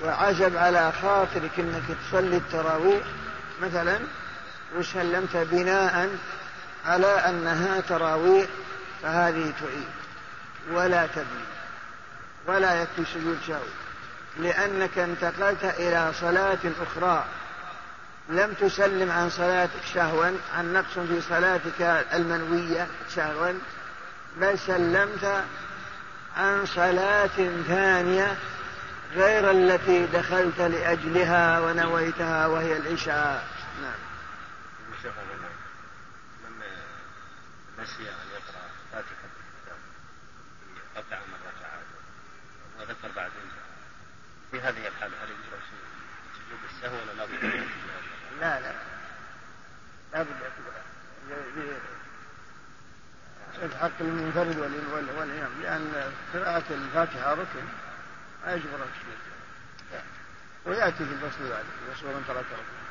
وعجب 0.00 0.56
على 0.56 0.92
خاطرك 1.02 1.50
أنك 1.58 1.82
تصلي 2.08 2.36
التراويح 2.36 3.04
مثلا 3.62 3.98
وسلمت 4.76 5.36
بناء 5.36 6.08
على 6.86 7.06
أنها 7.06 7.80
تراويح 7.80 8.46
فهذه 9.02 9.52
تعيد. 9.60 9.88
ولا 10.72 11.06
تبني. 11.06 11.44
ولا 12.46 12.82
يكفي 12.82 13.04
سجود 13.14 13.38
شهو 13.46 13.66
لأنك 14.36 14.98
انتقلت 14.98 15.64
إلى 15.64 16.12
صلاة 16.20 16.58
أخرى. 16.82 17.24
لم 18.28 18.52
تسلم 18.52 19.10
عن 19.10 19.30
صلاتك 19.30 19.84
شهوا 19.94 20.30
عن 20.56 20.72
نقص 20.72 20.98
في 20.98 21.20
صلاتك 21.20 22.06
المنوية 22.14 22.86
شهوا 23.14 23.52
بل 24.36 24.58
سلمت 24.58 25.44
عن 26.36 26.66
صلاة 26.66 27.62
ثانية 27.68 28.36
غير 29.12 29.50
التي 29.50 30.06
دخلت 30.06 30.60
لأجلها 30.60 31.60
ونويتها 31.60 32.46
وهي 32.46 32.76
العشاء. 32.76 33.46
نعم. 33.82 33.94
من 36.44 36.62
نسي 37.78 38.02
أن 38.02 38.26
يقرأ 38.34 38.66
فاتحة 38.92 39.28
الكتاب 39.40 39.78
أربع 40.96 41.18
من 41.26 41.38
ركعات 41.46 41.86
وذكر 42.80 43.16
بعد 43.16 43.30
في 44.50 44.60
هذه 44.60 44.88
الحالة 44.88 45.14
هل 45.24 45.28
يجوز 45.30 45.64
سجود 46.34 46.58
السهو 46.70 46.96
لا 48.40 48.60
لا. 48.60 48.72
لا 50.12 50.22
بد 50.22 50.28
الحق 53.62 54.00
المنفرد 54.00 54.58
والإمام 54.58 55.50
لأن 55.62 56.12
قراءة 56.34 56.64
الفاتحة 56.70 57.32
ركن 57.34 57.64
ما 58.46 58.52
يجبر 58.52 58.74
التشهد 58.74 60.02
ويأتي 60.66 60.96
في 60.96 61.12
الفصل 61.12 61.44
يسوع 61.92 62.10
من 62.10 62.24
ترك 62.28 62.36
ركن. 62.36 62.84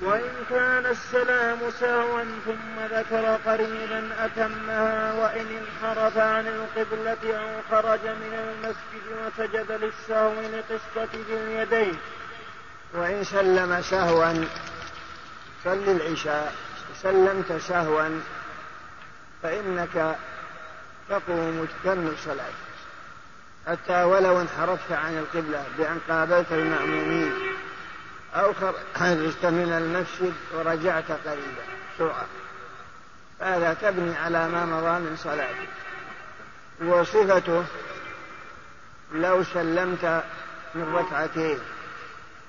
وإن 0.00 0.44
كان 0.50 0.86
السلام 0.86 1.70
سهوا 1.70 2.24
ثم 2.44 2.96
ذكر 2.96 3.36
قريبا 3.46 4.24
أتمها 4.24 5.12
وإن 5.12 5.46
انحرف 5.46 6.18
عن 6.18 6.46
القبلة 6.46 7.38
أو 7.38 7.62
خرج 7.70 8.00
من 8.00 8.32
المسجد 8.34 9.06
وسجد 9.12 9.72
للسهو 9.72 10.40
لقصة 10.40 11.12
ذي 11.14 11.34
اليدين. 11.34 11.98
وإن 12.94 13.24
سلم 13.24 13.82
سهوا 13.82 14.44
صل 15.64 15.88
العشاء 15.88 16.54
سلمت 17.02 17.52
سهوا 17.52 18.20
فإنك 19.42 20.16
تقوم 21.08 21.66
تكمل 21.82 22.12
صلاة 22.24 22.52
حتى 23.66 24.02
ولو 24.02 24.40
انحرفت 24.40 24.92
عن 24.92 25.18
القبلة 25.18 25.64
بأن 25.78 25.98
قابلت 26.08 26.52
المأمومين 26.52 27.32
أو 28.34 28.52
خرجت 28.94 29.46
من 29.46 29.72
المسجد 29.72 30.34
ورجعت 30.54 31.10
قريبا. 31.26 31.64
سرعة. 31.98 32.26
هذا 33.40 33.74
تبني 33.74 34.16
على 34.16 34.48
ما 34.48 34.64
مضى 34.64 34.98
من 34.98 35.16
صلاتك 35.16 35.68
وصفته 36.84 37.64
لو 39.12 39.44
سلمت 39.44 40.24
من 40.74 40.94
ركعتين. 40.94 41.58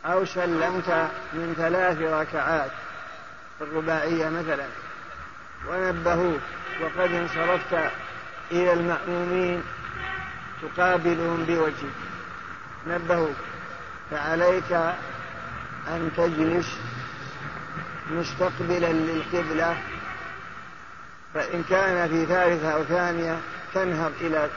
أو 0.06 0.26
سلمت 0.26 1.10
من 1.34 1.54
ثلاث 1.58 1.98
ركعات 2.02 2.72
الرباعية 3.62 4.30
مثلا. 4.30 4.66
ونبهوك 5.68 6.42
وقد 6.82 7.12
انصرفت 7.12 7.92
إلى 8.52 8.74
المأمومين 8.74 9.64
تقابلهم 10.62 11.44
بوجهك 11.48 11.98
نبهوك 12.88 13.36
فعليك 14.12 14.72
أن 15.88 16.12
تجلس 16.18 16.78
مستقبلا 18.12 18.92
للقبلة 18.92 19.78
فإن 21.34 21.64
كان 21.64 22.10
في 22.10 22.26
ثالثة 22.26 22.70
أو 22.74 22.84
ثانية 22.84 23.40
تنهض 23.74 24.12
إلى 24.22 24.50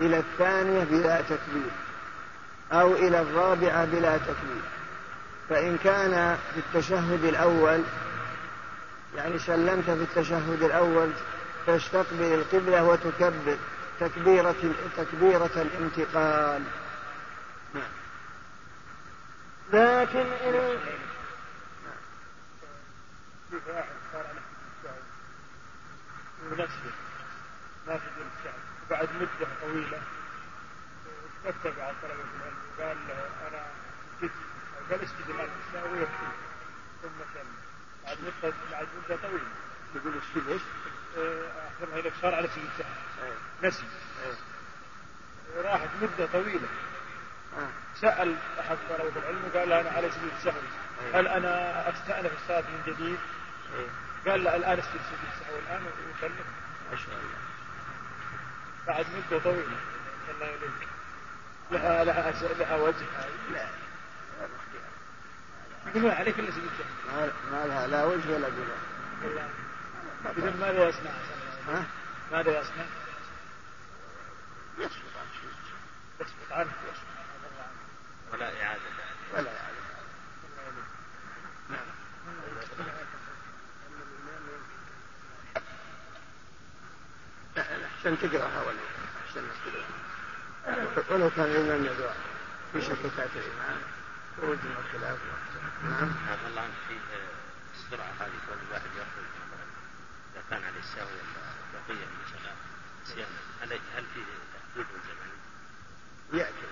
إلى 0.00 0.18
الثانية 0.18 0.84
بلا 0.84 1.20
تكبير. 1.20 1.70
أو 2.72 2.94
إلى 2.94 3.20
الرابعة 3.20 3.84
بلا 3.84 4.16
تكبير 4.16 4.62
فإن 5.48 5.78
كان 5.84 6.38
في 6.54 6.60
التشهد 6.60 7.24
الأول 7.24 7.82
يعني 9.16 9.38
سلمت 9.38 9.84
في 9.84 9.92
التشهد 9.92 10.62
الأول 10.62 11.10
تستقبل 11.66 12.34
القبلة 12.34 12.84
وتكبر 12.84 13.56
تكبيرة 14.00 14.54
تكبيرة 14.96 15.50
الانتقال. 15.56 16.62
نعم. 17.74 17.82
لكن 19.72 20.18
إن 20.18 20.78
ونفسه 26.50 26.92
ما 27.86 27.98
في 27.98 28.06
وبعد 28.86 29.08
مدة 29.20 29.48
طويلة. 29.62 29.98
على 31.44 31.54
طلبة 32.02 32.24
العلم 32.36 32.56
وقال 32.78 32.96
له 33.08 33.28
أنا 33.48 33.66
جد 34.22 34.30
قال 34.90 35.00
اسجد 35.02 35.28
الآن 35.28 35.48
الساعة 35.68 35.92
ويكفي. 35.92 36.26
ثم 37.02 37.08
سلم 37.34 37.56
بعد 38.04 38.18
مدة 38.20 38.54
بعد 38.72 38.86
مدة 39.04 39.16
طويلة. 39.22 39.48
يقول 39.94 40.14
السجود 40.16 40.48
إيش؟ 40.48 40.62
أخبرها 41.82 42.00
لك 42.00 42.12
صار 42.22 42.34
على 42.34 42.48
الساعة 42.48 42.96
نسي. 43.62 43.84
راحت 45.56 45.88
مدة 46.02 46.26
طويلة. 46.32 46.68
سأل 48.00 48.36
أحد 48.60 48.76
طلبة 48.88 49.20
العلم 49.20 49.50
وقال 49.54 49.68
له 49.68 49.80
أنا 49.80 49.90
على 49.90 50.10
سبيل 50.10 50.30
السهو 50.38 50.60
هل 51.14 51.28
أنا 51.28 51.88
أستأنف 51.90 52.32
الصلاة 52.42 52.60
من 52.60 52.82
جديد؟ 52.86 53.18
قال 54.26 54.44
له 54.44 54.56
الآن 54.56 54.78
اسجد 54.78 55.00
سجود 55.10 55.28
السهو 55.32 55.58
الآن 55.58 55.82
وسلم 56.16 56.44
ما 56.90 56.96
شاء 56.96 57.14
الله. 57.14 57.38
بعد 58.86 59.06
مدة 59.16 59.38
طويلة. 59.44 59.76
الله 60.34 60.46
يليك 60.46 60.88
لها 61.72 62.04
لها 62.04 62.30
لها 62.58 62.76
وجه. 62.76 63.06
لا 63.52 63.66
يقولون 65.86 66.10
عليك 66.10 66.34
سجود 66.34 66.48
السهو 66.48 67.30
ما 67.52 67.66
لها 67.66 67.86
لا 67.86 68.04
وجه 68.04 68.34
ولا 68.34 68.46
قبل 68.46 70.42
إذا 70.42 70.50
ماذا 70.60 70.88
يصنع؟ 70.88 71.10
ها؟ 71.68 71.84
ماذا 72.32 72.60
يصنع؟ 72.60 72.84
يسقط 74.78 75.16
عن 75.20 75.26
شيء 75.40 75.50
يسقط 76.20 76.52
عنه. 76.52 76.72
ولا 78.32 78.62
إعادة. 78.62 78.80
ولا 79.34 79.42
لا 87.56 87.82
أحسن 87.86 88.18
تقرأها 88.18 88.62
ولا؟ 88.62 88.91
ولو 91.10 91.30
كان 91.30 91.44
الإمام 91.44 91.84
يدعو 91.84 92.10
في 92.72 92.80
شككات 92.80 93.30
الإمام 93.36 93.80
خروج 94.36 94.56
من 94.56 94.76
الخلاف 94.78 95.18
نعم. 95.84 96.12
عفى 96.30 96.46
الله 96.50 96.60
عنك 96.60 96.72
في 96.88 96.94
السرعة 97.74 98.12
هذه 98.20 98.38
كون 98.48 98.58
الواحد 98.68 98.90
يخرج 98.96 99.28
مثلا 99.42 99.66
إذا 100.32 100.42
كان 100.50 100.62
عليه 100.64 100.78
السهو 100.78 101.06
ولا 101.06 101.52
بقية 101.72 102.06
من 102.06 102.24
صلاة 102.32 102.54
صيانة 103.04 103.38
هل 103.60 103.72
هل 103.72 104.04
فيه 104.14 104.22
تحديد 104.54 104.86
زمني؟ 105.08 106.40
يأتي. 106.40 106.66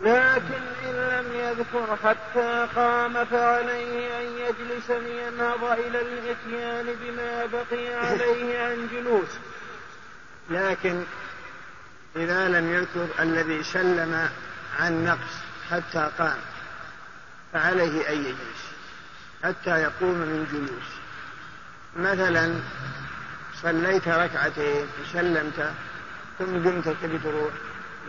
لكن 0.00 0.62
إن 0.84 0.94
لم 0.94 1.32
يذكر 1.32 1.96
حتى 1.96 2.68
قام 2.76 3.24
فعليه 3.24 4.18
أن 4.20 4.38
يجلس 4.38 4.90
لينهض 4.90 5.64
إلى 5.64 6.00
الإتيان 6.00 6.96
بما 7.00 7.46
بقي 7.46 7.94
عليه 7.94 8.58
عن 8.58 8.88
جلوس. 8.92 9.28
لكن 10.50 11.04
إذا 12.16 12.48
لم 12.48 12.72
يذكر 12.74 13.06
الذي 13.20 13.62
سلم 13.62 14.28
عن 14.78 15.04
نقص 15.04 15.34
حتى 15.70 16.10
قام 16.18 16.38
فعليه 17.52 18.08
أن 18.08 18.24
يجلس 18.24 18.62
حتى 19.44 19.70
يقوم 19.70 20.14
من 20.14 20.46
جلوس. 20.52 21.06
مثلا 21.96 22.60
صليت 23.62 24.08
ركعتين 24.08 24.86
وسلمت 25.00 25.72
ثم 26.38 26.44
قمت 26.44 26.96
تبي 27.02 27.18
تروح 27.18 27.52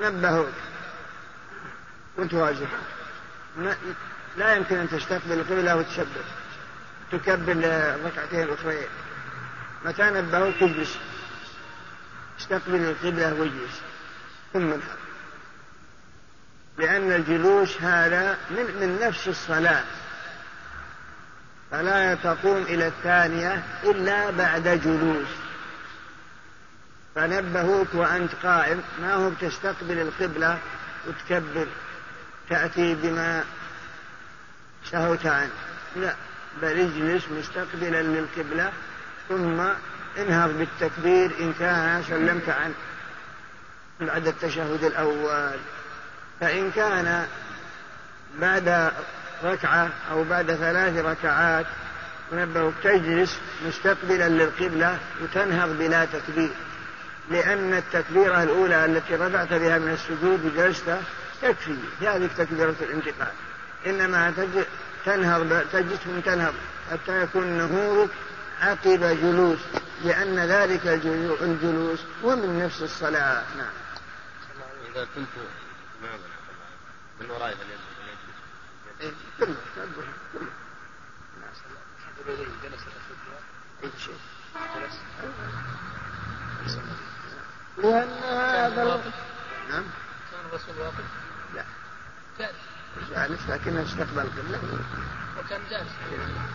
نبهوك 0.01 0.53
كنت 2.17 2.33
واجبا 2.33 2.79
لا 4.37 4.55
يمكن 4.55 4.77
أن 4.77 4.89
تستقبل 4.89 5.31
القبلة 5.31 5.75
وتشبه 5.75 6.25
تكبر 7.11 7.51
الركعتين 7.51 8.43
الأخرين 8.43 8.87
متى 9.85 10.03
نبهوك؟ 10.03 10.55
تجلس 10.59 10.97
استقبل 12.39 12.75
القبلة 12.75 13.33
واجلس. 13.33 13.81
ثم 14.57 14.73
لأن 16.77 17.11
الجلوس 17.11 17.81
هذا 17.81 18.37
من, 18.49 18.57
من 18.57 18.99
نفس 19.07 19.27
الصلاة. 19.27 19.83
فلا 21.71 22.15
تقوم 22.15 22.61
إلى 22.61 22.87
الثانية 22.87 23.63
إلا 23.83 24.31
بعد 24.31 24.67
جلوس. 24.67 25.27
فنبهوك 27.15 27.87
وأنت 27.93 28.31
قائم. 28.43 28.81
ما 29.01 29.13
هو 29.13 29.29
بتستقبل 29.29 29.99
القبلة 29.99 30.57
وتكبر 31.07 31.67
تأتي 32.49 32.95
بما 32.95 33.43
سهوت 34.91 35.25
عنه 35.25 35.51
لا 35.95 36.15
بل 36.61 36.79
اجلس 36.79 37.23
مستقبلا 37.29 38.01
للقبلة 38.01 38.71
ثم 39.29 39.59
انهض 40.17 40.49
بالتكبير 40.49 41.31
إن 41.39 41.53
كان 41.59 42.03
سلمت 42.09 42.49
عنه. 42.49 42.73
بعد 44.01 44.27
التشهد 44.27 44.83
الأول. 44.83 45.59
فإن 46.39 46.71
كان 46.71 47.27
بعد 48.39 48.91
ركعة 49.43 49.89
أو 50.11 50.23
بعد 50.23 50.55
ثلاث 50.55 51.05
ركعات 51.05 51.65
نبهك 52.33 52.73
تجلس 52.83 53.37
مستقبلا 53.67 54.29
للقبلة 54.29 54.97
وتنهض 55.23 55.69
بلا 55.69 56.05
تكبير. 56.05 56.51
لأن 57.29 57.73
التكبيرة 57.73 58.43
الأولى 58.43 58.85
التي 58.85 59.15
رفعت 59.15 59.53
بها 59.53 59.77
من 59.77 59.91
السجود 59.91 60.45
وجلست 60.45 60.97
تكفي 61.41 61.75
هذه 62.01 62.29
تكبيرة 62.37 62.75
الانتقال. 62.81 63.31
إنما 63.85 64.33
تنهض 65.05 65.61
تجلس 65.73 65.99
تنهض 66.25 66.53
حتى 66.91 67.21
يكون 67.21 67.47
نهوضك 67.47 68.09
عقب 68.61 69.17
جلوس 69.21 69.59
لأن 70.03 70.39
ذلك 70.39 70.87
الجلوس 71.41 71.99
هو 72.23 72.35
من 72.35 72.63
نفس 72.65 72.81
الصلاة. 72.81 73.43
نعم. 73.57 73.86
إذا 74.97 75.07
كنت 75.15 75.27
إماما 75.99 76.17
من 77.21 77.31
وراء 77.31 77.55
فليجلس 77.55 79.17
كله 79.39 79.55
كله 79.75 80.47
كله 82.25 82.47
جلس 82.63 82.81
أي 83.83 83.89
شيء 83.99 84.17
لأن 87.77 88.09
هذا 88.23 88.83
نعم. 89.69 89.83
كان 90.31 90.45
الرسول 90.49 90.77
واقف؟ 90.79 91.03
لا. 91.55 91.65
جالس 93.09 93.49
لكنه 93.49 93.83
استقبل 93.83 94.19
القبلة 94.19 94.59
وكان 95.39 95.61
جالس. 95.69 95.91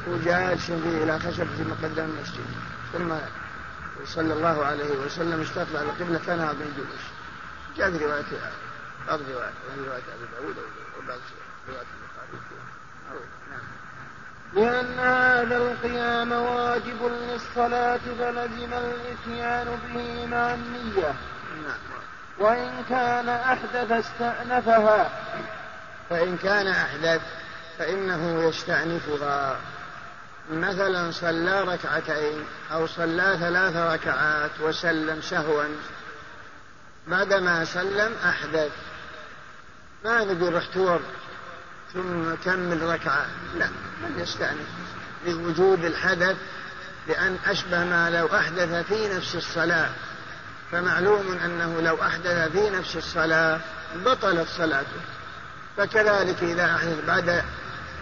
وجالس 0.08 0.68
يمضي 0.68 1.02
إلى 1.02 1.18
خشب 1.18 1.46
في 1.56 1.64
مقدم 1.64 2.04
المسجد. 2.04 2.46
ثم 2.92 3.14
صلى 4.04 4.32
الله 4.32 4.64
عليه 4.64 4.90
وسلم 4.90 5.40
استقبل 5.40 5.76
القبلة 5.76 6.18
فنهى 6.18 6.54
بالجلوس 7.76 7.78
جاءت 7.78 8.02
رواية 8.02 8.52
بعض 9.08 9.20
روايات 9.20 9.52
رواية 9.78 10.02
أبي 10.14 10.26
داود 10.32 10.56
وبعض 10.98 11.18
روايات 11.68 11.86
البخاري. 11.94 13.24
نعم. 13.50 13.60
لأن 14.54 14.98
هذا 14.98 15.56
القيام 15.56 16.32
واجب 16.32 17.04
للصلاة 17.04 18.00
فلزم 18.18 18.72
الإتيان 18.72 19.78
به 19.94 20.26
مع 20.26 20.54
النية 20.54 21.14
نعم. 21.66 21.78
وإن 22.38 22.84
كان 22.90 23.28
أحدث 23.28 23.92
استأنفها. 23.92 25.10
فإن 26.10 26.36
كان 26.36 26.66
أحدث 26.66 27.20
فإنه 27.78 28.42
يستأنفها. 28.48 29.56
مثلا 30.50 31.10
صلى 31.10 31.60
ركعتين 31.60 32.44
أو 32.72 32.86
صلى 32.86 33.36
ثلاث 33.40 33.76
ركعات 33.76 34.50
وسلم 34.60 35.20
سهوا. 35.20 35.64
بعدما 37.06 37.64
سلم 37.64 38.12
أحدث. 38.24 38.70
ما 40.04 40.24
نقول 40.24 40.54
رح 40.54 40.66
تور 40.74 41.00
ثم 41.92 42.34
كمل 42.44 42.82
ركعة. 42.82 43.26
لا 43.58 43.68
بل 44.02 44.22
يستأنف 44.22 44.66
لوجود 45.26 45.84
الحدث 45.84 46.36
لأن 47.08 47.36
أشبه 47.46 47.84
ما 47.84 48.10
لو 48.10 48.26
أحدث 48.26 48.86
في 48.86 49.08
نفس 49.08 49.34
الصلاة. 49.34 49.90
فمعلوم 50.72 51.38
أنه 51.44 51.80
لو 51.80 52.02
أحدث 52.02 52.52
في 52.52 52.70
نفس 52.70 52.96
الصلاة 52.96 53.60
بطلت 53.94 54.48
صلاته. 54.48 55.00
فكذلك 55.76 56.42
إذا 56.42 56.74
أحدث 56.74 57.04
بعد 57.06 57.44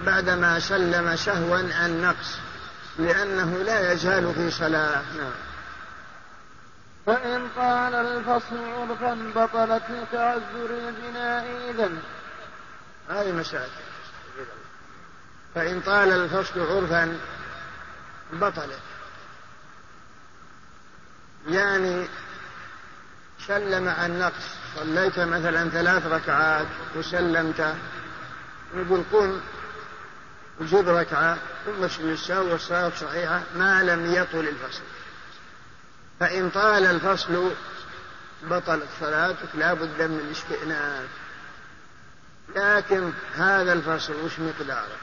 بعدما 0.07 0.61
سلم 0.61 1.16
سهوا 1.16 1.59
عن 1.80 2.03
نقص 2.03 2.34
لأنه 2.98 3.62
لا 3.66 3.92
يزال 3.92 4.34
في 4.34 4.51
صلاة. 4.51 5.03
نعم. 5.18 5.49
فإن 7.11 7.49
طال 7.57 7.95
الفصل 7.95 8.57
عرفا 8.79 9.33
بطلت 9.35 9.83
لتعذر 9.91 10.71
البناء 10.71 11.71
إذن 11.71 12.03
هذه 13.09 13.33
مسائل 13.33 13.71
فإن 15.55 15.81
طال 15.81 16.13
الفصل 16.13 16.61
عرفا 16.61 17.19
بطلت. 18.33 18.81
يعني 21.49 22.07
سلم 23.47 23.89
عن 23.89 24.19
نقص. 24.19 24.57
صليت 24.77 25.19
مثلا 25.19 25.69
ثلاث 25.69 26.07
ركعات 26.07 26.67
وسلمت. 26.97 27.75
نقول 28.75 29.03
قم 29.13 29.41
وجد 30.61 30.89
ركعة. 30.89 31.39
ثم 31.67 31.85
اسجد 31.85 32.05
السهو 32.05 32.53
والصلاة 32.53 32.93
صحيحة. 33.01 33.43
ما 33.57 33.83
لم 33.83 34.15
يطل 34.15 34.49
الفصل. 34.49 34.83
فإن 36.21 36.51
طال 36.51 36.87
الفصل 36.87 37.51
بطلت 38.43 38.89
صلاتك 39.01 39.49
لا 39.55 39.75
بد 39.75 40.03
من 40.03 40.21
الاستئناف. 40.27 41.09
لكن 42.57 43.12
هذا 43.37 43.73
الفصل 43.73 44.12
وش 44.25 44.39
مقداره؟ 44.39 44.97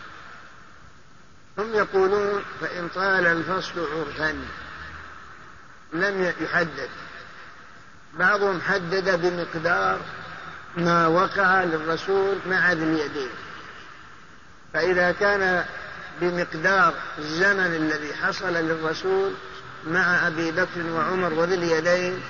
هم 1.58 1.74
يقولون 1.74 2.44
فإن 2.62 2.88
طال 2.96 3.26
الفصل 3.26 3.80
عرفا 3.80 4.36
لم 5.94 6.34
يحدد. 6.42 6.90
بعضهم 8.14 8.62
حدد 8.62 9.22
بمقدار 9.22 10.00
ما 10.78 11.08
وقع 11.08 11.64
للرسول 11.64 12.38
مع 12.48 12.72
ذي 12.72 12.84
اليدين. 12.84 13.30
فإذا 14.74 15.12
كان 15.12 15.66
بمقدار 16.22 16.94
الزمن 17.18 17.76
الذي 17.76 18.16
حصل 18.16 18.54
للرسول 18.54 19.34
مع 19.88 20.28
أبي 20.28 20.52
بكر 20.52 20.86
وعمر 20.94 21.34
وذي 21.34 21.56
اليدين 21.56 22.22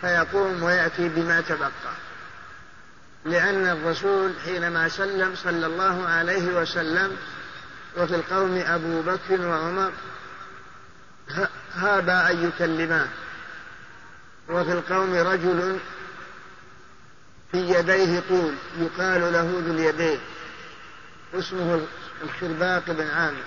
فيقوم 0.00 0.62
ويأتي 0.62 1.08
بما 1.08 1.40
تبقى. 1.40 1.70
لأن 3.24 3.66
الرسول 3.66 4.32
حينما 4.44 4.88
سلم 4.88 5.34
صلى 5.36 5.66
الله 5.66 6.08
عليه 6.08 6.46
وسلم 6.60 7.16
وفي 7.96 8.14
القوم 8.14 8.56
أبو 8.66 9.02
بكر 9.02 9.46
وعمر 9.46 9.92
هابا 11.74 12.30
أن 12.30 12.48
يكلمان 12.48 13.08
وفي 14.48 14.72
القوم 14.72 15.14
رجل 15.14 15.78
في 17.52 17.58
يديه 17.58 18.22
طول 18.28 18.54
يقال 18.78 19.32
له 19.32 19.62
ذو 19.66 19.72
اليدين 19.74 20.20
اسمه 21.34 21.80
الخرباق 22.22 22.82
بن 22.86 23.06
عامر 23.06 23.44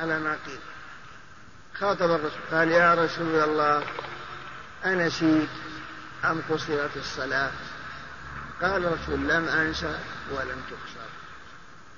على 0.00 0.18
ما 0.18 0.36
قيل. 0.46 0.58
خاطب 1.80 2.10
الرسول 2.10 2.40
قال 2.50 2.70
يا 2.70 2.94
رسول 2.94 3.34
الله 3.42 3.82
أنسيت 4.84 5.48
أم 6.24 6.42
قصرت 6.50 6.96
الصلاة؟ 6.96 7.50
قال 8.62 8.86
الرسول 8.86 9.28
لم 9.28 9.48
أنسى 9.48 9.98
ولم 10.30 10.62
تقصر. 10.70 11.06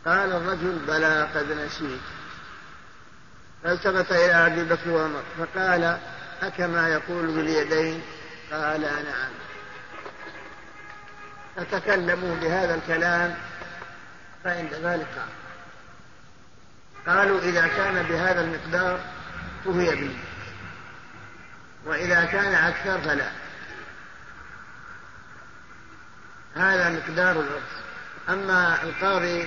قال 0.07 0.33
الرجل 0.33 0.79
بلى 0.87 1.29
قد 1.35 1.53
نسيت. 1.53 2.01
فالتفت 3.65 4.13
إلى 4.13 4.47
أبي 4.47 4.65
بكر 4.65 4.91
وعمر 4.91 5.23
فقال 5.39 5.99
أكما 6.43 6.89
يقول 6.89 7.27
باليدين؟ 7.27 8.03
قال 8.53 8.81
نعم. 8.81 9.33
فتكلموا 11.57 12.37
بهذا 12.37 12.75
الكلام 12.75 13.35
فعند 14.45 14.75
ذلك. 14.75 15.15
قال 17.07 17.17
قالوا 17.17 17.41
إذا 17.41 17.67
كان 17.67 18.03
بهذا 18.03 18.41
المقدار 18.41 19.01
فهي 19.65 19.97
به 19.97 20.17
وإذا 21.87 22.25
كان 22.25 22.55
أكثر 22.55 23.01
فلا. 23.01 23.31
هذا 26.55 26.91
مقدار 26.91 27.33
العرف 27.33 27.83
أما 28.29 28.83
القاضي 28.83 29.47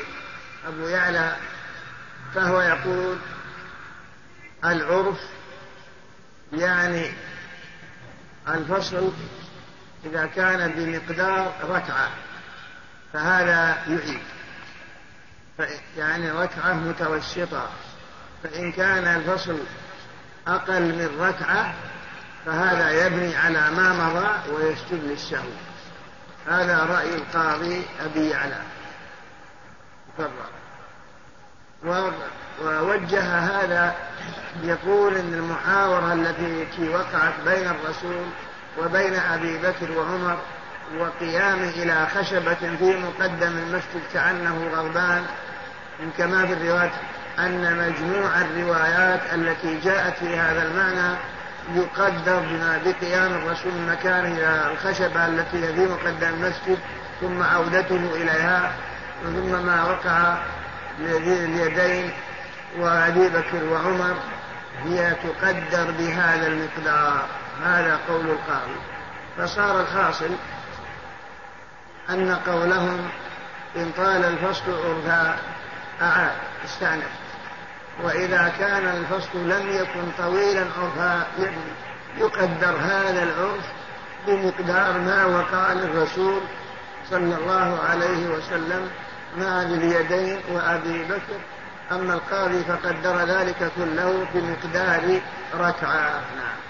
أبو 0.68 0.88
يعلى 0.88 1.36
فهو 2.36 2.62
يقول 2.62 3.18
العرف 4.66 5.20
يعني 6.54 7.12
الفصل 8.48 9.12
إذا 10.06 10.26
كان 10.26 10.72
بمقدار 10.72 11.54
ركعة 11.64 12.10
فهذا 13.14 13.84
يعيد. 13.88 14.22
يعني 15.98 16.32
ركعة 16.32 16.74
متوسطة. 16.74 17.70
فإن 18.44 18.72
كان 18.72 19.08
الفصل 19.08 19.60
أقل 20.48 20.82
من 20.82 21.18
ركعة 21.20 21.74
فهذا 22.46 23.06
يبني 23.06 23.36
على 23.36 23.72
ما 23.72 23.94
مضى 23.94 24.54
ويسجد 24.54 25.04
للسهو 25.04 25.50
هذا 26.48 26.86
رأي 26.86 27.16
القاضي 27.16 27.82
أبي 28.06 28.30
يعلى. 28.30 28.62
ووجه 32.64 33.22
هذا 33.22 33.96
يقول 34.64 35.18
إن 35.18 35.34
المحاورة 35.34 36.14
التي 36.14 36.90
وقعت 36.90 37.34
بين 37.46 37.68
الرسول 37.68 38.26
وبين 38.80 39.16
أبي 39.16 39.58
بكر 39.58 39.92
وعمر 39.92 40.38
وقيامه 41.00 41.70
إلى 41.70 42.08
خشبة 42.08 42.54
في 42.54 42.98
مقدم 42.98 43.58
المسجد 43.58 44.02
كأنه 44.14 44.70
غضبان 44.74 45.26
كما 46.18 46.46
في 46.46 46.54
الروايات 46.54 46.92
أن 47.46 47.78
مجموع 47.78 48.42
الروايات 48.42 49.20
التي 49.34 49.80
جاءت 49.80 50.18
في 50.18 50.38
هذا 50.38 50.64
المعنى 50.64 51.18
يقدر 51.76 52.40
بما 52.40 52.80
بقيام 52.86 53.32
الرسول 53.32 53.72
من 53.72 53.90
مكانه 53.92 54.28
إلى 54.28 54.72
الخشبة 54.72 55.26
التي 55.26 55.66
هي 55.66 55.86
مقدم 55.86 56.28
المسجد 56.28 56.78
ثم 57.22 57.44
عودته 57.44 58.16
إليها 58.16 58.72
ثم 59.24 59.66
ما 59.66 59.84
وقع 59.84 60.38
اليدين 61.00 62.12
وأبي 62.78 63.30
بكر 63.30 63.64
وعمر 63.72 64.16
هي 64.86 65.16
تقدر 65.24 65.92
بهذا 65.92 66.48
المقدار. 66.48 67.26
هذا 67.66 68.00
قول 68.10 68.26
القاضي. 68.26 68.80
فصار 69.38 69.82
الحاصل 69.82 70.30
أن 72.10 72.36
قولهم 72.36 73.10
إن 73.76 73.92
طال 73.98 74.26
الفصل 74.26 74.64
عرفا 74.72 75.38
أعاد 76.02 76.32
استأنف 76.66 77.21
وإذا 78.04 78.54
كان 78.60 78.88
الفصل 78.88 79.50
لم 79.50 79.70
يكن 79.70 80.12
طويلا 80.18 80.66
عرفا 80.78 81.28
يقدر 82.18 82.76
هذا 82.78 83.24
العرف 83.24 83.66
بمقدار 84.28 84.98
ما 84.98 85.26
وقع 85.26 85.74
للرسول 85.74 86.42
صلى 87.10 87.36
الله 87.36 87.80
عليه 87.90 88.28
وسلم 88.28 88.90
مع 89.38 89.64
ذي 89.64 89.74
اليدين 89.74 90.40
وأبي 90.52 91.04
بكر. 91.04 91.40
أما 91.92 92.14
القاضي 92.14 92.64
فقدر 92.64 93.26
ذلك 93.26 93.72
كله 93.76 94.26
بمقدار 94.34 95.22
ركعة. 95.54 96.22
نعم. 96.36 96.62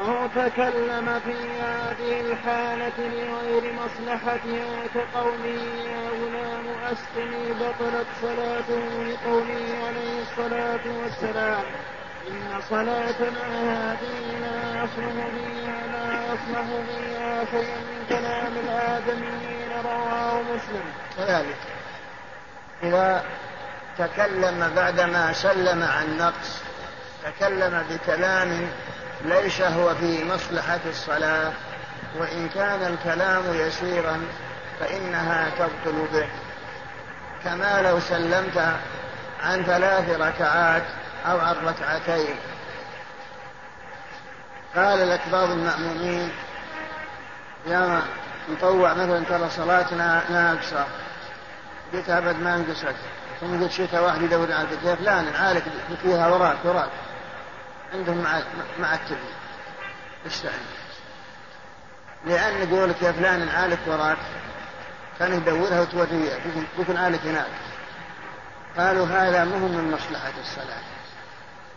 أو 0.00 0.26
تكلم 0.26 1.20
في 1.24 1.34
هذه 1.60 2.20
الحالة 2.20 2.98
لغير 2.98 3.72
مصلحتها 3.72 4.86
كقوله 4.94 5.60
يا 5.84 6.10
غلام. 6.10 6.49
أسقني 6.92 7.52
بطلت 7.52 8.06
صلاته 8.22 9.04
لقوله 9.04 9.86
عليه 9.86 10.22
الصلاة 10.22 11.02
والسلام. 11.02 11.64
إن 12.30 12.60
صلاتنا 12.70 13.44
هذه 13.72 14.38
لا 14.40 14.84
يصلح 14.84 15.26
فيها 15.26 15.86
لا 15.92 16.24
يصلح 16.24 16.64
فيها 16.88 17.44
شيء 17.44 17.74
من 17.76 18.06
كلام 18.08 18.52
الآدميين 18.64 19.70
رواه 19.84 20.42
مسلم. 20.42 20.84
كذلك 21.16 21.56
إذا 22.82 23.24
تكلم 23.98 24.72
بعدما 24.76 25.32
سلم 25.32 25.82
عن 25.82 26.18
نقص 26.18 26.62
تكلم 27.24 27.84
بكلام 27.90 28.70
ليس 29.24 29.60
هو 29.60 29.94
في 29.94 30.24
مصلحة 30.24 30.80
الصلاة 30.88 31.52
وإن 32.18 32.48
كان 32.48 32.82
الكلام 32.94 33.42
يسيرا 33.54 34.22
فإنها 34.80 35.50
تبطل 35.58 36.06
به. 36.12 36.26
كما 37.44 37.82
لو 37.82 38.00
سلمت 38.00 38.76
عن 39.42 39.64
ثلاث 39.64 40.20
ركعات 40.20 40.82
أو 41.26 41.38
عن 41.38 41.54
ركعتين. 41.66 42.36
قال 44.76 45.10
لك 45.10 45.20
بعض 45.32 45.50
المأمومين 45.50 46.32
يا 47.66 48.02
مطوع 48.48 48.94
مثلا 48.94 49.24
ترى 49.24 49.50
صلاتنا 49.50 50.22
ناقصة. 50.30 50.86
قلت 51.92 52.10
أبد 52.10 52.36
ما 52.36 52.54
انقصت 52.56 52.94
ثم 53.40 53.62
قلت 53.62 53.72
شيء 53.72 53.98
واحد 53.98 54.22
يدور 54.22 54.52
على 54.52 54.68
يا 54.84 54.94
فلان 54.94 55.32
نعالج 55.32 55.62
فيها 56.02 56.28
وراك 56.28 56.56
وراك. 56.64 56.90
عندهم 57.92 58.22
مع 58.22 58.40
مع 58.78 58.94
التبي 58.94 59.30
استعن 60.26 60.52
لأن 62.26 62.68
يقول 62.68 62.90
لك 62.90 63.02
يا 63.02 63.12
فلان 63.12 63.46
نعالج 63.46 63.78
وراك. 63.86 64.18
كان 65.20 65.32
يدورها 65.32 65.80
وتوريه 65.80 66.38
بكون 66.78 66.96
آلك 66.96 67.20
هناك. 67.26 67.46
قالوا 68.78 69.06
هذا 69.06 69.44
مهم 69.44 69.70
من 69.70 69.90
مصلحة 69.90 70.32
الصلاة. 70.40 70.82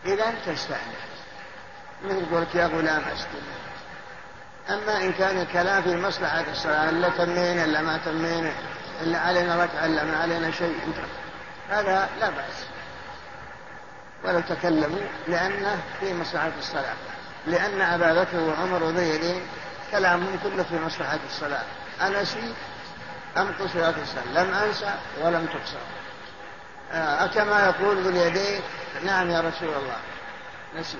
إذا 0.06 0.34
تستأنف 0.46 1.04
مثل 2.06 2.24
يقول 2.24 2.41
لك 2.41 2.56
يا 2.56 2.66
غلام 2.66 3.02
أسكن 3.04 3.44
أما 4.70 4.98
إن 4.98 5.14
كان 5.14 5.41
الكلام 5.41 5.84
في 5.84 5.96
مصلحة 5.96 6.44
الصلاة 6.52 6.89
إلا 6.89 7.10
تمينا 7.10 7.66
إلا 7.66 7.82
ما 7.82 8.00
تمينا 8.06 8.52
إلا 9.02 9.20
علينا 9.20 9.64
ركعة 9.64 9.86
إلا 9.86 10.04
ما 10.04 10.18
علينا 10.18 10.52
شيء. 10.52 10.80
هذا 11.70 12.10
لا 12.20 12.30
بأس. 12.30 12.66
ولو 14.24 14.39
تكلموا 14.39 15.02
لأنه 15.28 15.78
في 16.00 16.14
مصلحة 16.14 16.52
الصلاة. 16.60 16.96
لأن 17.48 17.82
أبا 17.82 18.24
بكر 18.24 18.39
وعمر 18.39 18.84
وذي 18.84 19.41
كلامهم 19.91 20.39
كله 20.44 20.64
في 20.64 20.80
مصلحة 20.80 21.20
الصلاة. 21.30 21.64
أنسي 22.02 22.54
أم 23.38 23.52
قصرت 23.60 23.96
الصلاة 23.98 24.44
لم 24.44 24.54
أنسى 24.54 24.94
ولم 25.22 25.46
تقصر. 25.46 25.78
آه 26.92 27.28
كما 27.28 27.66
يقول 27.66 28.04
ذو 28.04 28.10
اليدين. 28.10 28.62
نعم 29.06 29.30
يا 29.30 29.40
رسول 29.40 29.70
الله. 29.70 29.98
نسيت. 30.80 31.00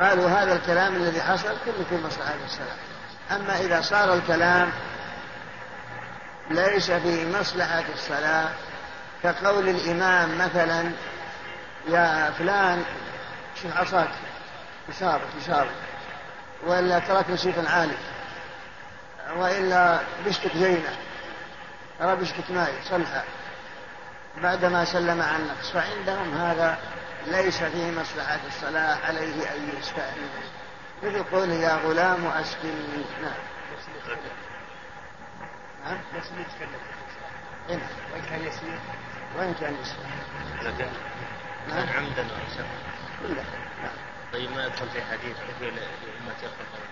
قالوا 0.00 0.28
هذا 0.28 0.56
الكلام 0.56 0.96
الذي 0.96 1.22
حصل 1.22 1.56
كله 1.64 1.84
في 1.88 2.06
مصلحة 2.06 2.34
الصلاة 2.44 2.76
أما 3.30 3.60
إذا 3.60 3.80
صار 3.80 4.14
الكلام 4.14 4.70
ليس 6.50 6.90
في 6.90 7.38
مصلحة 7.38 7.84
الصلاة 7.94 8.48
كقول 9.22 9.68
الإمام 9.68 10.38
مثلا 10.38 10.90
يا 11.88 12.30
فلان 12.38 12.84
شوف 13.62 13.76
عصاك 13.76 14.08
يشارك 14.88 15.28
يشارك 15.42 15.74
ولا 16.66 16.98
ترك 16.98 17.30
نسيفا 17.30 17.70
عالي 17.70 17.96
وإلا 19.36 20.00
بشتك 20.26 20.56
زينة. 20.56 20.96
ترى 21.98 22.16
بشتك 22.16 22.50
ماي 22.50 22.72
صلحة. 22.84 23.24
بعدما 24.42 24.84
سلم 24.84 25.22
عن 25.22 25.48
نقص 25.48 25.70
فعندهم 25.70 26.34
هذا 26.34 26.78
ليس 27.26 27.62
في 27.62 27.90
مصلحة 28.00 28.40
الصلاة 28.46 29.06
عليه 29.06 29.54
أن 29.54 29.78
يستأنف 29.78 30.30
مثل 31.02 31.22
قوله 31.22 31.54
يا 31.54 31.76
غلام 31.76 32.26
أسكنني 32.26 33.04
نعم. 33.22 33.32
نعم 35.84 35.98
بس 36.16 36.26
هنا 37.68 37.82
وين 38.12 38.22
كان 38.30 38.46
يسير 38.46 38.78
وين 39.38 39.54
كان 39.54 39.76
يسير 39.82 40.86
نعم 41.68 41.88
عمدا 41.88 42.22
وعسى 42.22 42.64
كله. 43.22 43.44
طيب 44.32 44.50
ما 44.50 44.66
يدخل 44.66 44.88
في 44.88 45.02
حديث 45.02 45.36
كثير 45.36 45.72
لأمة 45.72 46.36
يخلق 46.38 46.85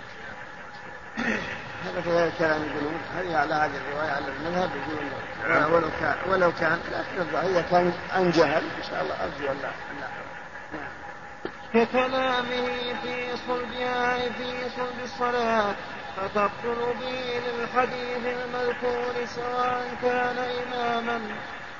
هذا 1.85 2.01
في 2.01 2.25
الكلام 2.25 2.63
يقولون 2.63 3.01
هذه 3.17 3.37
على 3.37 3.55
هذه 3.55 3.77
الرواية 3.77 4.11
على 4.11 4.25
المذهب 4.29 4.71
يقولون 4.77 5.73
ولو 5.73 5.89
كان 6.01 6.17
ولو 6.27 6.53
كان 6.53 6.79
لكن 6.93 7.37
هي 7.37 7.63
كان 7.63 7.93
عن 8.13 8.31
جهل. 8.31 8.63
إن 8.63 8.83
شاء 8.91 9.03
الله 9.03 9.15
أرجو 9.15 9.53
أن 9.53 9.59
لا 9.63 9.71
ككلامه 11.75 12.67
في 13.03 13.37
صلبها 13.49 14.29
في 14.29 14.71
صلب 14.77 15.05
الصلاة 15.05 15.75
فتبطل 16.17 16.95
به 17.01 17.41
للحديث 17.47 18.27
المذكور 18.27 19.27
سواء 19.27 19.97
كان 20.03 20.37
إماما 20.39 21.21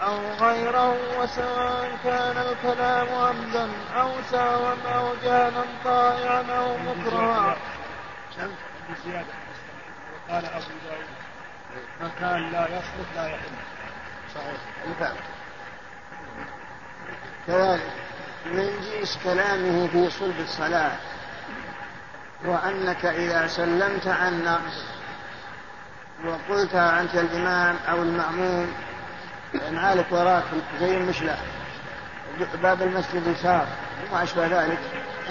أو 0.03 0.19
غيره 0.41 0.97
وسواء 1.21 1.99
كان 2.05 2.37
الكلام 2.37 3.09
عمدا 3.15 3.69
أو 3.97 4.11
سهوا 4.31 4.75
أو 4.95 5.15
جهلا 5.25 5.65
طائعا 5.85 6.43
أو 6.43 6.77
مكرها. 6.77 7.57
بزيادة. 8.91 9.27
وقال 10.29 10.45
أبو 10.45 10.65
داود 10.89 11.07
مكان 12.01 12.53
لا 12.53 12.69
يصلح 12.69 13.09
لا 13.17 13.27
يحل. 13.27 13.55
صحيح. 14.35 14.61
الفعل 14.87 15.17
كذلك 17.47 17.93
من 18.47 18.81
جنس 18.81 19.19
كلامه 19.25 19.89
في 19.89 20.11
صلب 20.11 20.41
الصلاة. 20.41 20.97
وأنك 22.45 23.05
إذا 23.05 23.47
سلمت 23.47 24.07
عن 24.07 24.45
نقص 24.45 24.85
وقلت 26.25 26.75
أنت 26.75 27.15
الإمام 27.15 27.77
أو 27.89 28.03
المأموم 28.03 28.75
نعالك 29.73 30.07
وراك 30.11 30.45
زي 30.81 30.97
المشلة 30.97 31.39
باب 32.63 32.83
المسجد 32.83 33.27
يسار 33.27 33.67
وما 34.11 34.23
أشبه 34.23 34.47
ذلك 34.47 34.79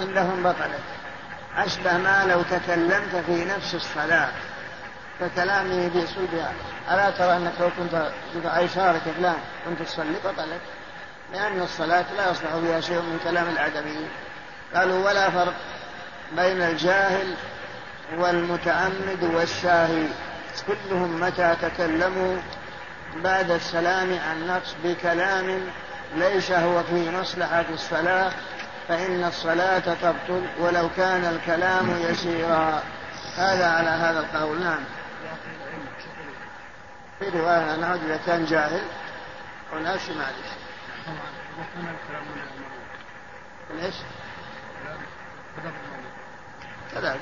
عندهم 0.00 0.42
بطلت 0.42 0.80
أشبه 1.56 1.98
ما 1.98 2.24
لو 2.24 2.42
تكلمت 2.42 3.16
في 3.26 3.44
نفس 3.44 3.74
الصلاة. 3.74 4.28
ككلامه 5.20 5.88
في 5.88 6.06
صلبها 6.06 6.52
ألا 6.90 7.10
ترى 7.10 7.36
أنك 7.36 7.52
لو 7.60 7.68
كنت 7.78 8.12
يشارك 8.44 9.02
فلان 9.16 9.36
كنت 9.64 9.82
تصلي؟ 9.82 10.14
بطلت. 10.24 10.60
لأن 11.32 11.62
الصلاة 11.62 12.04
لا 12.16 12.30
يصلح 12.30 12.50
فيها 12.62 12.80
شيء 12.80 12.98
من 12.98 13.20
كلام 13.24 13.48
العدميين 13.48 14.08
قالوا 14.74 15.06
ولا 15.06 15.30
فرق 15.30 15.54
بين 16.36 16.62
الجاهل 16.62 17.34
والمتعمد 18.16 19.30
والساهي. 19.34 20.06
كلهم 20.66 21.20
متى 21.20 21.56
تكلموا 21.62 22.36
بعد 23.16 23.50
السلام 23.50 24.18
عن 24.28 24.46
نقص 24.46 24.74
بكلام 24.84 25.60
ليس 26.16 26.50
هو 26.50 26.82
في 26.82 27.10
مصلحة 27.10 27.64
الصلاة 27.72 28.32
فإن 28.88 29.24
الصلاة 29.24 29.78
تبطل 29.78 30.46
ولو 30.58 30.88
كان 30.96 31.24
الكلام 31.24 31.90
يسيرا. 31.90 32.82
هذا 33.36 33.70
على 33.70 33.88
هذا 33.88 34.20
القول 34.20 34.60
نعم. 34.60 34.84
في 37.18 37.28
رواية 37.38 37.76
نعود 37.76 38.04
إذا 38.04 38.20
كان 38.26 38.44
جاهل 38.44 38.82
قلنا 39.72 39.96
شو 39.98 40.12
معلش. 40.14 40.50
ليش؟ 43.74 43.94
كذلك. 46.94 47.20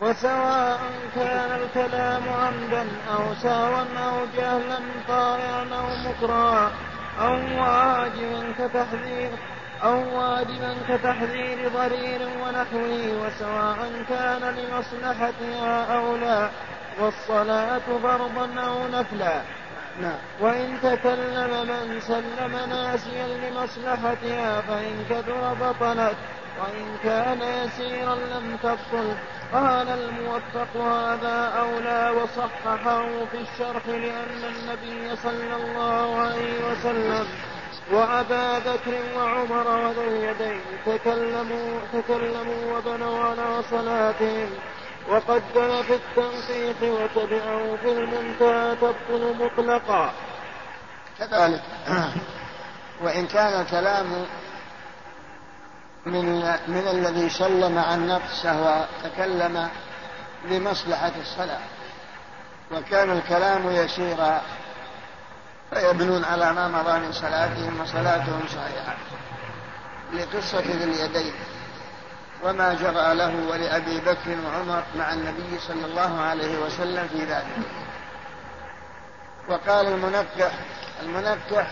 وسواء 0.00 0.80
كان 1.14 1.60
الكلام 1.62 2.28
عمدا 2.28 2.86
أو 3.14 3.34
سهوا 3.42 3.84
أو 3.98 4.26
جهلا 4.36 4.78
طائعا 5.08 5.62
أو 5.62 6.10
مكرا. 6.10 6.72
أو 7.20 7.32
واجبا 7.32 8.52
كتحذير 8.58 9.30
أو 9.82 10.18
واجبا 10.18 10.74
كتحذير 10.88 11.68
ضرير 11.68 12.20
ونحوه 12.42 13.26
وسواء 13.26 14.04
كان 14.08 14.54
لمصلحتها 14.54 15.96
أو 15.96 16.16
لا 16.16 16.50
والصلاة 17.00 17.78
فرضا 18.02 18.60
أو 18.60 18.88
نفلا 18.88 19.42
نعم. 20.00 20.18
وإن 20.40 20.80
تكلم 20.82 21.66
من 21.68 22.00
سلم 22.00 22.52
ناسيا 22.70 23.26
لمصلحتها 23.26 24.60
فإن 24.60 25.04
كثر 25.10 25.54
بطلت 25.54 26.16
وإن 26.60 26.96
كان 27.02 27.42
يسيرا 27.42 28.14
لم 28.14 28.56
تبطل. 28.62 29.14
قال 29.52 29.88
الموفق 29.88 30.76
هذا 30.76 31.52
أولى 31.58 32.10
وصححه 32.10 33.06
في 33.32 33.38
الشرح 33.40 33.86
لأن 33.86 34.42
النبي 34.44 35.16
صلى 35.16 35.56
الله 35.56 36.16
عليه 36.20 36.70
وسلم 36.70 37.26
وأبا 37.92 38.58
بكر 38.58 38.94
وعمر 39.16 39.68
وذو 39.68 40.02
اليدين 40.02 40.60
تكلموا 40.86 41.80
تكلموا 41.92 42.78
وبنوا 42.78 43.24
على 43.24 43.62
صلاتهم. 43.70 44.50
وقدم 45.08 45.82
في 45.82 45.94
التنقيح 45.94 46.82
وتبعه 46.82 47.76
في 47.82 47.92
المنتهى 47.92 48.76
تبطل 48.76 49.36
مطلقا. 49.38 50.12
كذلك. 51.18 51.62
وإن 53.02 53.26
كان 53.26 53.60
الكلام 53.60 54.06
من 56.06 56.40
من 56.68 56.88
الذي 56.90 57.28
سلم 57.28 57.78
عن 57.78 58.06
نفسه 58.06 58.84
وتكلم 59.04 59.68
لمصلحة 60.44 61.12
الصلاة. 61.20 61.60
وكان 62.72 63.10
الكلام 63.10 63.70
يسيرا. 63.70 64.42
فيبنون 65.70 66.24
على 66.24 66.52
ما 66.52 66.68
مضى 66.68 66.98
من 66.98 67.12
صلاتهم 67.12 67.80
وصلاتهم 67.80 68.40
صحيحة. 68.48 68.96
لقصة 70.12 70.60
ذي 70.60 70.84
اليدين. 70.84 71.32
وما 72.44 72.74
جرى 72.74 73.14
له 73.14 73.50
ولأبي 73.50 74.00
بكر 74.00 74.36
وعمر 74.46 74.82
مع 74.96 75.12
النبي 75.12 75.58
صلى 75.58 75.86
الله 75.86 76.20
عليه 76.20 76.58
وسلم 76.58 77.08
في 77.08 77.24
ذلك. 77.24 77.58
وقال 79.48 79.86
المنكح 79.86 80.52
المنكح 81.02 81.66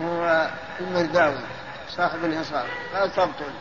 هو 0.00 0.48
المرداوي. 0.80 1.63
صاحب 1.96 2.24
الإنصاف 2.24 2.66
قال 2.94 3.12
تبطل. 3.12 3.52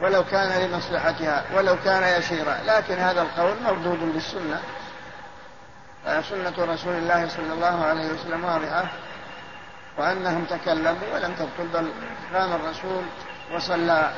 ولو 0.00 0.24
كان 0.24 0.62
لمصلحتها 0.62 1.44
ولو 1.54 1.76
كان 1.84 2.18
يسيرا. 2.18 2.58
لكن 2.66 2.94
هذا 2.94 3.22
القول 3.22 3.62
مردود 3.62 4.12
بالسنة. 4.12 4.60
سنة 6.04 6.54
رسول 6.58 6.94
الله 6.94 7.28
صلى 7.28 7.52
الله 7.52 7.84
عليه 7.84 8.12
وسلم 8.12 8.44
واضحة. 8.44 8.84
وأنهم 9.98 10.44
تكلموا 10.44 11.14
ولم 11.14 11.34
تبطل 11.34 11.68
بل 11.74 11.92
قام 12.34 12.52
الرسول 12.52 13.04
وصلى 13.54 14.12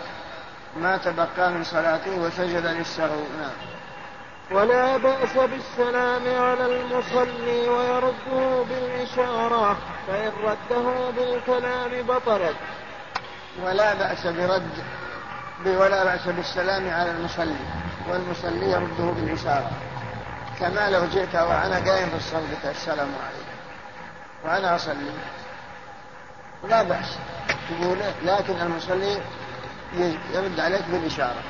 ما 0.77 0.97
تبقى 0.97 1.51
من 1.51 1.65
صلاته 1.65 2.17
وسجد 2.17 2.67
للسهو. 2.67 3.21
نعم. 3.41 3.74
ولا 4.51 4.97
بأس 4.97 5.33
بالسلام 5.37 6.23
على 6.43 6.67
المصلي 6.67 7.69
ويرده 7.69 8.63
بالإشارة 8.63 9.77
فإن 10.07 10.33
رده 10.43 11.11
بالكلام 11.11 12.07
بطلت. 12.07 12.57
ولا 13.63 13.95
بأس 13.95 14.27
برد 14.27 14.71
ولا 15.67 16.05
بأس 16.05 16.27
بالسلام 16.29 16.91
على 16.91 17.11
المصلي 17.11 17.57
والمصلي 18.09 18.71
يرده 18.71 19.05
بالإشارة. 19.05 19.71
كما 20.61 20.91
لو 20.91 21.05
جئت 21.07 21.35
وأنا 21.35 21.91
قايم 21.91 22.09
في 22.09 22.17
الصلاة 22.17 22.71
السلام 22.71 23.09
عليكم 23.25 23.55
وأنا 24.45 24.77
أصلي. 24.77 25.13
لا 26.69 26.83
بأس. 26.83 27.19
تقول 27.71 27.99
لكن 28.25 28.61
المصلي 28.61 29.19
يرد 30.35 30.61
عليك 30.61 30.85
بالإشارة. 30.91 31.43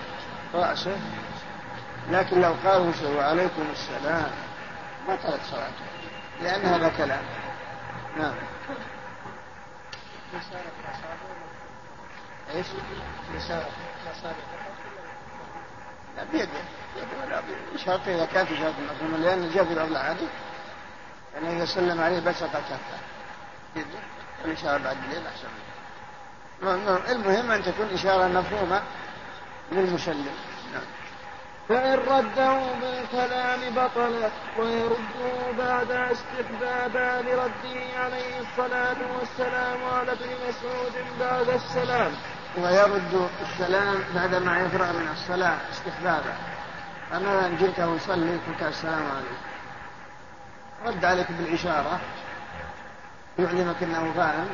رأسه 0.54 0.96
لكن 2.10 2.40
لو 2.40 2.54
قالوا 2.64 2.92
وعليكم 3.16 3.62
السلام 3.72 4.30
بطلت 5.08 5.40
صلاته. 5.50 5.84
لأن 6.42 6.60
هذا 6.60 6.88
كلام. 6.88 7.22
نعم. 8.16 8.34
إيش؟ 12.54 12.66
لا 16.16 16.24
بيده 16.32 16.48
ولا 17.24 17.42
بشرط 17.74 18.08
إذا 18.08 18.24
كانت 18.24 18.50
اشاره 18.50 18.74
المفهوم 18.78 19.22
لأن 19.22 19.50
جاء 19.54 19.64
في 19.64 19.74
بعض 19.74 19.86
الاحاديث 19.86 20.28
يعني 21.34 21.56
إذا 21.56 21.64
سلم 21.64 22.00
عليه 22.00 22.20
بسط 22.20 22.50
كفه 22.50 22.98
يده 23.76 23.98
والإشارة 24.42 24.78
بعد 24.78 24.96
الليل 25.04 25.26
احسن 25.26 25.48
المهم 27.12 27.50
أن 27.50 27.62
تكون 27.62 27.86
إشارة 27.86 28.28
مفهومة 28.28 28.82
للمسلم. 29.72 30.34
فإن 31.68 31.98
رده 31.98 32.58
بالكلام 32.80 33.60
بطلت 33.76 34.32
ويرده 34.58 35.52
بعد 35.58 35.90
استحبابا 35.90 37.22
لرده 37.22 37.98
عليه 37.98 38.40
الصلاة 38.40 38.96
والسلام 39.18 39.84
على 39.84 40.12
ابن 40.12 40.26
مسعود 40.48 40.92
بعد 41.20 41.48
السلام. 41.48 42.12
ويرد 42.58 43.28
السلام 43.42 43.96
بعدما 44.14 44.60
يفرغ 44.60 44.92
من 44.92 45.08
الصلاة 45.12 45.58
استحبابا. 45.72 46.34
أما 47.12 47.46
إن 47.46 47.56
جئت 47.56 47.80
وصلي 47.80 48.30
قلت 48.30 48.62
السلام 48.62 49.02
عليكم 49.16 49.44
رد 50.86 51.04
عليك 51.04 51.32
بالإشارة. 51.32 52.00
يعلمك 53.38 53.82
أنه 53.82 54.12
فاهم. 54.16 54.48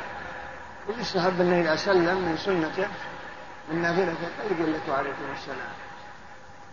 ويستحب 0.89 1.41
أنه 1.41 1.61
إذا 1.61 1.75
سلم 1.75 2.17
من 2.17 2.37
سنته 2.37 2.87
من 3.71 3.81
نافلته 3.81 4.27
يقول 4.51 4.73
لك 4.73 4.81
وعليكم 4.89 5.25
السلام. 5.33 5.80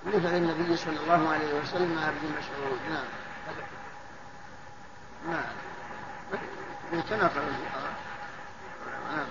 مثل 0.07 0.37
النبي 0.37 0.77
صلى 0.77 0.97
الله 0.97 1.33
عليه 1.33 1.55
وسلم 1.55 1.97
مع 1.97 2.09
ابن 2.09 2.33
مسعود. 2.39 2.79
نعم. 2.91 3.05
نعم. 5.29 5.45
يتناقض 6.93 7.43
نعم. 9.17 9.27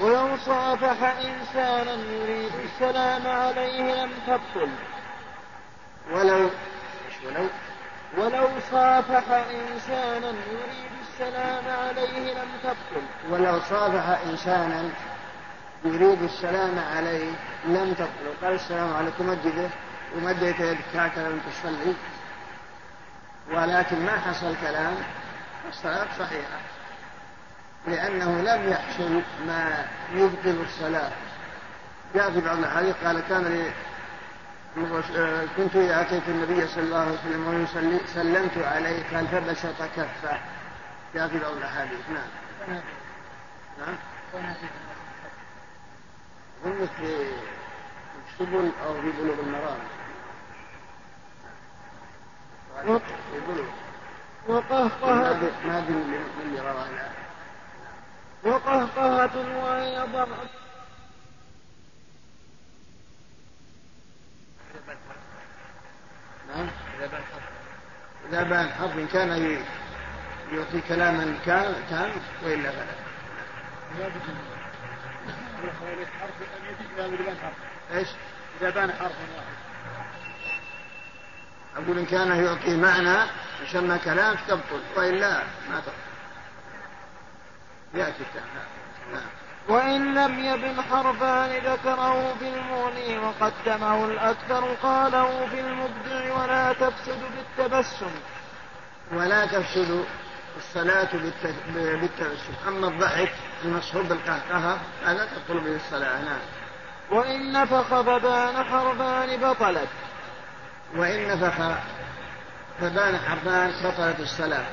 ولو 0.00 0.36
صافح 0.36 1.02
إنسانا 1.02 1.92
يريد 1.92 2.52
السلام 2.64 3.26
عليه 3.26 4.04
لم 4.04 4.12
تبطل. 4.26 4.70
ولو 6.10 6.50
ولو؟ 7.24 7.48
ولو 8.18 8.48
صافح 8.70 9.30
إنسانا 9.30 10.28
يريد 10.28 10.90
السلام 11.02 11.64
عليه 11.68 12.34
لم 12.34 12.48
تبطل. 12.62 13.02
ولو 13.30 13.60
صافح 13.60 14.20
إنسانا 14.26 14.90
يريد 15.94 16.22
السلام 16.22 16.78
عليه 16.78 17.30
لم 17.64 17.94
تقل. 17.98 18.46
قال 18.46 18.54
السلام 18.54 18.94
عليكم 18.94 19.26
مجده 19.26 19.68
ومديت 20.16 20.60
يدك 20.60 20.96
هكذا 20.96 21.28
وانت 21.28 21.42
تصلي. 21.48 21.94
ولكن 23.50 24.06
ما 24.06 24.20
حصل 24.20 24.54
كلام. 24.60 24.94
الصلاة 25.68 26.06
صحيحة. 26.18 26.58
لأنه 27.86 28.40
لم 28.40 28.68
يحصل 28.72 29.22
ما 29.46 29.86
يبطل 30.14 30.64
الصلاة. 30.66 31.10
جاء 32.14 32.30
في 32.30 32.40
بعض 32.40 32.58
الحديث 32.58 32.96
قال 33.04 33.20
كان 33.28 33.44
لي 33.44 33.72
كنت 35.56 35.76
إذا 35.76 36.00
أتيت 36.00 36.28
النبي 36.28 36.66
صلى 36.66 36.82
الله 36.84 36.98
عليه 36.98 37.12
وسلم 37.12 37.48
ويصلي 37.48 38.00
سلمت 38.14 38.58
عليه 38.58 39.16
قال 39.16 39.26
فبسط 39.28 39.82
كفه. 39.96 40.38
جاء 41.14 41.28
في 41.28 41.38
بعض 41.38 41.52
الأحاديث. 41.52 42.00
نعم. 42.08 42.80
نعم. 43.78 43.96
في 46.64 47.32
السبل 48.28 48.70
أو 48.84 48.94
في 48.94 49.10
بلوغ 49.10 49.40
المرام 49.40 49.78
وقهقهة 54.48 55.50
ما 55.66 55.78
أدري 55.78 55.94
من 55.94 56.60
روى 56.60 56.86
وقهقهة 58.44 59.64
وهي 59.64 60.06
ضرب 60.12 60.28
إذا 68.28 68.42
بان 68.42 68.68
إن 68.98 69.06
كان 69.06 69.62
يعطي 70.52 70.80
كلاما 70.88 71.38
كان 71.46 72.10
وإلا 72.44 72.70
فلا 72.70 74.55
إيش؟ 77.94 78.08
إذا 78.60 78.70
بان 78.70 78.92
حرف 78.92 79.12
واحد. 79.36 79.66
أقول 81.76 81.98
إن 81.98 82.06
كان 82.06 82.44
يعطي 82.44 82.76
معنى 82.76 83.30
يسمى 83.62 83.98
كلام 83.98 84.36
تبطل 84.48 84.80
وإلا 84.96 85.42
ما 85.70 85.80
تبطل 85.80 86.06
يأتي 87.94 88.24
نعم 89.12 89.22
وإن 89.68 90.14
لم 90.14 90.38
يبن 90.38 90.82
حرفان 90.82 91.50
ذكره 91.50 92.34
في 92.38 92.48
المغني 92.48 93.18
وقدمه 93.18 94.04
الأكثر 94.04 94.74
قاله 94.82 95.46
في 95.46 95.60
المبدع 95.60 96.34
ولا 96.34 96.72
تفسد 96.72 97.20
بالتبسم. 97.36 98.10
ولا 99.12 99.46
تفسد 99.46 100.04
الصلاة 100.56 101.08
بالتبسم 101.74 102.52
أما 102.68 102.88
الضحك 102.88 103.32
المصحوب 103.64 104.08
بالقهقهة 104.08 104.78
هذا 105.04 105.26
تبطل 105.26 105.60
به 105.60 105.76
الصلاة 105.76 106.22
نعم. 106.22 106.38
وإن 107.10 107.52
نفخ 107.52 107.82
فبان 107.82 108.64
حرفان 108.64 109.40
بطلت. 109.40 109.88
وإن 110.96 111.28
نفخ 111.28 111.54
فبان 112.80 113.18
حرفان 113.18 113.72
بطلت 113.84 114.20
الصلاة. 114.20 114.66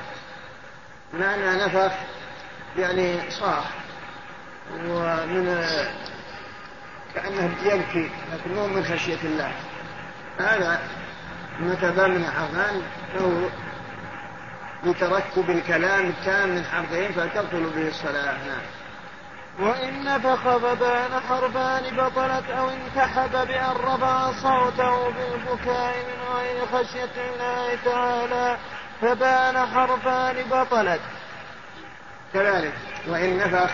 معنى 1.14 1.64
نفخ 1.64 1.92
يعني 2.76 3.30
صاح 3.30 3.64
ومن 4.86 5.66
كأنه 7.14 7.54
يبكي 7.62 8.10
لكن 8.32 8.54
مو 8.54 8.66
من 8.66 8.84
خشية 8.84 9.18
الله. 9.24 9.52
هذا 10.38 10.80
متى 11.60 12.08
من 12.08 12.24
حرفان 12.24 12.82
فهو 13.14 13.48
لتركب 14.84 15.50
الكلام 15.50 16.06
التام 16.06 16.48
من 16.48 16.64
حرفين 16.64 17.12
فتبطل 17.12 17.70
به 17.76 17.88
الصلاة 17.88 18.32
نعم. 18.32 18.62
وإن 19.58 20.04
نفخ 20.04 20.56
فبان 20.56 21.20
حرفان 21.28 21.96
بطلت 21.96 22.50
أو 22.50 22.70
انتحب 22.70 23.30
بأن 23.30 23.76
رفع 23.84 24.32
صوته 24.32 25.10
بالبكاء 25.10 25.96
من 25.96 26.36
غير 26.36 26.66
خشية 26.66 27.32
الله 27.34 27.78
تعالى 27.84 28.56
فبان 29.00 29.66
حرفان 29.66 30.36
بطلت. 30.50 31.00
كذلك 32.34 32.72
وإن 33.06 33.38
نفخ 33.38 33.70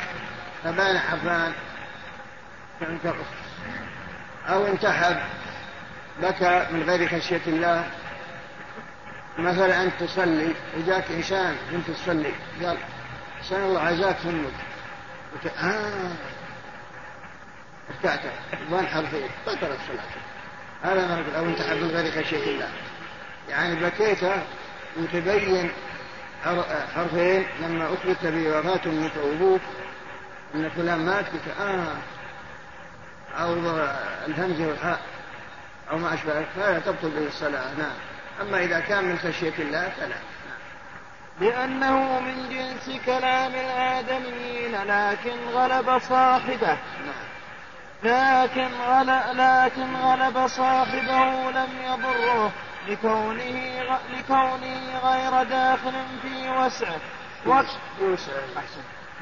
فبان 0.64 0.98
حرفان 0.98 1.52
أو 4.48 4.66
انتحب 4.66 5.16
بكى 6.22 6.66
من 6.70 6.82
غير 6.82 7.08
خشية 7.08 7.40
الله. 7.46 7.84
مثلا 9.38 9.82
أنت 9.82 9.92
تصلي 10.00 10.54
وجاك 10.76 11.04
إنسان 11.10 11.56
وأنت 11.72 11.90
تصلي 11.90 12.32
قال 12.64 12.76
سأل 13.42 13.58
الله 13.58 13.80
عزاك 13.80 14.16
فمك 14.16 14.52
قلت 15.32 15.52
آه. 15.56 16.12
ارتعت 17.90 18.20
وانحر 18.70 19.06
فيه 19.06 19.26
بطلت 19.46 19.78
صلاتك 19.88 20.20
هذا 20.82 21.06
ما 21.06 21.38
أو 21.38 21.44
انتحب 21.44 21.76
من 21.76 21.90
غير 21.90 22.24
خشية 22.24 22.44
الله. 22.44 22.68
يعني 23.48 23.76
بكيت 23.76 24.18
وتبين 24.96 25.70
حرفين 26.94 27.46
لما 27.62 27.92
أثبت 27.92 28.16
بوفاة 28.22 28.80
أمك 28.86 29.12
وأبوك 29.16 29.60
أن 30.54 30.70
فلان 30.70 31.06
مات 31.06 31.24
قلت 31.24 31.60
آه. 31.60 31.96
أو 33.38 33.54
الهمزة 34.26 34.66
والحاء 34.66 35.00
أو 35.90 35.98
ما 35.98 36.14
أشبه 36.14 36.44
فلا 36.56 36.78
تبطل 36.78 37.10
به 37.10 37.26
الصلاة. 37.26 37.74
نعم. 37.78 38.09
أما 38.40 38.58
إذا 38.58 38.80
كان 38.80 39.04
من 39.04 39.18
خشية 39.18 39.54
الله 39.58 39.88
فلا. 39.88 40.16
لأنه 41.40 42.20
من 42.20 42.48
جنس 42.48 43.00
كلام 43.06 43.52
الآدميين 43.54 44.74
لكن 44.84 45.48
غلب 45.52 45.98
صاحبه. 45.98 46.76
لكن 48.02 48.68
غلب, 48.86 49.22
لكن 49.34 49.96
غلب 49.96 50.46
صاحبه 50.46 51.50
لم 51.50 51.68
يضره 51.84 52.52
لكونه 52.88 53.82
لكونه 54.10 54.98
غير 55.04 55.42
داخل 55.42 55.92
في 56.22 56.50
وسعه 56.50 57.00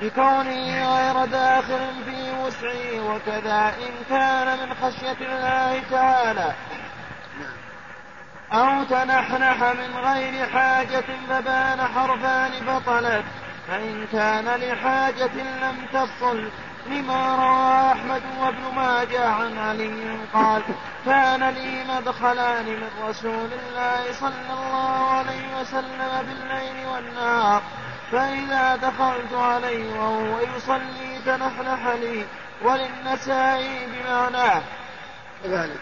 لكونه 0.02 0.96
غير 0.96 1.24
داخل 1.24 2.04
في 2.04 2.32
وسعه 2.40 3.14
وكذا 3.14 3.74
إن 3.78 3.94
كان 4.10 4.58
من 4.58 4.74
خشية 4.74 5.16
الله 5.20 5.82
تعالى. 5.90 6.54
أو 8.52 8.84
تنحنح 8.84 9.62
من 9.62 9.96
غير 9.96 10.46
حاجة 10.46 11.04
فبان 11.28 11.80
حرفان 11.80 12.50
بطلت 12.66 13.24
فإن 13.68 14.06
كان 14.12 14.44
لحاجة 14.44 15.42
لم 15.62 15.86
تبطل 15.92 16.50
لما 16.86 17.36
روى 17.36 17.92
أحمد 17.92 18.22
وابن 18.40 18.74
ماجه 18.76 19.28
عن 19.28 19.58
علي 19.58 20.18
قال 20.34 20.62
كان 21.06 21.48
لي 21.48 21.84
مدخلان 21.84 22.66
من 22.66 22.90
رسول 23.02 23.50
الله 23.52 24.12
صلى 24.12 24.52
الله 24.52 25.10
عليه 25.10 25.60
وسلم 25.60 26.26
بالليل 26.26 26.86
والنهار 26.86 27.62
فإذا 28.12 28.76
دخلت 28.76 29.32
عليه 29.32 30.00
وهو 30.00 30.40
يصلي 30.56 31.18
تنحنح 31.26 31.86
لي 31.86 32.26
وللنسائي 32.62 33.86
بمعناه. 33.86 34.62
كذلك. 35.44 35.80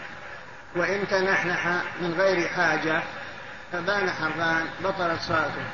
وإن 0.75 1.07
تنحنح 1.07 1.67
من 2.01 2.13
غير 2.13 2.47
حاجة 2.47 3.01
فبان 3.71 4.09
حرفان 4.09 4.65
بطلت 4.83 5.21
صلاته. 5.21 5.65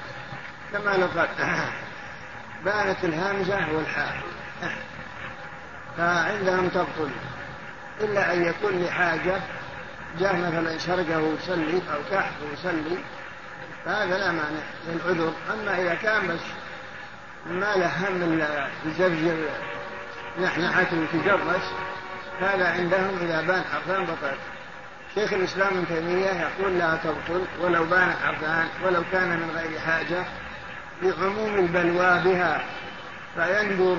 كما 0.72 0.98
لو 0.98 1.08
قال 1.08 1.30
بانت 2.66 3.04
الهمزة 3.04 3.76
والحاء. 3.76 4.18
فعندهم 5.98 6.70
تبطل. 6.70 7.12
إلا 8.02 8.34
أن 8.34 8.46
يكون 8.46 8.84
لحاجة 8.84 9.40
جاء 10.20 10.36
مثلا 10.36 10.78
شرقه 10.78 11.20
ويصلي 11.20 11.82
أو 11.94 12.00
كحف 12.12 12.34
ويصلي 12.42 12.98
فهذا 13.86 14.18
لا 14.18 14.32
مانع 14.32 14.64
للعذر. 14.88 15.34
أما 15.54 15.82
إذا 15.82 15.96
كان 15.96 16.28
بس 16.28 16.42
ما 17.46 17.76
له 17.76 18.10
هم 18.10 18.44
يزرجر 18.86 19.50
نحنحة 20.42 20.88
وتجرس 20.94 21.72
هذا 22.42 22.72
عندهم 22.72 23.18
إذا 23.22 23.42
بان 23.42 23.64
حرفان 23.74 24.04
بطلت. 24.04 24.53
شيخ 25.16 25.34
الإسلام 25.34 25.68
ابن 25.68 25.88
تيمية 25.88 26.32
يقول 26.32 26.78
لا 26.78 26.98
تبطل 27.04 27.46
ولو 27.62 27.86
بان 27.86 28.14
حرفان 28.24 28.68
ولو 28.84 29.04
كان 29.12 29.30
من 29.30 29.52
غير 29.56 29.80
حاجة 29.80 30.26
لعموم 31.02 31.56
البلوى 31.56 32.20
بها 32.24 32.64
فينظر 33.36 33.98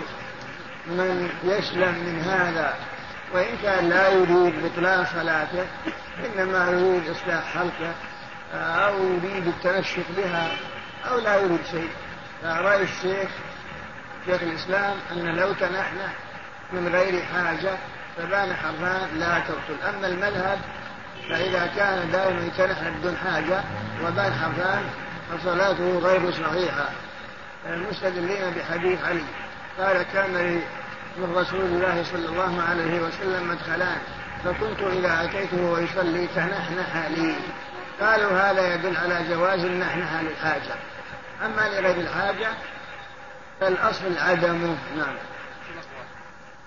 من 0.87 1.31
يسلم 1.45 1.95
من 1.95 2.21
هذا. 2.21 2.75
وإن 3.33 3.57
كان 3.63 3.89
لا 3.89 4.09
يريد 4.09 4.55
بطلان 4.65 5.05
صلاته 5.05 5.67
إنما 6.25 6.71
يريد 6.71 7.11
إصلاح 7.11 7.55
حلقه 7.55 7.95
أو 8.55 9.05
يريد 9.05 9.47
التنشق 9.47 10.05
بها 10.17 10.49
أو 11.11 11.19
لا 11.19 11.37
يريد 11.37 11.61
شيء. 11.71 11.91
فرأي 12.43 12.83
الشيخ 12.83 13.31
شيخ 14.27 14.43
الإسلام 14.43 14.97
أن 15.13 15.37
لو 15.37 15.53
تنحنح 15.53 16.13
من 16.73 16.89
غير 16.89 17.23
حاجة 17.25 17.77
فبان 18.17 18.55
حرفان 18.55 19.19
لا 19.19 19.39
تبطل. 19.39 19.83
أما 19.89 20.07
المذهب 20.07 20.59
فإذا 21.29 21.71
كان 21.77 22.11
دائما 22.13 22.47
يتنحى 22.47 22.91
بدون 22.91 23.17
حاجة 23.17 23.61
وبان 24.05 24.33
حرفان 24.33 24.85
فصلاته 25.33 25.99
غير 25.99 26.33
صحيحة. 26.33 26.89
المستدلين 27.67 28.51
بحديث 28.51 29.05
علي. 29.05 29.25
قال 29.79 30.03
كان 30.03 30.37
لي 30.37 30.61
من 31.17 31.37
رسول 31.37 31.61
الله 31.61 32.05
صلى 32.13 32.27
الله 32.27 32.63
عليه 32.63 33.01
وسلم 33.01 33.49
مدخلان 33.49 33.99
فكنت 34.45 34.81
إذا 34.81 35.25
أتيته 35.25 35.63
ويصلي 35.63 36.27
تنحنح 36.27 37.07
لي. 37.17 37.35
قالوا 38.01 38.33
هذا 38.39 38.75
يدل 38.75 38.97
على 38.97 39.29
جواز 39.29 39.65
النحنحة 39.65 40.23
للحاجة. 40.23 40.75
أما 41.45 41.69
لغير 41.69 41.97
الحاجة 41.97 42.49
فالأصل 43.61 44.19
عدمه. 44.19 44.77
نعم. 44.97 45.15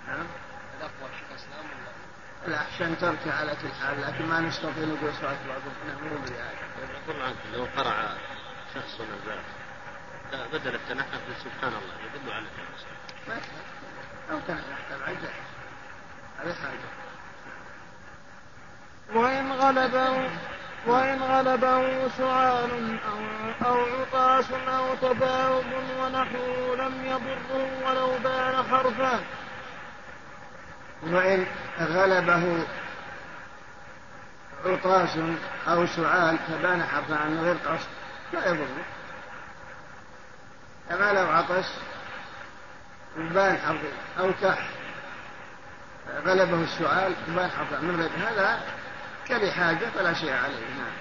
نعم. 0.08 0.26
الأحسن 2.48 2.98
ترك 2.98 3.28
على 3.28 3.52
كل 3.52 3.68
حال 3.82 4.02
لكن 4.02 4.26
ما 4.26 4.40
نستطيع 4.40 4.84
نقول 4.84 5.14
صلاة 5.22 5.38
بعضهم 5.48 5.74
مو 6.03 6.18
بهذا. 6.18 6.52
يقول 7.07 7.22
عنك 7.22 7.36
لو 7.53 7.68
قرأ 7.78 8.18
شخص 8.76 9.02
نزال 9.02 9.40
بدل 10.53 10.76
التنحف 10.76 11.22
سبحان 11.44 11.74
الله 11.74 11.95
يدل 12.06 12.34
على 12.34 12.45
ما 13.28 13.36
أو 14.32 14.40
تنحف 14.48 14.91
العجل 14.91 15.30
هذه 16.40 16.53
حاجة. 16.53 16.90
وإن 19.14 19.52
غلبه 19.52 20.30
وإن 20.86 21.22
غلبه 21.22 22.07
سعال 22.07 22.99
أو 23.11 23.19
أو 23.69 23.86
عطاس 23.86 24.52
أو 24.52 24.95
تباوب 24.95 25.65
ونحوه 25.99 26.76
لم 26.76 27.06
يضره 27.06 27.88
ولو 27.88 28.18
بان 28.24 28.64
حرفان 28.64 29.19
وإن 31.03 31.45
غلبه 31.80 32.65
عطاس 34.65 35.18
أو 35.68 35.88
سعال 35.88 36.38
فبان 36.38 36.84
حرفا 36.84 37.15
عن 37.15 37.40
غير 37.40 37.56
قصد 37.56 37.88
لا 38.34 38.48
يضره 38.49 38.86
كما 40.90 41.14
لو 41.14 41.30
عطش 41.30 41.65
بان 43.18 43.57
حرفين 43.57 43.91
أو 44.19 44.34
كح 44.41 44.69
غلبه 46.26 46.64
السؤال 46.64 47.14
بان 47.28 47.49
حرفا 47.49 47.80
من 47.80 48.02
غير 48.02 48.10
هذا 48.28 48.60
كلحاجة 49.28 49.90
فلا 49.95 50.14
شيء 50.14 50.34
عليه. 50.34 50.68
نعم. 50.78 50.91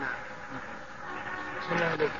نعم. 0.00 0.18
بسم 1.60 1.72
الله 1.72 2.10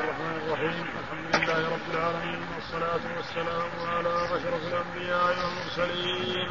الرحمن 0.00 0.42
الرحيم. 0.46 0.86
الحمد 1.34 1.50
لله 1.50 1.72
رب 1.72 1.94
العالمين. 1.94 2.47
والصلاة 2.68 3.16
والسلام 3.16 3.70
على 3.88 4.24
أشرف 4.24 4.62
الأنبياء 4.66 5.36
والمرسلين. 5.38 6.48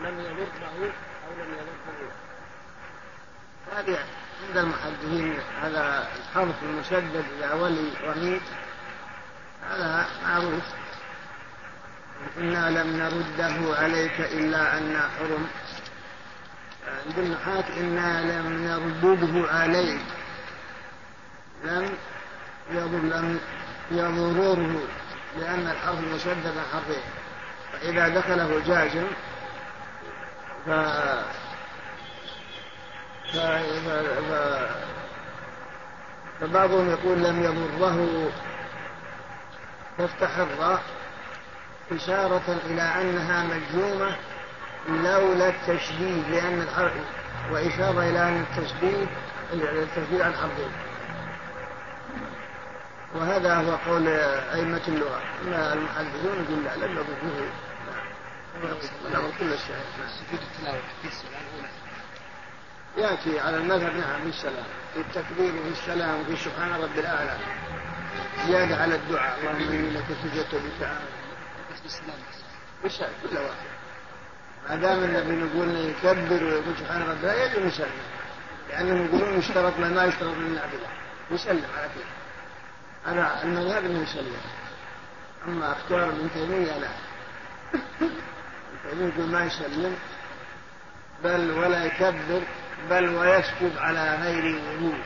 لم 0.00 0.20
يضره 0.20 0.92
أو 1.28 1.34
لم 1.38 1.50
يضره 1.52 2.12
هذه 3.76 3.98
عند 4.48 4.56
المحدثين 4.56 5.38
هذا 5.62 6.08
الحرف 6.16 6.62
المشدد 6.62 7.24
إذا 7.38 7.52
ولي 7.54 7.90
رميت 8.04 8.42
هذا 9.70 10.06
معروف. 10.24 10.64
إنا 12.38 12.70
لم 12.70 12.96
نرده 12.96 13.76
عليك 13.76 14.20
إلا 14.20 14.78
أن 14.78 15.00
حرم. 15.18 15.46
عند 17.06 17.18
النحاة 17.18 17.64
إنا 17.80 18.32
لم 18.32 18.66
نردده 18.66 19.52
عليك. 19.52 20.21
لم 21.64 21.94
يضر 22.70 22.98
لم 22.98 23.40
يضرره 23.90 24.80
لأن 25.38 25.68
الحرف 25.68 25.98
مشدد 26.14 26.54
حرفين. 26.72 27.02
فإذا 27.72 28.08
دخله 28.08 28.62
جازم 28.66 29.06
ف 30.66 30.70
ف... 33.32 33.36
ف... 33.36 33.88
ف... 34.30 34.32
فبعضهم 36.40 36.90
يقول 36.90 37.24
لم 37.24 37.42
يضره. 37.42 38.30
تفتح 39.98 40.38
الراء 40.38 40.82
إشارة 41.92 42.56
إلى 42.66 42.82
أنها 42.82 43.44
مجزومة 43.44 44.16
لولا 44.88 45.48
التشديد 45.48 46.24
لأن 46.30 46.60
الحرف 46.62 46.92
وإشارة 47.50 48.00
إلى 48.00 48.22
أن 48.22 48.40
التشديد 48.50 49.08
التشديد 49.52 50.20
عن 50.20 50.32
حرفين. 50.34 50.72
وهذا 53.14 53.54
هو 53.54 53.76
قول 53.76 54.08
أئمة 54.08 54.82
اللغة. 54.88 55.22
أما 55.42 55.72
المحدثون 55.72 56.44
يقول 56.44 56.64
لا 56.64 56.86
لم 56.86 56.92
يضره 56.92 57.52
الأمر 59.10 59.30
كل 59.38 59.52
الشيء 59.52 59.76
سجود 60.08 60.40
التلاوة 60.52 60.82
في 61.02 61.08
السلام 61.08 61.42
يأتي 62.96 63.40
على 63.40 63.56
المذهب 63.56 63.96
نعم 63.96 64.20
في 64.22 64.28
السلام. 64.28 64.64
في 64.94 65.00
التكبير 65.00 65.54
وفي 65.54 65.68
السلام 65.68 66.20
وفي 66.20 66.36
سبحان 66.36 66.72
رب 66.72 66.98
الأعلى. 66.98 67.36
زيادة 68.46 68.76
على 68.76 68.94
الدعاء. 68.94 69.38
اللهم 69.40 69.68
إني 69.72 69.90
لك 69.90 70.04
سجدت 70.22 70.54
بك 70.54 70.88
بالسلام 72.82 73.10
كل 73.22 73.36
واحد. 73.36 73.72
ما 74.68 74.76
دام 74.76 75.04
النبي 75.04 75.46
يقول 75.46 75.76
يكبر 75.76 76.44
ويقول 76.44 76.74
سبحان 76.78 77.02
رب 77.02 77.24
الأعلى 77.24 77.44
يجب 77.44 77.66
يسلم. 77.66 77.90
لأنهم 78.70 79.04
يقولون 79.06 79.38
يشترط 79.38 79.78
ما 79.78 80.04
يشترط 80.04 80.36
من 80.36 80.46
النافلة 80.46 80.88
يسلم 81.30 81.66
على 81.78 81.88
كل 81.94 82.21
أنا 83.06 83.42
المذهب 83.42 83.84
أنه 83.84 84.02
يسلم 84.02 84.36
أما 85.48 85.72
اختيار 85.72 86.08
ابن 86.08 86.30
تيمية 86.34 86.78
لا. 86.78 86.88
ابن 88.92 89.12
تيمية 89.16 89.32
ما 89.32 89.44
يسلم. 89.44 89.96
بل 91.24 91.50
ولا 91.50 91.84
يكبر 91.84 92.42
بل 92.90 93.08
ويسكب 93.08 93.78
على 93.78 94.14
غير 94.22 94.56
وضوء 94.56 94.98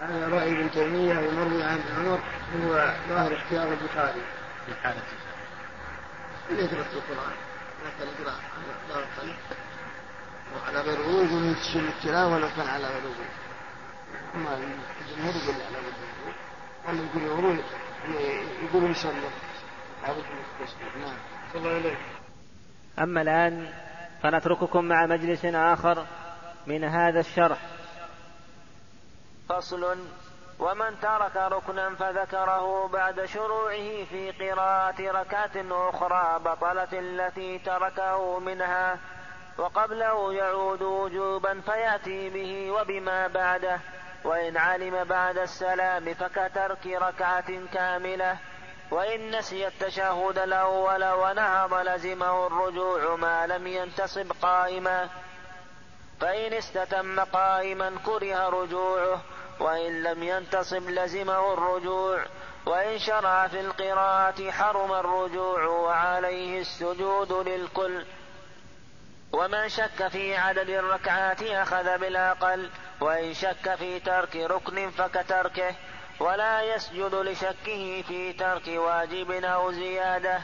هذا 0.00 0.28
رأي 0.28 0.52
ابن 0.52 0.70
تيمية 0.70 1.18
ومروي 1.18 1.62
عن 1.62 1.80
عمر 1.98 2.20
هو 2.64 2.94
ظاهر 3.08 3.36
اختيار 3.36 3.68
البخاري. 3.72 4.22
في 4.66 4.72
يقرأ 6.50 6.82
في 6.82 6.94
القرآن 6.94 7.32
مثلا 7.86 8.10
يقرأ 8.20 8.34
على 8.94 9.04
الطريق 9.04 9.36
وعلى 10.56 10.80
غير 10.80 11.00
وضوء 11.00 11.24
يقول 11.24 11.44
يتشم 11.44 11.88
التلاوة 11.88 12.34
ولو 12.34 12.48
كان 12.56 12.66
على 12.68 12.84
غير 12.86 12.96
وضوء 12.96 13.26
أما 14.34 14.54
الجمهور 15.00 15.34
يقول 15.34 15.54
على 15.54 15.78
وضوء 15.78 16.05
يقولون 16.88 17.62
يقولون 18.62 18.94
لابد 20.02 20.18
من 20.18 20.44
التسليم 20.60 21.04
نعم. 21.04 21.16
الله 21.54 21.76
إليك 21.78 21.98
أما 22.98 23.22
الآن 23.22 23.72
فنترككم 24.22 24.84
مع 24.84 25.06
مجلس 25.06 25.44
آخر 25.44 26.06
من 26.66 26.84
هذا 26.84 27.20
الشرح. 27.20 27.58
فصل 29.48 29.98
ومن 30.58 31.00
ترك 31.02 31.36
ركنا 31.36 31.94
فذكره 31.94 32.88
بعد 32.88 33.24
شروعه 33.24 34.04
في 34.04 34.30
قراءة 34.30 35.10
ركعة 35.20 35.88
أخرى 35.90 36.38
بطلت 36.44 36.94
التي 36.94 37.58
تركه 37.58 38.38
منها 38.38 38.98
وقبله 39.58 40.32
يعود 40.34 40.82
وجوبا 40.82 41.60
فيأتي 41.60 42.30
به 42.30 42.70
وبما 42.70 43.26
بعده. 43.26 43.80
وإن 44.26 44.56
علم 44.56 45.04
بعد 45.04 45.38
السلام 45.38 46.14
فكترك 46.14 46.86
ركعة 46.86 47.66
كاملة 47.72 48.38
وإن 48.90 49.38
نسي 49.38 49.66
التشهد 49.66 50.38
الأول 50.38 51.04
ونهض 51.04 51.74
لزمه 51.74 52.46
الرجوع 52.46 53.16
ما 53.16 53.46
لم 53.46 53.66
ينتصب 53.66 54.32
قائما 54.42 55.08
فإن 56.20 56.52
استتم 56.52 57.20
قائما 57.20 57.92
كره 58.04 58.48
رجوعه 58.48 59.20
وإن 59.60 60.02
لم 60.02 60.22
ينتصب 60.22 60.90
لزمه 60.90 61.52
الرجوع 61.52 62.24
وإن 62.66 62.98
شرع 62.98 63.48
في 63.48 63.60
القراءة 63.60 64.50
حرم 64.50 64.92
الرجوع 64.92 65.64
وعليه 65.66 66.60
السجود 66.60 67.32
للكل. 67.32 68.04
ومن 69.32 69.68
شك 69.68 70.08
في 70.08 70.36
عدد 70.36 70.68
الركعات 70.68 71.42
أخذ 71.42 71.98
بالأقل 71.98 72.70
وإن 73.00 73.34
شك 73.34 73.74
في 73.74 74.00
ترك 74.00 74.36
ركن 74.36 74.90
فكتركه 74.90 75.74
ولا 76.20 76.62
يسجد 76.62 77.14
لشكه 77.14 78.02
في 78.02 78.32
ترك 78.32 78.68
واجب 78.68 79.30
أو 79.30 79.72
زيادة 79.72 80.40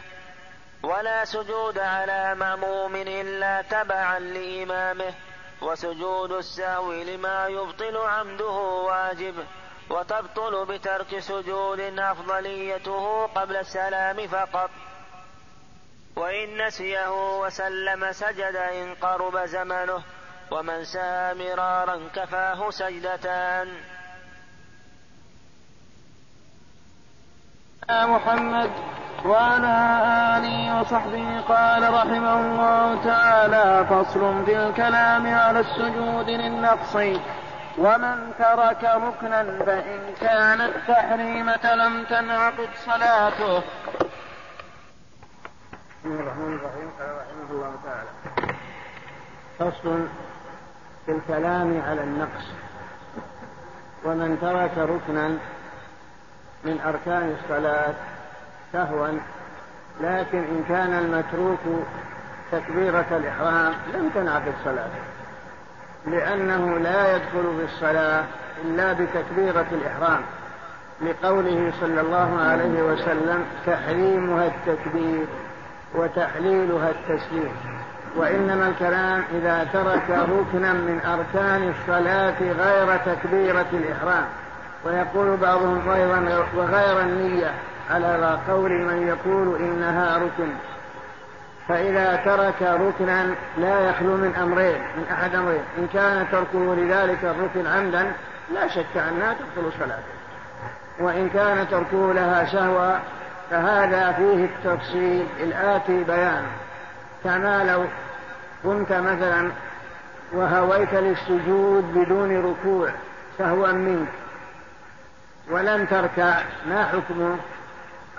ولا 0.82 1.24
سجود 1.24 1.78
على 1.78 2.34
مأموم 2.34 2.96
إلا 2.96 3.62
تبعا 3.62 4.18
لإمامه 4.18 5.14
وسجود 5.62 6.32
السهو 6.32 6.92
لما 6.92 7.46
يبطل 7.46 7.96
عمده 7.96 8.52
واجب 8.86 9.34
وتبطل 9.90 10.66
بترك 10.66 11.18
سجود 11.18 11.80
أفضليته 11.98 13.26
قبل 13.26 13.56
السلام 13.56 14.26
فقط. 14.26 14.70
وإن 16.16 16.66
نسيه 16.66 17.40
وسلم 17.40 18.12
سجد 18.12 18.56
إن 18.56 18.94
قرب 18.94 19.44
زمنه 19.44 20.02
ومن 20.52 20.84
سها 20.84 21.34
مرارا 21.34 22.00
كفاه 22.14 22.70
سجدتان 22.70 23.68
محمد 27.90 28.70
وعلى 29.24 29.76
آله 30.36 30.80
وصحبه 30.80 31.40
قال 31.40 31.94
رحمه 31.94 32.40
الله 32.40 33.04
تعالى 33.04 33.86
فصل 33.90 34.44
في 34.44 34.56
الكلام 34.66 35.34
على 35.34 35.60
السجود 35.60 36.30
للنقص. 36.30 36.96
ومن 37.78 38.32
ترك 38.38 38.84
ركنا 38.84 39.64
فإن 39.66 40.14
كان 40.20 40.60
التحريمة 40.60 41.74
لم 41.74 42.04
تنعقد 42.04 42.68
صلاته. 42.86 43.62
بسم 45.98 46.10
الله 46.10 46.20
الرحمن 46.20 46.54
الرحيم. 46.54 46.90
قال 46.98 47.10
رحمه 47.20 47.50
الله 47.50 47.72
تعالى 47.84 48.10
فصل 49.58 50.08
في 51.06 51.12
الكلام 51.12 51.82
على 51.88 52.02
النقص. 52.02 52.46
ومن 54.04 54.38
ترك 54.40 54.78
ركنا 54.78 55.28
من 56.64 56.80
أركان 56.86 57.36
الصلاة 57.42 57.94
سهوا 58.72 59.08
لكن 60.00 60.38
إن 60.38 60.64
كان 60.68 60.92
المتروك 60.92 61.58
تكبيرة 62.52 63.06
الإحرام 63.10 63.72
لم 63.94 64.10
تنعقد 64.14 64.52
صلاته 64.64 65.02
لأنه 66.06 66.78
لا 66.78 67.16
يدخل 67.16 67.56
في 67.58 67.64
الصلاة 67.64 68.24
إلا 68.64 68.92
بتكبيرة 68.92 69.66
الإحرام 69.72 70.20
لقوله 71.02 71.72
صلى 71.80 72.00
الله 72.00 72.40
عليه 72.40 72.82
وسلم 72.82 73.44
تحريمها 73.66 74.46
التكبير 74.46 75.26
وتحليلها 75.94 76.90
التسليم. 76.90 77.52
وإنما 78.16 78.68
الكلام 78.68 79.24
إذا 79.34 79.68
ترك 79.72 80.10
ركنا 80.10 80.72
من 80.72 81.00
أركان 81.06 81.74
الصلاة 81.78 82.34
غير 82.40 82.96
تكبيرة 82.96 83.66
الإحرام. 83.72 84.24
ويقول 84.84 85.36
بعضهم 85.36 85.90
أيضا 85.90 86.46
وغير 86.56 87.00
النية 87.00 87.50
على 87.90 88.38
قول 88.48 88.70
من 88.70 89.06
يقول 89.06 89.56
إنها 89.56 90.16
ركن. 90.16 90.52
فإذا 91.68 92.16
ترك 92.24 92.62
ركنا 92.62 93.34
لا 93.58 93.90
يخلو 93.90 94.16
من 94.16 94.34
أمرين 94.42 94.78
من 94.96 95.04
أحد 95.12 95.34
أمرين. 95.34 95.62
إن 95.78 95.86
كان 95.92 96.26
تركه 96.32 96.74
لذلك 96.74 97.24
الركن 97.24 97.66
عمدا 97.66 98.12
لا 98.54 98.68
شك 98.68 98.96
أنها 98.96 99.34
تبطل 99.34 99.72
صلاته. 99.78 100.12
وإن 101.00 101.28
كان 101.34 101.68
تركه 101.68 102.12
لها 102.12 102.44
شهوة 102.44 102.98
فهذا 103.50 104.12
فيه 104.12 104.44
التفصيل 104.44 105.26
الآتي 105.40 106.04
بيانه. 106.04 106.61
كما 107.24 107.64
لو 107.64 107.84
قمت 108.64 108.92
مثلا 108.92 109.50
وهويت 110.32 110.94
للسجود 110.94 111.94
بدون 111.94 112.44
ركوع 112.44 112.90
سهوا 113.38 113.72
منك 113.72 114.08
ولم 115.50 115.84
تركع 115.86 116.34
ما 116.68 116.84
حكمه 116.84 117.36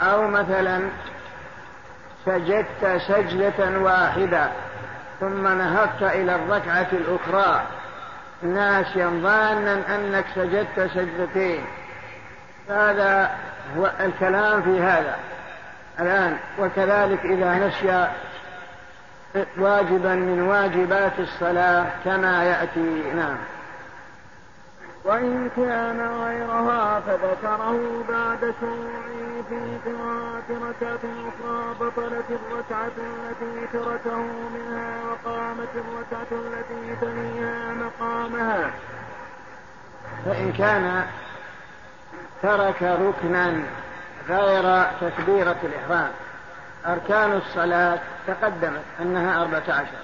أو 0.02 0.28
مثلا 0.28 0.82
سجدت 2.26 3.02
سجدة 3.08 3.80
واحدة 3.80 4.50
ثم 5.20 5.48
نهضت 5.48 6.04
إلى 6.04 6.36
الركعة 6.36 6.88
الأخرى. 6.92 7.62
ناسيا 8.44 9.08
ظانا 9.08 9.96
أنك 9.96 10.26
سجدت 10.36 10.92
سجدتين. 10.94 11.66
هذا 12.70 13.32
هو 13.78 13.92
الكلام 14.00 14.62
في 14.62 14.82
هذا 14.82 15.16
الآن. 16.00 16.38
وكذلك 16.60 17.26
إذا 17.26 17.68
نسي 17.68 18.08
واجبا 19.58 20.16
من 20.16 20.42
واجبات 20.42 21.20
الصلاة 21.20 21.86
كما 22.06 22.44
يأتي 22.44 23.14
نعم 23.16 23.38
وإن 25.06 25.50
كان 25.56 26.00
غيرها 26.00 27.00
فذكره 27.00 28.04
بعد 28.10 28.54
شروعه 28.62 29.44
في 29.50 29.78
قراءة 29.86 30.70
ركعة 30.70 31.00
أخرى 31.04 31.76
بطلت 31.80 32.26
الركعة 32.30 32.92
التي 32.98 33.68
تركه 33.74 34.18
منها 34.56 35.00
وقامت 35.12 35.70
الركعة 35.76 36.28
التي 36.32 36.96
تليها 37.02 37.74
مقامها. 37.74 38.72
فإن 40.26 40.52
كان 40.58 41.06
ترك 42.44 42.84
ركنا 42.84 43.64
غير 44.30 44.86
تكبيرة 45.02 45.58
الإحرام 45.64 46.12
أركان 46.86 47.32
الصلاة 47.32 48.00
تقدمت 48.28 48.84
أنها 49.00 49.42
أربعة 49.42 49.64
عشر. 49.76 50.04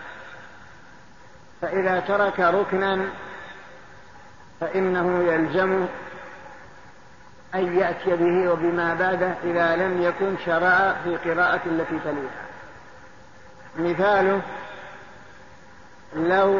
فإذا 1.62 2.00
ترك 2.00 2.40
ركنا 2.40 3.06
فإنه 4.62 5.24
يلزم 5.24 5.86
أن 7.56 7.78
يأتي 7.78 8.16
به 8.16 8.52
وبما 8.52 8.94
بعده 8.94 9.34
إذا 9.44 9.76
لم 9.76 10.02
يكن 10.02 10.36
شرع 10.46 10.96
في 11.04 11.18
قراءة 11.18 11.62
التي 11.66 12.00
تليها. 12.00 12.46
مثاله 13.76 14.42
لو 16.16 16.60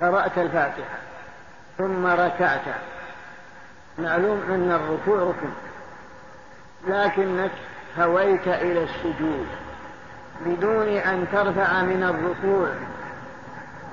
قرأت 0.00 0.38
الفاتحة 0.38 0.98
ثم 1.78 2.06
ركعت. 2.06 2.60
معلوم 3.98 4.42
أن 4.48 4.72
الركوع 4.72 5.22
ركن. 5.22 5.50
لكنك 6.88 7.50
هويت 8.00 8.48
إلى 8.48 8.84
السجود 8.84 9.46
بدون 10.46 10.86
أن 10.88 11.24
ترفع 11.32 11.82
من 11.82 12.02
الركوع. 12.02 12.68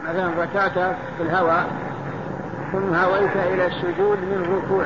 مثلا 0.04 0.44
ركعت 0.44 0.96
في 1.18 1.24
الهواء 1.24 1.68
ثم 2.72 2.94
هويت 2.96 3.36
إلى 3.36 3.66
السجود 3.66 4.18
من 4.18 4.42
ركوع 4.56 4.86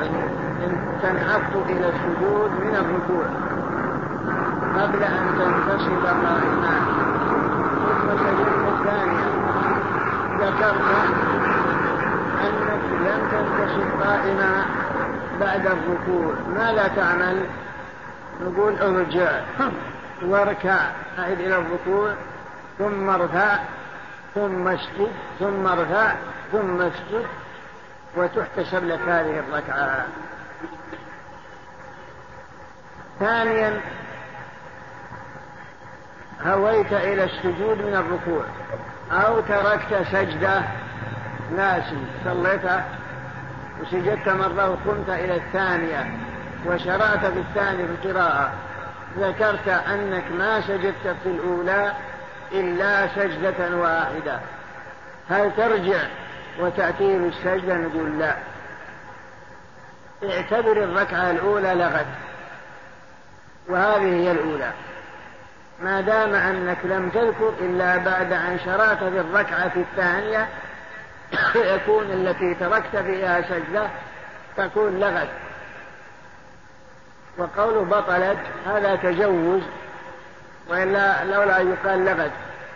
تنحط 1.02 1.56
إلى 1.68 1.88
السجود 1.88 2.50
من 2.50 2.74
الركوع. 2.74 3.24
قبل 4.82 5.02
أن 5.02 5.26
تنتصب 5.38 6.06
قائما. 6.06 6.40
ثم 7.84 8.08
سجدت 8.24 8.62
الثانية 8.78 9.28
ذكرت 10.38 10.82
أنك 12.44 12.84
لم 13.00 13.20
تنتصب 13.30 14.02
قائما 14.02 14.64
بعد 15.40 15.66
الركوع. 15.66 16.32
ماذا 16.54 16.88
تعمل؟ 16.96 17.36
نقول 18.40 18.78
ارجع. 18.78 19.40
واركع. 20.22 20.78
أعد 21.18 21.40
إلى 21.40 21.56
الركوع. 21.56 22.14
ثم 22.78 23.10
ارفع 23.10 23.56
ثم 24.34 24.68
اسجد. 24.68 25.10
ثم 25.38 25.66
ارفع 25.66 26.12
ثم 26.52 26.80
اسجد. 26.80 27.26
وتحتسب 28.16 28.84
لك 28.84 29.00
هذه 29.00 29.38
الركعة. 29.38 30.06
ثانيا 33.20 33.80
هويت 36.46 36.92
إلى 36.92 37.24
السجود 37.24 37.78
من 37.78 37.94
الركوع. 37.94 38.44
أو 39.12 39.40
تركت 39.40 40.06
سجدة 40.12 40.62
ناسي 41.56 42.04
صليت 42.24 42.70
وسجدت 43.80 44.28
مرة 44.28 44.70
وقمت 44.70 45.08
إلى 45.08 45.36
الثانية. 45.36 46.18
وشرعت 46.66 47.26
في 47.26 47.38
الثانية 47.38 47.86
في 47.86 48.08
القراءة. 48.08 48.52
ذكرت 49.18 49.68
أنك 49.68 50.24
ما 50.38 50.60
سجدت 50.60 51.16
في 51.22 51.28
الأولى 51.28 51.92
إلا 52.52 53.08
سجدة 53.08 53.76
واحدة. 53.76 54.40
هل 55.30 55.52
ترجع 55.56 56.00
وتأتيه 56.60 57.18
بالسجدة 57.18 57.74
نقول 57.74 58.18
لا؟ 58.18 58.36
اعتبر 60.24 60.84
الركعة 60.84 61.30
الأولى 61.30 61.74
لغت 61.74 62.06
وهذه 63.68 64.20
هي 64.20 64.30
الأولى. 64.30 64.72
ما 65.82 66.00
دام 66.00 66.34
أنك 66.34 66.78
لم 66.84 67.10
تذكر 67.10 67.52
إلا 67.60 67.96
بعد 67.96 68.32
أن 68.32 68.58
شرعت 68.64 68.98
في 68.98 69.20
الركعة 69.20 69.72
الثانية 69.76 70.48
يكون 71.74 72.04
التي 72.04 72.54
تركت 72.54 72.96
فيها 72.96 73.42
سجدة 73.42 73.88
تكون 74.56 75.00
لغت 75.00 75.28
وقوله 77.38 77.84
بطلت 77.84 78.38
هذا 78.66 78.96
تجوز 78.96 79.62
وإلا 80.68 81.24
لولا 81.24 81.58
يقال 81.58 82.04
لغت 82.04 82.30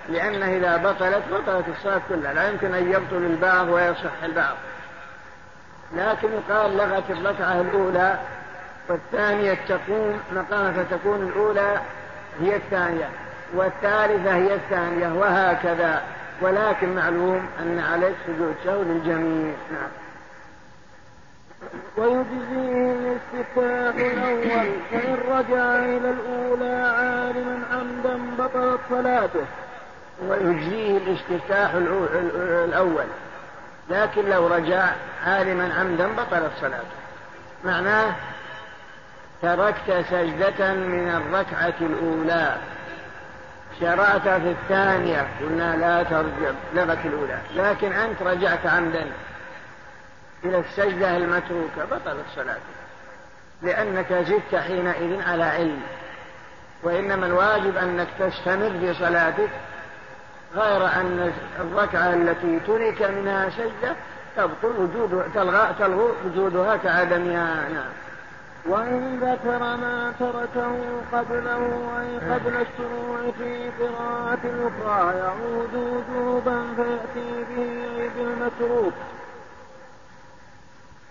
لأنه 0.09 0.56
إذا 0.56 0.76
بطلت 0.76 1.22
بطلت 1.32 1.64
الصلاة 1.68 2.01
كلها 2.09 2.32
لا 2.32 2.48
يمكن 2.48 2.74
أن 2.74 2.93
يبطل 2.93 3.16
البعض 3.16 3.68
ويصح 3.68 4.22
البعض. 4.24 4.55
لكن 5.97 6.28
يقال 6.32 6.76
لغت 6.76 7.10
الركعة 7.10 7.60
الأولى 7.60 8.18
والثانية 8.89 9.59
تقوم 9.68 10.20
مقام 10.32 10.72
فتكون 10.72 11.22
الأولى 11.22 11.80
هي 12.40 12.56
الثانية 12.56 13.09
والثالثة 13.55 14.34
هي 14.34 14.55
الثانية 14.55 15.09
وهكذا. 15.09 16.02
ولكن 16.40 16.94
معلوم 16.94 17.47
أن 17.60 17.80
عليك 17.93 18.14
سجود 18.26 18.55
سهو 18.64 18.82
للجميع 18.82 19.55
نعم. 19.72 20.02
ويجزيه 21.97 22.93
الاستفتاح 22.93 23.94
الأول 23.94 24.73
فإن 24.90 25.16
رجع 25.28 25.78
إلى 25.85 26.11
الأولى 26.11 26.74
عالما 26.74 27.59
عمدا 27.73 28.19
بطلت 28.39 28.81
صلاته. 28.89 29.44
ويجزيه 30.28 30.97
الاستفتاح 30.97 31.70
الأول 32.65 33.05
لكن 33.90 34.31
لو 34.31 34.47
رجع 34.47 34.89
عالما 35.27 35.74
عمدا 35.74 36.07
بطلت 36.07 36.53
صلاته. 36.61 36.97
معناه 37.65 38.15
تركت 39.43 40.05
سجدة 40.11 40.74
من 40.74 41.09
الركعة 41.09 41.74
الأولى. 41.81 42.57
شرعت 43.81 44.28
في 44.28 44.51
الثانية. 44.51 45.27
قلنا 45.40 45.77
لا 45.77 46.03
ترجع 46.03 46.51
لغة 46.74 46.99
الأولى. 47.05 47.39
لكن 47.55 47.93
أنت 47.93 48.23
رجعت 48.23 48.66
عمدا. 48.66 49.07
إلى 50.44 50.59
السجدة 50.59 51.16
المتروكة 51.16 51.85
بطلت 51.90 52.24
صلاتك 52.36 52.82
لأنك 53.62 54.12
زدت 54.12 54.55
حينئذ 54.55 55.23
على 55.23 55.44
علم. 55.44 55.82
وإنما 56.82 57.27
الواجب 57.27 57.77
أنك 57.77 58.09
تستمر 58.19 58.70
في 58.81 58.94
صلاتك 58.94 59.51
غير 60.55 60.86
أن 60.86 61.32
الركعة 61.60 62.14
التي 62.14 62.60
ترك 62.66 63.02
منها 63.02 63.51
سجدة 63.51 63.97
تبطل 64.36 64.73
وجود 64.78 65.24
تلغى 65.35 65.74
تلغو 65.78 66.10
وجودها 66.27 66.77
كعدمها 66.77 67.69
نعم. 67.69 67.93
وإن 68.66 69.20
ذكر 69.20 69.59
ما 69.59 70.12
تركه 70.19 70.77
قبله 71.12 71.90
أي 72.01 72.32
قبل 72.32 72.56
الشروع 72.56 73.19
في 73.39 73.70
قراءة 73.81 74.40
أخرى 74.69 75.19
يعود 75.19 75.74
وجوبا 75.74 76.64
فيأتي 76.77 77.44
به 77.51 78.10
بالمتروك. 78.16 78.93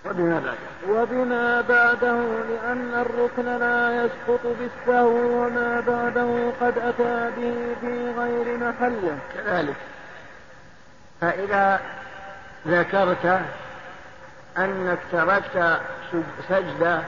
وبما 0.06 0.40
بعده. 0.40 1.02
وبما 1.02 1.61
بعده 1.61 2.15
لأن 2.49 2.94
الركن 3.02 3.45
لا 3.45 4.06
يسقط 4.06 4.41
بالسهو 4.60 5.44
وما 5.44 5.84
بعده 5.88 6.52
قد 6.61 6.78
أتى 6.78 7.32
به 7.38 7.76
في 7.82 8.11
غير 8.18 8.57
محله. 8.57 9.18
كذلك. 9.34 9.76
فإذا 11.22 11.80
ذكرت 12.68 13.41
أنك 14.57 14.99
تركت 15.11 15.80
سجدة 16.49 17.02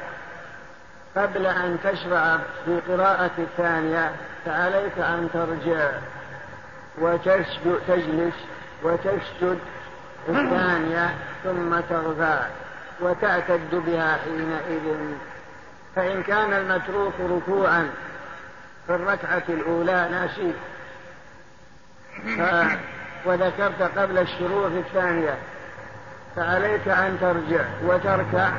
قبل 1.18 1.45
أن 1.45 1.78
تشرع 1.84 2.38
في 2.65 2.80
قراءة 2.90 3.32
الثانية 3.38 4.11
فعليك 4.45 4.99
أن 4.99 5.30
ترجع 5.34 5.91
وتسجد 6.98 7.80
تجلس 7.88 8.34
وتسجد 8.84 9.60
الثانية 10.30 11.15
ثم 11.44 11.80
ترفع 11.90 12.40
وتعتد 13.02 13.76
بها 13.86 14.18
حينئذ. 14.24 14.98
فإن 15.95 16.24
كان 16.24 16.53
المتروك 16.53 17.14
ركوعا 17.20 17.90
في 18.88 18.95
الركعة 18.95 19.44
الأولى 19.49 20.10
ناسيت 20.11 20.56
وذكرت 23.26 23.82
قبل 23.98 24.18
الشروع 24.18 24.70
في 24.70 24.80
الثانية. 24.80 25.38
فعليك 26.36 26.88
أن 26.88 27.18
ترجع 27.22 27.64
وتركع 27.86 28.49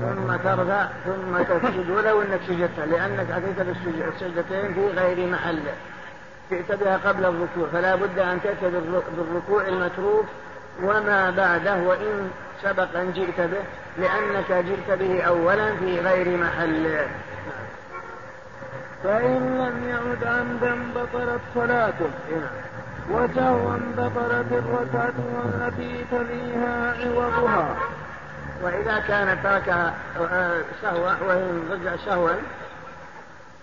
ثم 0.00 0.36
ترفع 0.36 0.86
ثم 1.04 1.42
تسجد. 1.42 1.90
ولو 1.90 2.22
إنك 2.22 2.40
سجدت 2.48 2.78
لأنك 2.78 3.30
أتيت 3.30 3.60
بالسجدتين 3.60 4.74
في 4.74 4.88
غير 4.88 5.26
محله 5.26 5.72
جئت 6.50 6.72
بها 6.72 6.96
قبل 6.96 7.24
الركوع. 7.24 7.68
فلا 7.72 7.94
بد 7.94 8.18
أن 8.18 8.40
تأتي 8.42 8.70
بالركوع 9.16 9.68
المتروك 9.68 10.26
وما 10.82 11.30
بعده. 11.30 11.76
وإن 11.76 12.30
سبق 12.62 12.96
ان 12.96 13.12
جئت 13.12 13.40
به 13.40 13.62
لأنك 13.98 14.52
جئت 14.52 14.98
به 14.98 15.22
اولا 15.22 15.76
في 15.76 16.00
غير 16.00 16.36
محله 16.36 17.06
فإن 19.04 19.58
لم 19.58 19.88
يعد 19.88 20.24
عمدا 20.24 20.92
بطلت 20.94 21.40
صلاته 21.54 22.10
وسهوا 23.10 23.78
بطلت 23.96 24.52
الركعة 24.52 25.14
والتي 25.34 26.04
تليها 26.10 26.94
عوضها. 27.04 27.76
وإذا 28.62 28.98
كان 29.08 29.38
تركها 29.42 29.94
آه، 30.20 30.60
سهوا 30.82 31.12
وإن 31.28 31.68
رجع 31.70 31.96
سهوا 32.06 32.30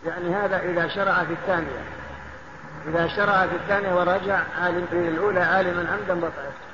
يعني 0.06 0.36
هذا 0.36 0.60
إذا 0.60 0.88
شرع 0.88 1.24
في 1.24 1.34
الثانية. 1.34 1.82
إذا 2.88 3.08
شرع 3.08 3.48
في 3.48 3.56
الثانية 3.56 3.96
ورجع 3.96 4.40
عالم 4.62 4.88
في 4.92 4.98
الأولى 4.98 5.40
عالما 5.40 5.88
عمدا 5.92 6.20
بطلت. 6.20 6.65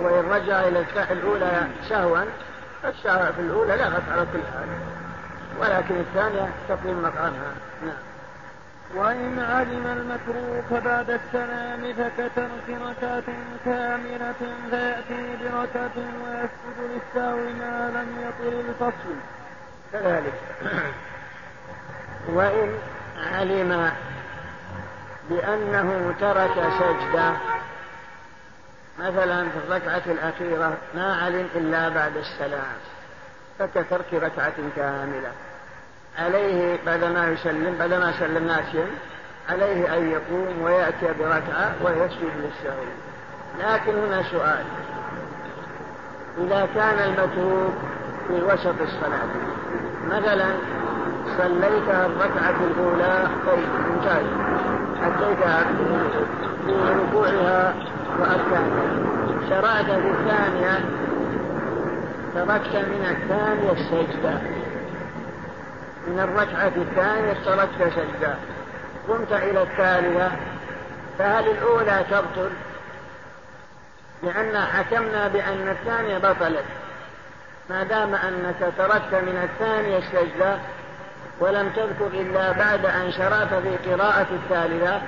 وإن 0.00 0.30
رجع 0.30 0.60
إلى 0.60 0.80
الأولى 1.10 1.68
سهوا 1.88 2.24
في 3.32 3.40
الأولى 3.40 3.76
لغت 3.76 4.02
على 4.12 4.26
كل 4.32 4.40
حال. 4.52 4.68
ولكن 5.60 5.94
الثانية 5.94 6.48
تقوم 6.68 7.02
مقامها. 7.02 7.52
نعم. 7.82 7.96
وإن 8.94 9.38
علم 9.38 9.86
المتروك 9.86 10.82
بعد 10.84 11.10
السلام 11.10 11.92
فكترك 11.92 12.68
ركعة 12.68 13.22
كاملة 13.64 14.34
فيأتي 14.70 15.36
بركعة 15.42 15.96
ويسجد 15.96 16.78
للسهو 16.78 17.36
ما 17.36 17.90
لم 17.94 18.08
يطل 18.28 18.60
الفصل. 18.68 19.14
كذلك. 19.92 20.34
وإن 22.28 22.78
علم 23.32 23.90
بأنه 25.30 26.14
ترك 26.20 26.54
سجدة 26.78 27.32
مثلا 28.98 29.48
في 29.48 29.56
الركعة 29.68 30.02
الأخيرة 30.06 30.76
ما 30.94 31.16
علم 31.16 31.46
إلا 31.54 31.88
بعد 31.88 32.16
السلام 32.16 32.76
فكترك 33.58 34.14
ركعة 34.14 34.52
كاملة. 34.76 35.32
عليه 36.18 36.78
بعدما 36.86 37.28
يسلم 37.28 37.76
بعدما 37.78 38.12
سلم 38.18 38.46
ناسيا 38.46 38.86
عليه 39.48 39.96
أن 39.96 40.10
يقوم 40.10 40.62
ويأتي 40.62 41.06
بركعة 41.18 41.74
ويسجد 41.84 42.32
للسهو. 42.36 42.84
لكن 43.60 43.98
هنا 43.98 44.22
سؤال. 44.22 44.64
إذا 46.38 46.68
كان 46.74 46.98
المتروك 46.98 47.74
في 48.28 48.34
وسط 48.34 48.80
الصلاة 48.80 49.28
مثلا 50.06 50.48
صليت 51.38 51.88
الركعة 51.88 52.56
الأولى 52.70 53.28
طيب 53.46 53.68
ممتاز 53.88 54.26
أتيتها 55.02 55.64
في 56.66 56.72
ركوعها 56.72 57.74
وأركانها 58.18 59.08
شرعت 59.48 59.84
في 59.84 60.10
الثانية 60.10 60.80
تركت 62.34 62.76
من 62.76 63.06
الثانية 63.10 63.72
السجدة. 63.72 64.38
من 66.08 66.20
الركعة 66.20 66.72
الثانية 66.76 67.32
تركت 67.44 67.94
سجدة. 67.94 68.34
قمت 69.08 69.32
إلى 69.32 69.62
الثالثة 69.62 70.30
فهل 71.18 71.48
الأولى 71.48 72.04
تبطل؟ 72.10 72.50
لأن 74.22 74.58
حكمنا 74.58 75.28
بأن 75.28 75.68
الثانية 75.68 76.18
بطلت. 76.18 76.64
ما 77.70 77.82
دام 77.82 78.14
أنك 78.14 78.72
تركت 78.78 79.14
من 79.14 79.48
الثانية 79.50 79.98
السجدة 79.98 80.58
ولم 81.40 81.68
تذكر 81.68 82.06
إلا 82.06 82.52
بعد 82.52 82.86
أن 82.86 83.12
شرعت 83.12 83.54
في 83.54 83.90
قراءة 83.90 84.26
الثالثة 84.30 85.00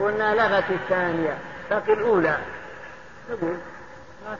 قلنا 0.00 0.34
لغت 0.34 0.70
الثانية. 0.70 1.34
بقي 1.70 1.92
الأولى. 1.92 2.38
نقول. 3.30 3.58
ما 4.26 4.36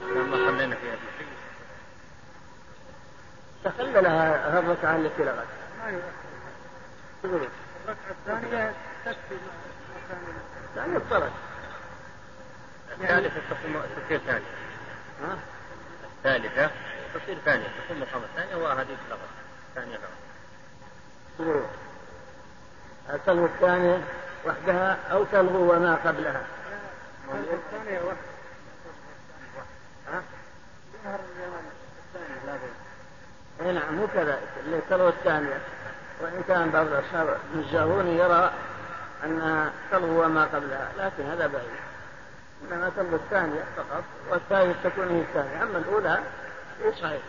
لما 0.00 0.36
صلينا 0.36 0.76
فيها 0.76 0.96
تخللها 3.64 4.58
الركعة 4.58 4.96
التي 4.96 5.22
لغت 5.24 5.46
الركعة 7.24 7.96
الثانية 8.10 8.74
تكفي 9.04 9.36
يعني 10.76 10.96
اضطرت 10.96 11.32
الثالثة 12.92 13.40
تصير 14.06 14.18
ثانية. 14.18 14.44
ها؟ 15.22 15.38
الثالثة 16.16 16.70
تصير 17.14 17.38
ثانية 17.44 17.66
تكون 17.84 18.00
مقام 18.00 18.22
الثانية 18.22 18.56
وهذه 18.56 18.96
فقط 19.10 19.28
ثانية. 19.74 19.98
فقط 21.38 21.70
تلغو 23.26 23.46
الثانية 23.46 24.04
وحدها 24.46 24.98
أو 25.12 25.24
تلغو 25.24 25.74
وما 25.74 25.94
قبلها. 26.04 26.42
الثانية 27.34 27.98
وحدها 27.98 28.16
ها؟ 30.12 30.22
أي 33.60 33.72
نعم 33.72 33.94
مو 33.94 34.06
كذا. 34.14 34.38
اللي 34.64 34.80
تلغو 34.90 35.08
الثانية 35.08 35.60
وإن 36.20 36.42
كان 36.48 36.70
بعض 36.70 36.86
الأصحاب 36.86 37.38
الجاهوني 37.54 38.18
يرى 38.18 38.52
أنها 39.24 39.70
تلغو 39.90 40.24
وما 40.24 40.44
قبلها 40.44 40.88
لكن 40.98 41.30
هذا 41.30 41.46
بعيد. 41.46 41.70
إنما 42.62 42.90
تلغو 42.96 43.16
الثانية 43.16 43.64
فقط 43.76 44.04
والثالثة 44.30 44.88
تكون 44.88 45.08
هي 45.08 45.20
الثانية. 45.20 45.62
أما 45.62 45.78
الأولى 45.78 46.22
هي 46.82 46.92
صحيح. 46.92 47.22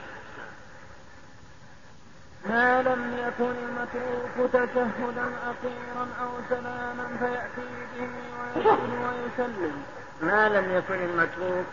ما 2.45 2.81
لم 2.81 3.17
يكن 3.27 3.51
المتروك 3.67 4.51
تشهدا 4.53 5.29
أخيرا 5.43 6.07
أو 6.21 6.29
سلاما 6.49 7.07
فيأتي 7.19 7.67
به 7.97 8.09
ويسجد 8.55 8.89
ويسلم. 9.03 9.83
ما 10.21 10.49
لم 10.49 10.77
يكن 10.77 10.95
المتروك 10.95 11.65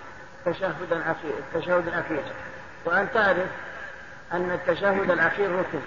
تشهدا 0.45 1.11
أخير 1.11 1.35
التشهد 1.39 1.89
الأخير 1.89 2.23
وأن 2.85 3.09
تعرف 3.15 3.49
أن 4.33 4.51
التشهد 4.51 5.11
الأخير 5.11 5.59
ركن. 5.59 5.81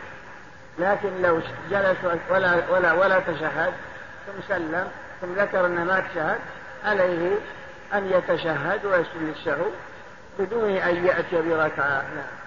لكن 0.79 1.21
لو 1.21 1.41
جلس 1.69 1.97
ولا 2.29 2.69
ولا 2.69 2.93
ولا 2.93 3.19
تشهد 3.19 3.73
ثم 4.27 4.41
سلم 4.47 4.87
ثم 5.21 5.33
ذكر 5.33 5.65
أنه 5.65 5.83
ما 5.83 5.99
تشهد 5.99 6.39
عليه 6.85 7.35
أن 7.93 8.05
يتشهد 8.05 8.85
ويسجد 8.85 9.21
للسهو 9.21 9.65
بدون 10.39 10.69
أن 10.69 11.05
يأتي 11.05 11.41
بركعة. 11.41 12.01
نعم. 12.01 12.46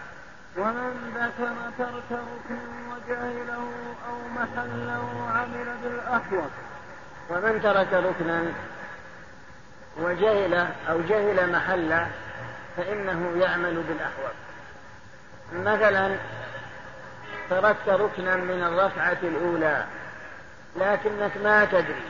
ومن 0.57 1.13
ذكر 1.15 1.55
ترك 1.79 2.11
ركن 2.11 2.59
وجهله 2.91 3.69
أو 4.09 4.29
محله 4.35 5.31
عمل 5.31 5.77
بالأحوط 5.83 6.51
ومن 7.31 7.61
ترك 7.63 7.93
ركنا 7.93 8.53
وجهل 9.97 10.55
أو 10.91 11.01
جهل 11.01 11.53
محله 11.53 12.11
فإنه 12.77 13.37
يعمل 13.41 13.83
بالأحوط 13.89 14.35
مثلا 15.53 16.17
تركت 17.51 17.89
ركنا 17.89 18.37
من 18.37 18.63
الركعة 18.63 19.19
الأولى 19.23 19.85
لكنك 20.77 21.37
ما 21.45 21.65
تدري 21.65 22.03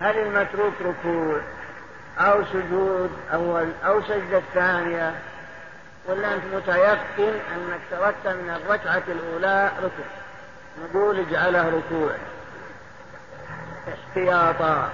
هل 0.00 0.18
المتروك 0.18 0.74
ركوع 0.80 1.40
أو 2.18 2.44
سجود 2.44 3.10
أول 3.32 3.68
أو 3.84 4.02
سجدة 4.02 4.42
ثانية. 4.54 5.14
ولا 6.08 6.34
أنت 6.34 6.42
متيقن 6.54 7.34
أنك 7.54 7.80
تركت 7.90 8.26
من 8.26 8.50
الركعة 8.50 9.02
الأولى 9.08 9.70
ركن 9.82 10.08
نقول 10.84 11.18
اجعله 11.20 11.68
ركوع. 11.68 12.10
احتياطا. 13.88 14.88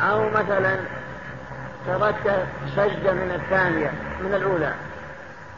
أو 0.00 0.30
مثلا 0.30 0.76
تركت 1.86 2.46
سجدة 2.76 3.12
من 3.12 3.40
الثانية 3.42 3.92
من 4.20 4.34
الأولى. 4.34 4.74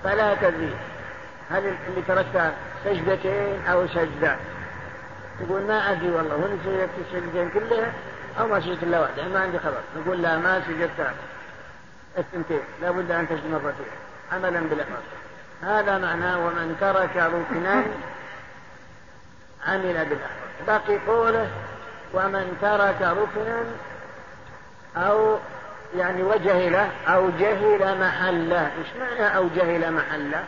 فلا 0.04 0.34
تدري 0.34 0.76
هل 1.50 1.74
اللي 1.88 2.02
تركت 2.08 2.52
سجدتين 2.84 3.66
أو 3.66 3.86
سجدة. 3.86 4.36
تقول 5.40 5.62
ما 5.62 5.92
أدري 5.92 6.10
والله 6.10 6.36
هل 6.36 6.58
سجدت 6.64 6.90
السجدتين 7.06 7.50
كلها 7.50 7.92
أو 8.40 8.46
ما 8.46 8.60
سجدت 8.60 8.82
إلا 8.82 9.00
واحدة. 9.00 9.28
ما 9.28 9.40
عندي 9.40 9.58
خبر. 9.58 9.80
نقول 9.96 10.22
لا 10.22 10.38
ما 10.38 10.60
سجدت. 10.60 11.10
الثنتين 12.18 12.60
لابد 12.82 13.10
أن 13.10 13.28
تسجد 13.28 13.50
مرتين 13.50 13.86
عملا 14.32 14.60
بالإحراز 14.60 15.02
هذا 15.62 15.98
معناه 15.98 16.38
ومن 16.38 16.76
ترك 16.80 17.16
ركنا 17.16 17.84
عمل 19.68 20.04
بالإحراز 20.04 20.48
باقي 20.66 20.98
قوله 21.06 21.50
ومن 22.14 22.58
ترك 22.62 23.02
ركنا 23.02 23.64
أو 24.96 25.38
يعني 25.96 26.22
وجهل 26.22 26.88
أو 27.08 27.30
جهل 27.30 28.00
محله 28.00 28.70
إيش 28.78 28.86
معنى 29.00 29.36
أو 29.36 29.48
جهل 29.56 29.92
محله 29.92 30.44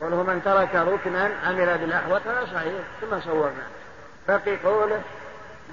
قوله 0.00 0.22
من 0.22 0.42
ترك 0.44 0.74
ركنا 0.74 1.30
عمل 1.46 1.78
بالأحوط 1.78 2.20
هذا 2.26 2.46
صحيح. 2.54 2.82
ثم 3.00 3.20
صورنا. 3.20 3.66
بقي 4.28 4.56
قوله 4.56 5.00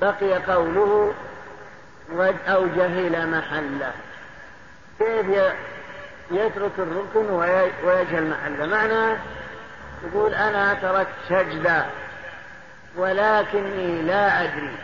بقي 0.01 0.33
قوله 0.33 1.13
أو 2.47 2.67
جهل 2.67 3.29
محله 3.31 3.91
كيف 4.99 5.25
يترك 6.31 6.71
الركن 6.77 7.29
ويجهل 7.83 8.29
محله 8.29 8.65
معناه 8.65 9.17
يقول 10.03 10.33
أنا 10.33 10.73
تركت 10.73 11.09
سجدة 11.29 11.85
ولكني 12.95 14.01
لا 14.01 14.43
أدري 14.43 14.75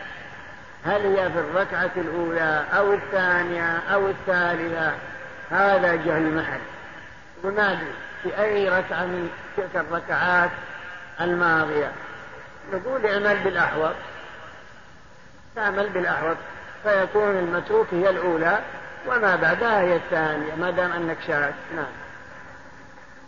هل 0.84 1.06
هي 1.06 1.30
في 1.30 1.38
الركعة 1.38 1.90
الأولى 1.96 2.64
أو 2.72 2.92
الثانية 2.92 3.78
أو 3.78 4.08
الثالثة. 4.08 4.92
هذا 5.50 5.94
جهل 5.94 6.34
محل 6.34 6.60
يقول 7.38 7.54
ما 7.54 7.72
أدري 7.72 7.92
في 8.22 8.42
أي 8.42 8.68
ركعة 8.68 9.04
من 9.04 9.30
تلك 9.56 9.76
الركعات 9.76 10.50
الماضية. 11.20 11.92
نقول 12.72 13.06
اعمل 13.06 13.38
بالأحوط. 13.38 13.94
تعمل 15.56 15.88
بالأحوط. 15.88 16.36
فيكون 16.82 17.38
المتروك 17.38 17.86
هي 17.92 18.10
الأولى. 18.10 18.58
وما 19.06 19.36
بعدها 19.36 19.80
هي 19.80 19.96
الثانية 19.96 20.54
ما 20.54 20.70
دام 20.70 20.92
أنك 20.92 21.16
شاك 21.26 21.54
نعم. 21.76 21.84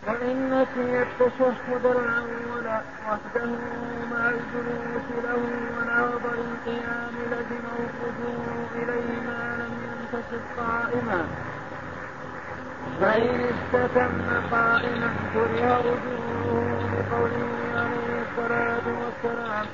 وإن 0.07 0.51
نسي 0.51 1.03
التشهد 1.03 1.87
الأول 1.87 2.67
وحده 3.09 3.51
مع 4.11 4.29
الجلوس 4.29 5.07
له 5.25 5.41
ونهض 5.79 6.25
القيام 6.27 7.15
لزمه 7.31 7.77
الرجوع 7.79 8.55
إليه 8.75 9.21
ما 9.27 9.57
لم 9.59 9.73
ينتصف 9.85 10.43
قائما. 10.59 11.27
فإن 13.01 13.41
استتم 13.41 14.11
قائما 14.51 15.15
كره 15.35 15.79
رجوعه 15.79 16.85
بقوله 16.93 17.49
عليه 17.75 18.23
الصلاة 18.23 18.87
والسلام. 18.87 19.67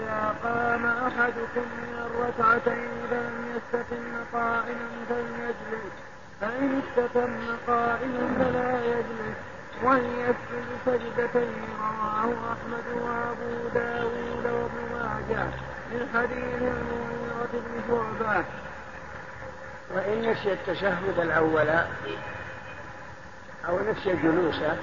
إذا 0.00 0.34
قام 0.44 0.86
أحدكم 0.86 1.66
من 1.82 1.94
الركعتين 2.06 2.90
فلم 3.10 3.36
يستتم 3.56 4.04
قائما 4.32 4.88
فليجلس. 5.08 5.94
فإن 6.40 6.80
استتم 6.80 7.32
قائما 7.66 8.24
فلا 8.38 8.84
يجلس. 8.84 9.36
وليسجد 9.82 10.68
سجدتين 10.86 11.64
رواه 11.80 12.28
أحمد 12.52 12.86
وأبو 13.02 13.68
داود 13.74 14.44
وابن 14.44 14.80
ماجه 14.92 15.44
من 15.90 16.02
حديث 16.14 16.62
المغيرة 16.62 17.52
بن 17.52 17.74
شعبة. 17.88 18.44
وإن 19.94 20.30
نسي 20.30 20.52
التشهد 20.52 21.18
الأول 21.18 21.68
أو 23.68 23.78
نسي 23.90 24.12
جلوسه 24.22 24.76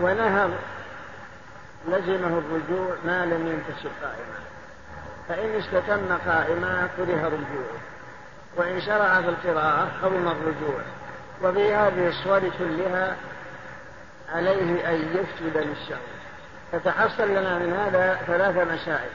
ونهض 0.00 0.50
لزمه 1.88 2.38
الرجوع 2.38 2.96
ما 3.04 3.26
لم 3.26 3.46
ينتشر 3.46 3.90
قائما. 4.02 4.38
فإن 5.28 5.50
استتم 5.50 6.30
قائما 6.30 6.88
كره 6.96 7.26
رجوعه 7.26 7.80
وإن 8.56 8.80
شرع 8.80 9.20
في 9.20 9.28
القراءة 9.28 9.88
حرم 10.02 10.28
الرجوع. 10.28 10.80
وفي 11.42 11.74
هذه 11.74 12.08
الصور 12.08 12.40
كلها 12.58 13.16
عليه 14.32 14.88
أن 14.90 14.94
يسجد 14.94 15.56
للشر 15.56 16.00
تتحصل 16.72 17.28
لنا 17.28 17.58
من 17.58 17.72
هذا 17.72 18.20
ثلاث 18.26 18.56
مسائل. 18.56 19.10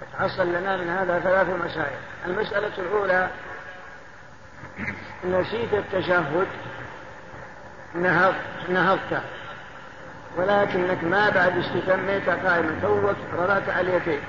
تتحصل 0.00 0.46
لنا 0.48 0.76
من 0.76 0.88
هذا 0.90 1.20
ثلاث 1.20 1.48
مسائل. 1.48 1.98
المسألة 2.26 2.78
الأولى 2.78 3.28
نسيت 5.24 5.74
التشهد 5.74 6.46
نهضت 7.94 8.36
نهضت. 8.68 9.22
ولكنك 10.36 11.04
ما 11.04 11.30
بعد 11.30 11.58
استتميت 11.58 12.28
قائما. 12.28 12.70
توك 12.82 13.16
رضعت 13.38 13.68
على 13.68 13.80
اليتين 13.80 14.20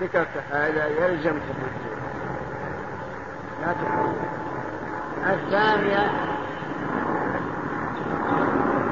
ذكرت 0.00 0.28
هذا 0.52 0.86
يلزم 0.86 1.30
تبديل 1.30 1.98
لا 3.62 3.74
الثانية 5.32 6.10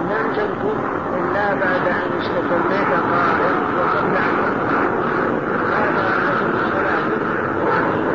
لم 0.01 0.33
تنكب 0.37 0.78
إلا 1.15 1.55
بعد 1.55 1.87
أن 1.89 2.20
استتميت 2.20 2.91
قائما. 2.91 3.51
وقبل 3.78 4.16
أن 4.16 4.47
هذا 5.73 6.07
صلاة 6.73 7.09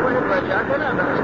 وإن 0.06 0.24
رجعت 0.32 0.80
لا 0.80 0.92
بأس. 0.92 1.21